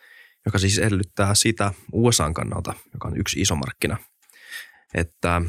joka 0.47 0.59
siis 0.59 0.79
edellyttää 0.79 1.35
sitä 1.35 1.73
USAn 1.93 2.35
kannalta, 2.35 2.75
joka 2.93 3.09
on 3.09 3.17
yksi 3.17 3.41
iso 3.41 3.57
markkina, 3.57 3.97
että 4.95 5.43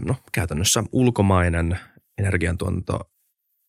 no, 0.00 0.16
käytännössä 0.32 0.84
ulkomainen 0.92 1.78
energiantuotanto 2.18 3.00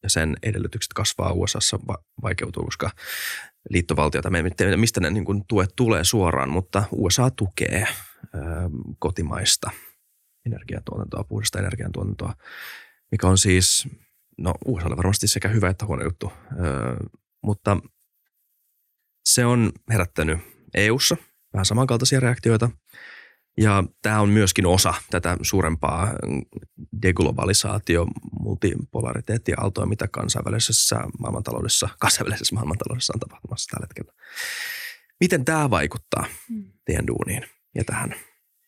ja 0.04 0.10
sen 0.10 0.38
edellytykset 0.44 0.94
kasvaa 0.94 1.32
USAssa 1.34 1.80
va- 1.88 2.04
vaikeutuu, 2.22 2.64
koska 2.64 2.90
liittovaltiota, 3.70 4.30
me 4.30 4.44
mistä 4.76 5.00
ne 5.00 5.10
niin 5.10 5.26
kuin 5.26 5.44
tuet 5.48 5.70
tulee 5.76 6.04
suoraan, 6.04 6.50
mutta 6.50 6.84
USA 6.92 7.32
tukee 7.32 7.88
ö, 8.36 8.40
kotimaista 9.00 9.72
energiantuotantoa, 10.46 11.24
puhdasta 11.24 11.60
energiantuotantoa, 11.60 12.34
mikä 13.12 13.28
on 13.28 13.38
siis, 13.38 13.88
no 14.38 14.54
USAlle 14.66 14.98
varmasti 14.98 15.28
sekä 15.28 15.48
hyvä 15.48 15.70
että 15.70 15.86
huono 15.86 16.04
juttu, 16.04 16.32
ö, 16.52 16.56
mutta 17.44 17.78
se 19.26 19.46
on 19.46 19.72
herättänyt 19.90 20.40
EUssa 20.74 21.18
vähän 21.54 21.66
samankaltaisia 21.66 22.20
reaktioita– 22.20 22.70
ja 23.58 23.84
tämä 24.02 24.22
on 24.22 24.30
myöskin 24.30 24.66
osa 24.66 24.94
tätä 25.10 25.38
suurempaa 25.42 26.14
deglobalisaatio, 27.02 28.08
multipolariteettiaaltoa, 28.40 29.86
mitä 29.86 30.08
kansainvälisessä 30.08 30.96
maailmantaloudessa, 31.20 31.90
kansainvälisessä 32.00 32.56
maailmantaloudessa 32.56 33.14
on 33.16 33.20
tapahtumassa 33.20 33.72
tällä 33.72 33.88
hetkellä. 33.88 34.14
Miten 35.20 35.46
tämä 35.46 35.70
vaikuttaa 35.70 36.26
hmm. 36.50 36.72
teidän 36.86 37.08
duuniin 37.08 37.44
ja 37.76 37.84
tähän 37.84 38.16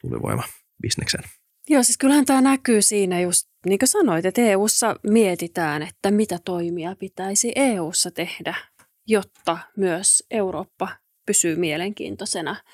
tulivoimabisnekseen? 0.02 1.24
Joo, 1.70 1.84
siis 1.84 1.98
kyllähän 1.98 2.26
tämä 2.26 2.42
näkyy 2.42 2.82
siinä 2.82 3.22
just, 3.22 3.48
niin 3.66 3.80
kuin 3.80 3.90
sanoit, 3.90 4.26
että 4.26 4.42
EU-ssa 4.42 4.96
mietitään, 5.04 5.84
että 5.84 6.12
mitä 6.12 6.40
toimia 6.46 6.96
pitäisi 6.96 7.52
EU-ssa 7.56 8.12
tehdä, 8.12 8.56
jotta 9.08 9.58
myös 9.78 10.24
Eurooppa 10.32 10.90
pysyy 11.26 11.56
mielenkiintoisena– 11.56 12.56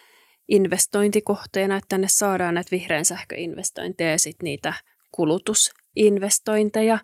investointikohteena, 0.48 1.78
että 1.78 1.88
tänne 1.90 2.08
saadaan 2.10 2.54
näitä 2.54 2.72
vihreän 2.72 3.06
sähköinvestointeja 3.06 4.12
ja 4.12 4.20
sitten 4.20 4.46
niitä 4.46 4.74
kulutusinvestointeja. 5.12 7.00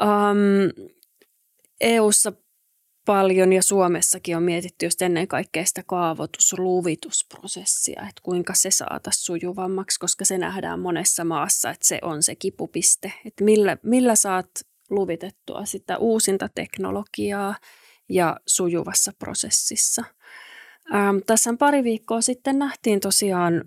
Um, 0.00 0.88
EUssa 1.80 2.32
paljon 3.04 3.52
ja 3.52 3.62
Suomessakin 3.62 4.36
on 4.36 4.42
mietitty 4.42 4.86
just 4.86 5.02
ennen 5.02 5.28
kaikkea 5.28 5.64
sitä 5.64 5.82
kaavoitusluvitusprosessia, 5.86 8.00
että 8.00 8.20
kuinka 8.22 8.54
se 8.54 8.70
saataisiin 8.70 9.24
sujuvammaksi, 9.24 10.00
koska 10.00 10.24
se 10.24 10.38
nähdään 10.38 10.80
monessa 10.80 11.24
maassa, 11.24 11.70
että 11.70 11.86
se 11.86 11.98
on 12.02 12.22
se 12.22 12.36
kipupiste, 12.36 13.12
että 13.24 13.44
millä, 13.44 13.76
millä 13.82 14.16
saat 14.16 14.50
luvitettua 14.90 15.64
sitä 15.64 15.98
uusinta 15.98 16.48
teknologiaa 16.54 17.56
ja 18.08 18.36
sujuvassa 18.46 19.12
prosessissa– 19.18 20.04
Ähm, 20.94 21.16
tässä 21.26 21.54
pari 21.58 21.84
viikkoa 21.84 22.20
sitten 22.20 22.58
nähtiin 22.58 23.00
tosiaan 23.00 23.64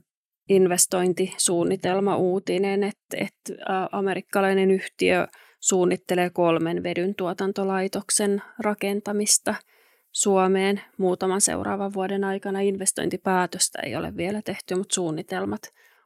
investointisuunnitelma 0.50 2.18
uutinen, 2.18 2.84
että, 2.84 3.18
että 3.18 3.54
amerikkalainen 3.92 4.72
yhtiö 4.72 5.28
suunnittelee 5.60 6.30
kolmen 6.30 6.84
vedyn 6.84 7.16
tuotantolaitoksen 7.16 8.42
rakentamista 8.60 9.56
Suomeen 10.12 10.82
muutaman 10.98 11.42
seuraavan 11.42 11.94
vuoden 11.94 12.24
aikana. 12.24 12.60
Investointipäätöstä 12.60 13.80
ei 13.86 13.96
ole 13.96 14.18
vielä 14.18 14.42
tehty, 14.42 14.76
mutta 14.76 14.96
suunnitelmat 14.96 15.62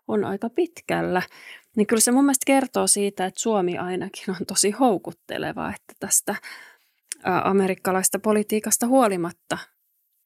on 0.07 0.25
aika 0.25 0.49
pitkällä. 0.49 1.21
Niin 1.75 1.87
kyllä 1.87 2.01
se 2.01 2.11
mun 2.11 2.23
mielestä 2.23 2.45
kertoo 2.45 2.87
siitä, 2.87 3.25
että 3.25 3.41
Suomi 3.41 3.77
ainakin 3.77 4.29
on 4.29 4.45
tosi 4.47 4.71
houkutteleva, 4.71 5.69
että 5.69 5.93
tästä 5.99 6.35
amerikkalaista 7.43 8.19
politiikasta 8.19 8.87
huolimatta 8.87 9.57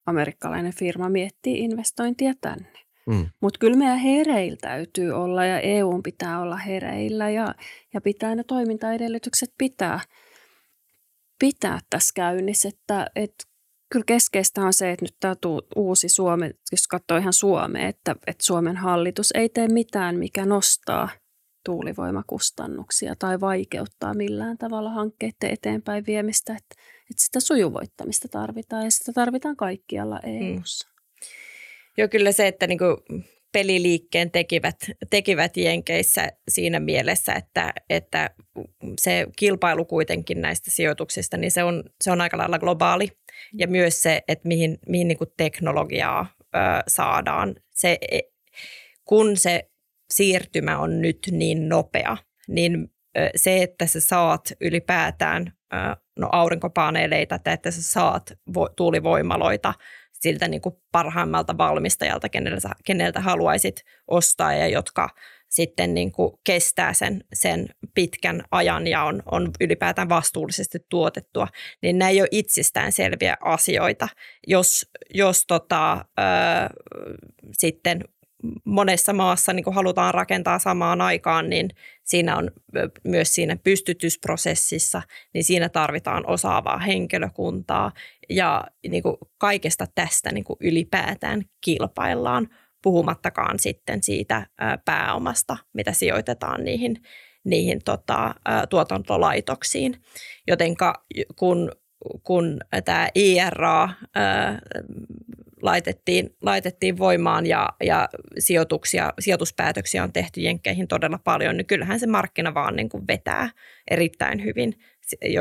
amerikkalainen 0.10 0.74
firma 0.76 1.10
miettii 1.10 1.60
investointia 1.60 2.34
tänne. 2.42 2.80
Mm. 3.10 3.30
Mutta 3.42 3.60
kyllä 3.60 3.78
meidän 3.78 3.98
hereillä 3.98 4.58
täytyy 4.62 5.12
olla 5.12 5.46
ja 5.46 5.60
EU 5.60 6.02
pitää 6.04 6.42
olla 6.42 6.58
hereillä 6.58 7.30
ja, 7.30 7.56
ja 7.94 8.02
pitää 8.02 8.36
ne 8.36 8.44
toimintaedellytykset 8.44 9.54
pitää, 9.58 10.00
pitää 11.40 11.80
tässä 11.90 12.12
käynnissä. 12.16 12.70
Että, 12.70 13.08
et, 13.16 13.34
kyllä 13.92 14.04
keskeistä 14.06 14.62
on 14.62 14.74
se, 14.74 14.92
että 14.92 15.06
nyt 15.06 15.16
tämä 15.20 15.36
uusi 15.76 16.10
Suome, 16.10 16.52
jos 16.72 16.88
katsoo 16.88 17.18
ihan 17.18 17.34
Suomea, 17.34 17.88
että, 17.88 18.16
että 18.28 18.46
Suomen 18.46 18.78
hallitus 18.78 19.32
ei 19.32 19.50
tee 19.50 19.68
mitään, 19.68 20.16
mikä 20.16 20.46
nostaa 20.46 21.10
tuulivoimakustannuksia 21.66 23.16
tai 23.20 23.40
vaikeuttaa 23.40 24.14
millään 24.14 24.58
tavalla 24.58 24.90
hankkeiden 24.90 25.52
eteenpäin 25.52 26.06
viemistä. 26.08 26.54
Että 26.54 26.76
että 27.12 27.24
sitä 27.24 27.40
sujuvoittamista 27.40 28.28
tarvitaan 28.28 28.84
ja 28.84 28.92
sitä 28.92 29.14
tarvitaan 29.14 29.56
kaikkialla 29.56 30.20
EU-ssa. 30.24 30.88
Mm. 30.88 31.00
Joo, 31.98 32.08
kyllä 32.08 32.32
se, 32.32 32.48
että 32.48 32.68
niin 32.68 32.80
peliliikkeen 33.52 34.32
tekivät, 34.32 34.76
tekivät 35.10 35.58
Jenkeissä 35.58 36.32
siinä 36.50 36.80
mielessä, 36.80 37.34
että, 37.34 37.74
että 37.90 38.30
se 39.00 39.28
kilpailu 39.38 39.86
kuitenkin 39.86 40.42
näistä 40.42 40.72
sijoituksista, 40.72 41.38
niin 41.38 41.52
se 41.52 41.64
on, 41.64 41.84
se 42.02 42.12
on 42.12 42.22
aika 42.22 42.38
lailla 42.38 42.60
globaali. 42.60 43.12
Ja 43.54 43.68
myös 43.68 44.02
se, 44.02 44.22
että 44.28 44.48
mihin, 44.48 44.80
mihin 44.88 45.08
niin 45.08 45.18
teknologiaa 45.38 46.26
ö, 46.42 46.60
saadaan. 46.88 47.56
Se, 47.72 47.98
e, 48.12 48.20
kun 49.06 49.38
se 49.38 49.70
siirtymä 50.14 50.80
on 50.80 51.02
nyt 51.02 51.20
niin 51.32 51.70
nopea, 51.70 52.18
niin 52.48 52.92
se, 53.36 53.64
että 53.64 53.88
sä 53.88 54.00
saat 54.00 54.42
ylipäätään 54.62 55.54
no, 56.20 56.30
aurinkopaneeleita 56.32 57.40
tai 57.40 57.54
että 57.54 57.72
sä 57.72 57.84
saat 57.84 58.34
vo, 58.56 58.70
tuulivoimaloita 58.70 59.74
siltä 60.14 60.48
niin 60.48 60.62
kuin 60.62 60.76
parhaimmalta 60.92 61.58
valmistajalta, 61.58 62.30
keneltä, 62.30 62.70
keneltä 62.86 63.22
haluaisit 63.22 63.84
ostaa 64.08 64.54
ja 64.54 64.68
jotka 64.68 65.10
sitten 65.50 65.94
niin 65.94 66.12
kuin 66.12 66.34
kestää 66.44 66.94
sen, 66.94 67.24
sen 67.34 67.68
pitkän 67.94 68.44
ajan 68.52 68.88
ja 68.88 69.04
on, 69.04 69.24
on 69.32 69.52
ylipäätään 69.60 70.10
vastuullisesti 70.10 70.80
tuotettua, 70.90 71.48
niin 71.82 71.98
nämä 71.98 72.10
ei 72.10 72.22
ole 72.22 72.28
itsestään 72.32 72.92
selviä 72.92 73.38
asioita. 73.42 74.08
Jos, 74.48 74.86
jos 75.14 75.46
tota, 75.48 76.06
ö, 76.20 76.24
sitten 77.58 78.04
monessa 78.66 79.14
maassa 79.14 79.54
niin 79.54 79.74
halutaan 79.74 80.14
rakentaa 80.14 80.60
samaan 80.60 81.02
aikaan, 81.02 81.50
niin 81.50 81.70
siinä 82.04 82.38
on 82.38 82.52
myös 83.04 83.36
siinä 83.36 83.58
pystytysprosessissa, 83.64 85.02
niin 85.34 85.44
siinä 85.44 85.70
tarvitaan 85.70 86.28
osaavaa 86.28 86.78
henkilökuntaa 86.78 87.92
ja 88.30 88.64
niin 88.90 89.04
kuin 89.04 89.18
kaikesta 89.38 89.86
tästä 89.96 90.32
niin 90.32 90.44
kuin 90.44 90.58
ylipäätään 90.62 91.42
kilpaillaan, 91.62 92.48
puhumattakaan 92.84 93.60
sitten 93.60 94.04
siitä 94.04 94.48
pääomasta, 94.86 95.58
mitä 95.74 95.94
sijoitetaan 95.94 96.64
niihin, 96.64 96.96
niihin 97.44 97.80
tota, 97.86 98.36
tuotantolaitoksiin. 98.70 100.02
Jotenka 100.48 101.06
kun 101.36 101.72
kun 102.24 102.60
tämä 102.86 103.10
IRA 103.16 103.90
laitettiin, 105.62 106.36
laitettiin 106.42 106.98
voimaan 106.98 107.46
ja, 107.46 107.70
ja 107.84 108.10
sijoituksia, 108.40 109.14
sijoituspäätöksiä 109.20 110.04
on 110.04 110.14
tehty 110.14 110.42
jenkkeihin 110.42 110.88
todella 110.88 111.20
paljon, 111.24 111.58
niin 111.58 111.66
kyllähän 111.66 112.00
se 112.00 112.08
markkina 112.08 112.54
vaan 112.54 112.76
niin 112.76 112.90
kuin 112.90 113.08
vetää 113.08 113.50
erittäin 113.92 114.44
hyvin. 114.44 114.74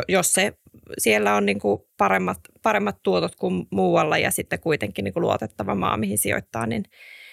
Jos 0.09 0.33
se, 0.33 0.53
siellä 0.99 1.35
on 1.35 1.47
niin 1.47 1.61
kuin 1.61 1.81
paremmat, 1.99 2.39
paremmat 2.63 2.97
tuotot 3.03 3.37
kuin 3.37 3.67
muualla 3.71 4.19
ja 4.19 4.31
sitten 4.31 4.61
kuitenkin 4.61 5.05
niin 5.05 5.15
kuin 5.15 5.21
luotettava 5.21 5.75
maa, 5.75 5.97
mihin 5.97 6.19
sijoittaa, 6.19 6.67
niin, 6.67 6.85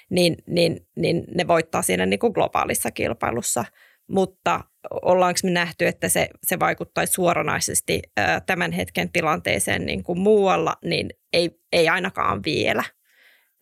niin, 0.09 0.37
niin, 0.47 0.87
niin 0.95 1.23
ne 1.35 1.47
voittaa 1.47 1.81
siinä 1.81 2.05
niin 2.05 2.19
kuin 2.19 2.33
globaalissa 2.33 2.91
kilpailussa. 2.91 3.65
Mutta 4.07 4.63
ollaanko 4.91 5.39
me 5.43 5.51
nähty, 5.51 5.87
että 5.87 6.09
se, 6.09 6.29
se 6.43 6.59
vaikuttaisi 6.59 7.13
suoranaisesti 7.13 8.01
ää, 8.17 8.41
tämän 8.41 8.71
hetken 8.71 9.11
tilanteeseen 9.11 9.85
niin 9.85 10.03
kuin 10.03 10.19
muualla, 10.19 10.75
niin 10.83 11.09
ei, 11.33 11.59
ei 11.71 11.89
ainakaan 11.89 12.43
vielä. 12.43 12.83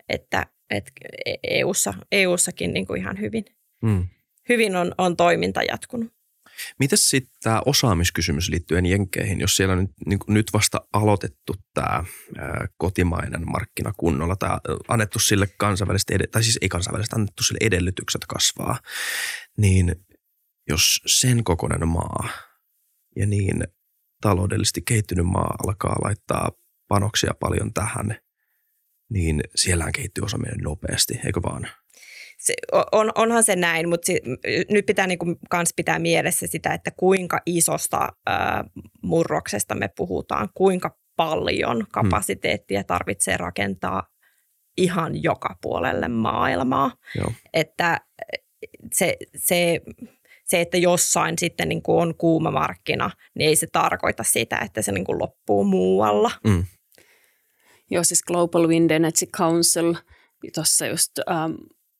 Että, 0.09 0.45
että 0.69 0.91
EU-ssa, 1.43 1.93
EU-sakin 2.11 2.73
niin 2.73 2.85
kuin 2.87 3.01
ihan 3.01 3.19
hyvin, 3.19 3.45
mm. 3.81 4.07
hyvin 4.49 4.75
on, 4.75 4.95
on 4.97 5.17
toiminta 5.17 5.63
jatkunut. 5.63 6.13
Mitäs 6.79 7.09
sitten 7.09 7.33
tämä 7.43 7.61
osaamiskysymys 7.65 8.49
liittyen 8.49 8.85
Jenkkeihin, 8.85 9.39
jos 9.39 9.55
siellä 9.55 9.73
on 9.73 9.79
nyt, 9.79 9.91
niin 10.05 10.19
nyt 10.27 10.53
vasta 10.53 10.81
aloitettu 10.93 11.55
tämä 11.73 12.03
kotimainen 12.77 13.51
markkina 13.51 13.93
kunnolla, 13.97 14.35
tai 14.35 14.49
annettu 14.87 15.19
sille 15.19 15.47
kansainväliset, 15.57 16.31
tai 16.31 16.43
siis 16.43 16.59
ei 16.61 16.69
kansainväliset, 16.69 17.13
annettu 17.13 17.43
sille 17.43 17.57
edellytykset 17.61 18.21
kasvaa, 18.27 18.79
niin 19.57 19.95
jos 20.69 21.01
sen 21.05 21.43
kokoinen 21.43 21.87
maa 21.87 22.29
ja 23.15 23.27
niin 23.27 23.63
taloudellisesti 24.21 24.81
kehittynyt 24.81 25.25
maa 25.25 25.55
alkaa 25.67 25.95
laittaa 26.03 26.51
panoksia 26.87 27.33
paljon 27.39 27.73
tähän, 27.73 28.15
niin 29.09 29.41
siellähän 29.55 29.93
kehittyy 29.93 30.23
osaaminen 30.23 30.57
nopeasti, 30.57 31.19
eikö 31.25 31.41
vaan? 31.43 31.67
Se, 32.39 32.53
on, 32.91 33.11
onhan 33.15 33.43
se 33.43 33.55
näin, 33.55 33.89
mutta 33.89 34.05
se, 34.05 34.19
nyt 34.69 34.85
pitää 34.85 35.07
niin 35.07 35.19
kuin 35.19 35.35
kans 35.49 35.73
pitää 35.75 35.99
mielessä 35.99 36.47
sitä, 36.47 36.73
että 36.73 36.91
kuinka 36.91 37.41
isosta 37.45 38.09
ää, 38.25 38.63
murroksesta 39.03 39.75
me 39.75 39.89
puhutaan, 39.97 40.49
kuinka 40.53 40.97
paljon 41.15 41.77
hmm. 41.77 41.87
kapasiteettia 41.91 42.83
tarvitsee 42.83 43.37
rakentaa 43.37 44.07
ihan 44.77 45.23
joka 45.23 45.55
puolelle 45.61 46.07
maailmaa. 46.07 46.91
Joo. 47.15 47.31
Että 47.53 48.01
se, 48.93 49.17
se 49.35 49.81
se, 50.53 50.61
että 50.61 50.77
jossain 50.77 51.35
sitten 51.39 51.69
niin 51.69 51.81
kuin 51.81 52.01
on 52.01 52.15
kuuma 52.15 52.51
markkina, 52.51 53.11
niin 53.35 53.49
ei 53.49 53.55
se 53.55 53.67
tarkoita 53.71 54.23
sitä, 54.23 54.57
että 54.57 54.81
se 54.81 54.91
niin 54.91 55.05
kuin 55.05 55.19
loppuu 55.19 55.63
muualla. 55.63 56.31
Mm. 56.47 56.65
Joo, 57.91 58.03
siis 58.03 58.23
Global 58.23 58.67
Wind 58.67 58.91
Energy 58.91 59.25
Council 59.25 59.93
tuossa 60.55 60.85
just 60.85 61.11
ähm, 61.31 61.51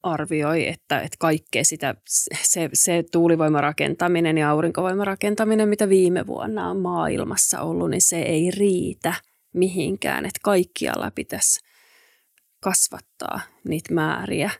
arvioi, 0.03 0.67
että, 0.67 0.99
että 0.99 1.17
kaikkea 1.19 1.63
sitä, 1.63 1.95
se, 2.41 2.69
se 2.73 3.03
tuulivoimarakentaminen 3.11 4.37
ja 4.37 4.49
aurinkovoimarakentaminen, 4.49 5.69
mitä 5.69 5.89
viime 5.89 6.27
vuonna 6.27 6.69
on 6.69 6.79
maailmassa 6.79 7.61
ollut, 7.61 7.89
niin 7.89 8.01
se 8.01 8.21
ei 8.21 8.51
riitä 8.51 9.13
mihinkään, 9.53 10.25
että 10.25 10.39
kaikkialla 10.43 11.11
pitäisi 11.11 11.59
kasvattaa 12.59 13.39
niitä 13.67 13.93
määriä, 13.93 14.51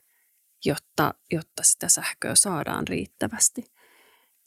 jotta, 0.66 1.14
jotta 1.32 1.64
sitä 1.64 1.90
sähköä 1.90 2.36
saadaan 2.36 2.88
riittävästi 2.88 3.73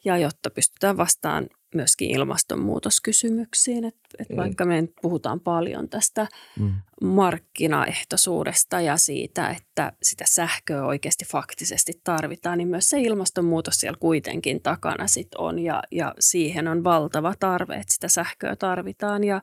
ja 0.06 0.18
jotta 0.18 0.50
pystytään 0.50 0.96
vastaan 0.96 1.46
myöskin 1.74 2.10
ilmastonmuutoskysymyksiin. 2.10 3.84
Et, 3.84 3.96
et 4.18 4.28
mm. 4.28 4.36
Vaikka 4.36 4.64
me 4.64 4.88
puhutaan 5.02 5.40
paljon 5.40 5.88
tästä 5.88 6.26
mm. 6.60 6.72
markkinaehtoisuudesta 7.02 8.80
ja 8.80 8.96
siitä, 8.96 9.50
että 9.50 9.92
sitä 10.02 10.24
sähköä 10.28 10.86
oikeasti 10.86 11.24
faktisesti 11.24 11.92
tarvitaan, 12.04 12.58
niin 12.58 12.68
myös 12.68 12.90
se 12.90 13.00
ilmastonmuutos 13.00 13.74
siellä 13.74 13.98
kuitenkin 14.00 14.62
takana 14.62 15.06
sit 15.06 15.34
on 15.38 15.58
ja, 15.58 15.82
ja 15.90 16.14
siihen 16.20 16.68
on 16.68 16.84
valtava 16.84 17.34
tarve, 17.40 17.74
että 17.74 17.94
sitä 17.94 18.08
sähköä 18.08 18.56
tarvitaan 18.56 19.24
ja, 19.24 19.42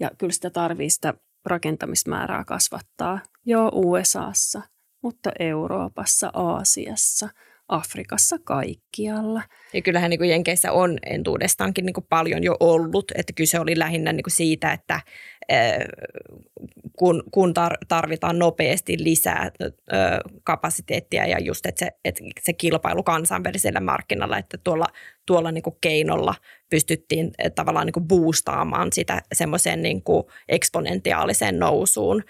ja 0.00 0.10
kyllä 0.18 0.32
sitä 0.32 0.50
tarvii 0.50 0.90
sitä 0.90 1.14
rakentamismäärää 1.44 2.44
kasvattaa 2.44 3.20
jo 3.46 3.70
USAssa, 3.74 4.62
mutta 5.02 5.30
Euroopassa, 5.38 6.30
Aasiassa– 6.34 7.28
Afrikassa 7.68 8.36
kaikkialla. 8.44 9.42
Ja 9.72 9.82
kyllähän 9.82 10.10
niin 10.10 10.18
kuin 10.18 10.30
Jenkeissä 10.30 10.72
on 10.72 10.98
entuudestaankin 11.06 11.86
niin 11.86 11.94
kuin 11.94 12.06
paljon 12.08 12.44
jo 12.44 12.56
ollut, 12.60 13.12
että 13.14 13.32
kyse 13.32 13.60
oli 13.60 13.78
lähinnä 13.78 14.12
niin 14.12 14.24
kuin 14.24 14.32
siitä, 14.32 14.72
että 14.72 15.00
kun, 16.98 17.22
kun 17.30 17.54
tarvitaan 17.88 18.38
nopeasti 18.38 18.96
lisää 18.98 19.50
kapasiteettia 20.44 21.26
ja 21.26 21.38
just, 21.40 21.66
että 21.66 21.78
se, 21.78 21.90
että 22.04 22.22
se 22.40 22.52
kilpailu 22.52 23.02
kansainvälisellä 23.02 23.80
markkinalla, 23.80 24.38
että 24.38 24.58
tuolla, 24.64 24.86
tuolla 25.26 25.52
niin 25.52 25.62
kuin 25.62 25.76
keinolla 25.80 26.34
pystyttiin 26.70 27.30
tavallaan 27.54 27.86
niin 27.86 27.92
kuin 27.92 28.08
boostaamaan 28.08 28.92
sitä 28.92 29.22
semmoiseen 29.32 29.82
niin 29.82 30.02
kuin 30.02 30.24
eksponentiaaliseen 30.48 31.58
nousuun, 31.58 32.22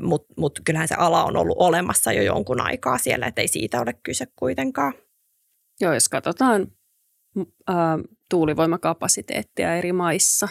mutta 0.00 0.34
mut 0.36 0.60
kyllähän 0.64 0.88
se 0.88 0.94
ala 0.94 1.24
on 1.24 1.36
ollut 1.36 1.56
olemassa 1.58 2.12
jo 2.12 2.22
jonkun 2.22 2.60
aikaa 2.60 2.98
siellä, 2.98 3.26
että 3.26 3.40
ei 3.40 3.48
siitä 3.48 3.80
ole 3.80 3.92
kyse 4.02 4.26
kuitenkaan. 4.36 4.94
Joo, 5.80 5.94
jos 5.94 6.08
katsotaan 6.08 6.66
ä, 7.70 7.74
tuulivoimakapasiteettia 8.28 9.76
eri 9.76 9.92
maissa, 9.92 10.48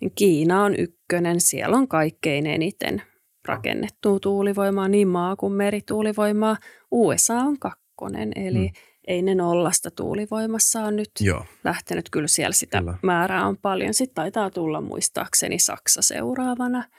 niin 0.00 0.12
Kiina 0.14 0.64
on 0.64 0.74
ykkönen. 0.76 1.40
Siellä 1.40 1.76
on 1.76 1.88
kaikkein 1.88 2.46
eniten 2.46 3.02
rakennettua 3.44 4.20
tuulivoimaa, 4.20 4.88
niin 4.88 5.08
maa- 5.08 5.36
kuin 5.36 5.52
merituulivoimaa. 5.52 6.56
USA 6.90 7.34
on 7.34 7.58
kakkonen, 7.58 8.32
eli 8.36 8.66
hmm. 8.66 8.82
ei 9.06 9.22
ne 9.22 9.34
nollasta 9.34 9.90
tuulivoimassa 9.90 10.80
on 10.80 10.96
nyt 10.96 11.10
Joo. 11.20 11.44
lähtenyt. 11.64 12.10
Kyllä 12.10 12.28
siellä 12.28 12.54
sitä 12.54 12.78
kyllä. 12.78 12.98
määrää 13.02 13.46
on 13.46 13.56
paljon. 13.56 13.94
Sitten 13.94 14.14
taitaa 14.14 14.50
tulla 14.50 14.80
muistaakseni 14.80 15.58
Saksa 15.58 16.02
seuraavana– 16.02 16.84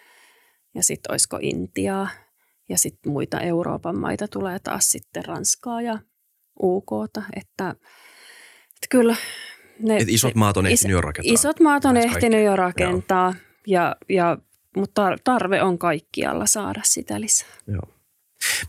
ja 0.76 0.84
sitten 0.84 1.12
olisiko 1.12 1.40
Intiaa 1.42 2.10
ja 2.70 2.78
sitten 2.78 3.12
muita 3.12 3.40
Euroopan 3.40 3.98
maita 3.98 4.28
tulee 4.28 4.60
taas 4.60 4.90
sitten 4.90 5.26
Ranskaa 5.26 5.82
ja 5.82 6.00
UKta, 6.64 7.24
että, 7.36 7.70
että 7.70 8.88
kyllä 8.90 9.16
ne, 9.80 9.98
Et 9.98 10.10
isot 10.10 10.36
maat 10.36 10.58
on 10.58 10.68
ehtinyt 10.68 10.92
jo 10.92 11.02
rakentaa. 11.02 11.34
Isot 11.34 11.60
maat 11.60 11.86
on 11.86 11.98
ehtinyt 11.98 12.46
jo 12.46 12.56
rakentaa, 12.56 13.34
ja, 13.68 13.96
ja, 14.10 14.38
mutta 14.76 15.18
tarve 15.24 15.64
on 15.64 15.78
kaikkialla 15.78 16.46
saada 16.46 16.82
sitä 16.84 17.22
lisää. 17.22 17.48
Joo. 17.68 17.94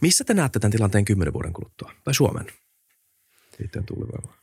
Missä 0.01 0.25
te 0.25 0.35
näette 0.35 0.59
tämän 0.59 0.73
tilanteen 0.73 1.05
kymmenen 1.05 1.33
vuoden 1.33 1.53
kuluttua? 1.53 1.93
Tai 2.05 2.15
Suomen 2.15 2.47
liittyen 3.59 3.87
tuulivoimaan? 3.87 4.40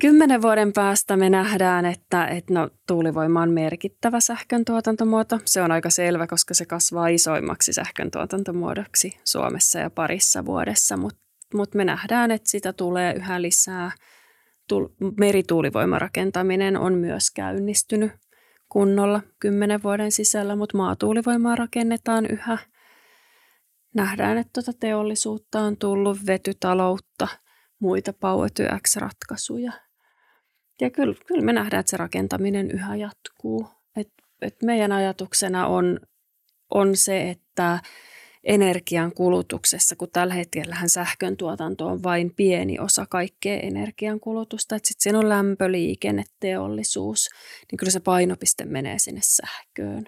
Kymmenen 0.00 0.42
vuoden 0.42 0.72
päästä 0.72 1.16
me 1.16 1.30
nähdään, 1.30 1.86
että, 1.86 2.26
että 2.26 2.54
no, 2.54 2.70
tuulivoima 2.86 3.42
on 3.42 3.50
merkittävä 3.50 4.20
sähkön 4.20 4.64
tuotantomuoto. 4.64 5.38
Se 5.44 5.62
on 5.62 5.70
aika 5.70 5.90
selvä, 5.90 6.26
koska 6.26 6.54
se 6.54 6.66
kasvaa 6.66 7.08
isoimmaksi 7.08 7.72
sähkön 7.72 8.10
tuotantomuodoksi 8.10 9.20
Suomessa 9.24 9.78
ja 9.78 9.90
parissa 9.90 10.44
vuodessa, 10.44 10.96
mutta 10.96 11.20
mut 11.54 11.74
me 11.74 11.84
nähdään, 11.84 12.30
että 12.30 12.50
sitä 12.50 12.72
tulee 12.72 13.12
yhä 13.12 13.42
lisää. 13.42 13.90
Tul- 14.68 14.88
merituulivoimarakentaminen 15.18 16.76
on 16.76 16.94
myös 16.94 17.30
käynnistynyt 17.30 18.12
kunnolla 18.68 19.22
kymmenen 19.40 19.82
vuoden 19.82 20.12
sisällä, 20.12 20.56
mutta 20.56 20.76
maatuulivoimaa 20.76 21.56
rakennetaan 21.56 22.26
yhä. 22.26 22.58
Nähdään, 23.94 24.38
että 24.38 24.50
tuota 24.52 24.78
teollisuutta 24.80 25.60
on 25.60 25.76
tullut 25.76 26.18
vetytaloutta, 26.26 27.28
muita 27.80 28.12
Power 28.12 28.50
X-ratkaisuja– 28.82 29.72
ja 30.80 30.90
kyllä, 30.90 31.14
kyllä 31.26 31.44
me 31.44 31.52
nähdään, 31.52 31.80
että 31.80 31.90
se 31.90 31.96
rakentaminen 31.96 32.70
yhä 32.70 32.96
jatkuu. 32.96 33.68
Et, 33.96 34.08
et 34.42 34.62
meidän 34.62 34.92
ajatuksena 34.92 35.66
on, 35.66 36.00
on 36.70 36.96
se, 36.96 37.30
että 37.30 37.78
energian 38.44 39.12
kulutuksessa, 39.12 39.96
kun 39.96 40.08
tällä 40.12 40.34
hetkellähän 40.34 40.88
sähkön 40.88 41.36
tuotanto 41.36 41.86
on 41.86 42.02
vain 42.02 42.34
pieni 42.34 42.78
osa 42.78 43.06
kaikkea 43.10 43.60
energian 43.60 44.20
kulutusta, 44.20 44.76
että 44.76 44.88
sitten 44.88 45.02
siinä 45.02 45.18
on 45.18 45.28
lämpö, 45.28 45.72
liikenne, 45.72 46.24
teollisuus, 46.40 47.28
niin 47.70 47.76
kyllä 47.76 47.92
se 47.92 48.00
painopiste 48.00 48.64
menee 48.64 48.98
sinne 48.98 49.20
sähköön. 49.22 50.04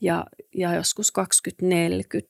Ja, 0.00 0.24
ja 0.54 0.74
joskus 0.74 1.10
2040 1.10 2.28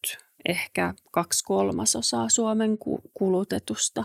ehkä 0.49 0.95
kaksi 1.13 1.45
kolmasosaa 1.45 2.29
Suomen 2.29 2.79
kulutetusta 3.15 4.05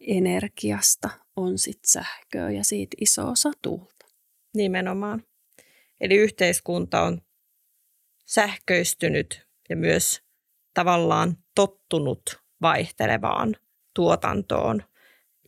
energiasta 0.00 1.23
on 1.36 1.58
sitten 1.58 1.90
sähköä 1.90 2.50
ja 2.50 2.64
siitä 2.64 2.96
iso 3.00 3.30
osa 3.30 3.50
tuulta. 3.62 4.06
Nimenomaan. 4.54 5.24
Eli 6.00 6.14
yhteiskunta 6.14 7.02
on 7.02 7.22
sähköistynyt 8.26 9.46
ja 9.68 9.76
myös 9.76 10.22
tavallaan 10.74 11.36
tottunut 11.54 12.42
vaihtelevaan 12.62 13.56
tuotantoon 13.94 14.82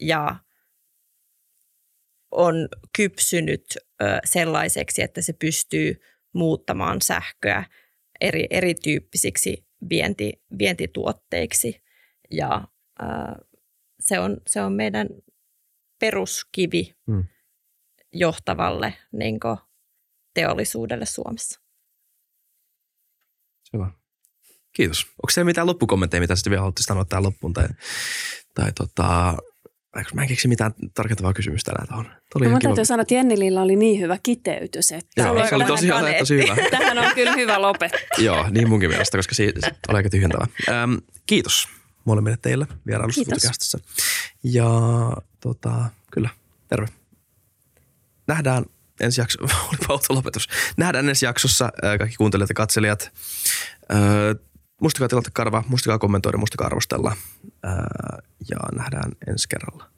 ja 0.01 0.37
on 2.30 2.68
kypsynyt 2.97 3.64
sellaiseksi, 4.24 5.03
että 5.03 5.22
se 5.22 5.32
pystyy 5.32 6.01
muuttamaan 6.32 7.03
sähköä 7.03 7.64
eri, 8.20 8.47
erityyppisiksi 8.51 9.66
vienti, 9.89 10.43
vientituotteiksi. 10.59 11.82
Ja 12.30 12.68
se, 14.01 14.18
on, 14.18 14.41
se 14.47 14.61
on 14.61 14.72
meidän 14.72 15.09
peruskivi 15.99 16.94
hmm. 17.07 17.24
johtavalle 18.12 18.94
niin 19.12 19.40
kuin, 19.40 19.57
teollisuudelle 20.34 21.07
Suomessa. 21.07 21.61
Hyvä. 23.72 23.90
Kiitos. 24.72 25.05
Onko 25.05 25.30
se 25.30 25.44
mitään 25.44 25.66
loppukommentteja, 25.66 26.20
mitä 26.20 26.36
sitten 26.36 26.51
vielä 26.51 26.61
haluatte 26.61 26.82
sanoa 26.82 27.05
tähän 27.05 27.22
loppuun? 27.22 27.53
Tai, 27.53 27.68
tai 28.55 28.72
tota, 28.72 29.36
mä 30.14 30.22
en 30.22 30.28
keksi 30.28 30.49
mitään 30.49 30.74
tarkentavaa 30.94 31.32
kysymystä 31.32 31.72
enää 31.72 31.86
tuohon. 31.86 32.07
No, 32.40 32.51
mä 32.51 32.59
täytyy 32.61 32.84
sanoa, 32.84 33.03
että 33.03 33.14
Jennilillä 33.14 33.62
oli 33.62 33.76
niin 33.76 34.01
hyvä 34.01 34.18
kiteytys. 34.22 34.92
Että 34.92 35.22
Joo, 35.22 35.49
se 35.49 35.55
oli 35.55 35.64
tosi 35.64 35.86
hyvä, 35.86 36.12
tosi 36.18 36.34
hyvä. 36.34 36.57
Tähän 36.70 36.99
on 36.99 37.14
kyllä 37.14 37.32
hyvä 37.32 37.62
lopettaa. 37.62 38.01
Joo, 38.18 38.51
niin 38.51 38.68
munkin 38.68 38.90
mielestä, 38.90 39.18
koska 39.18 39.34
se 39.34 39.53
oli 39.88 39.97
aika 39.97 40.11
tyhjentävä. 40.11 40.47
Ähm, 40.68 40.94
kiitos 41.26 41.68
molemmille 42.05 42.38
teille 42.42 42.66
vierailusta. 42.86 43.78
Ja 44.44 44.70
tota, 45.47 45.90
kyllä, 46.11 46.28
terve. 46.68 46.86
Nähdään 48.26 48.64
ensi 49.01 49.20
jakso, 49.20 49.38
olipa 49.68 50.01
lopetus. 50.09 50.49
Nähdään 50.76 51.09
ensi 51.09 51.26
jaksossa 51.26 51.72
kaikki 51.99 52.16
kuuntelijat 52.16 52.51
ja 52.51 52.55
katselijat. 52.55 53.12
Muistakaa 54.80 55.09
tilata 55.09 55.30
karva, 55.32 55.64
muistakaa 55.68 55.99
kommentoida, 55.99 56.38
muistakaa 56.38 56.66
arvostella 56.66 57.16
ja 58.51 58.59
nähdään 58.74 59.12
ensi 59.26 59.49
kerralla. 59.49 59.95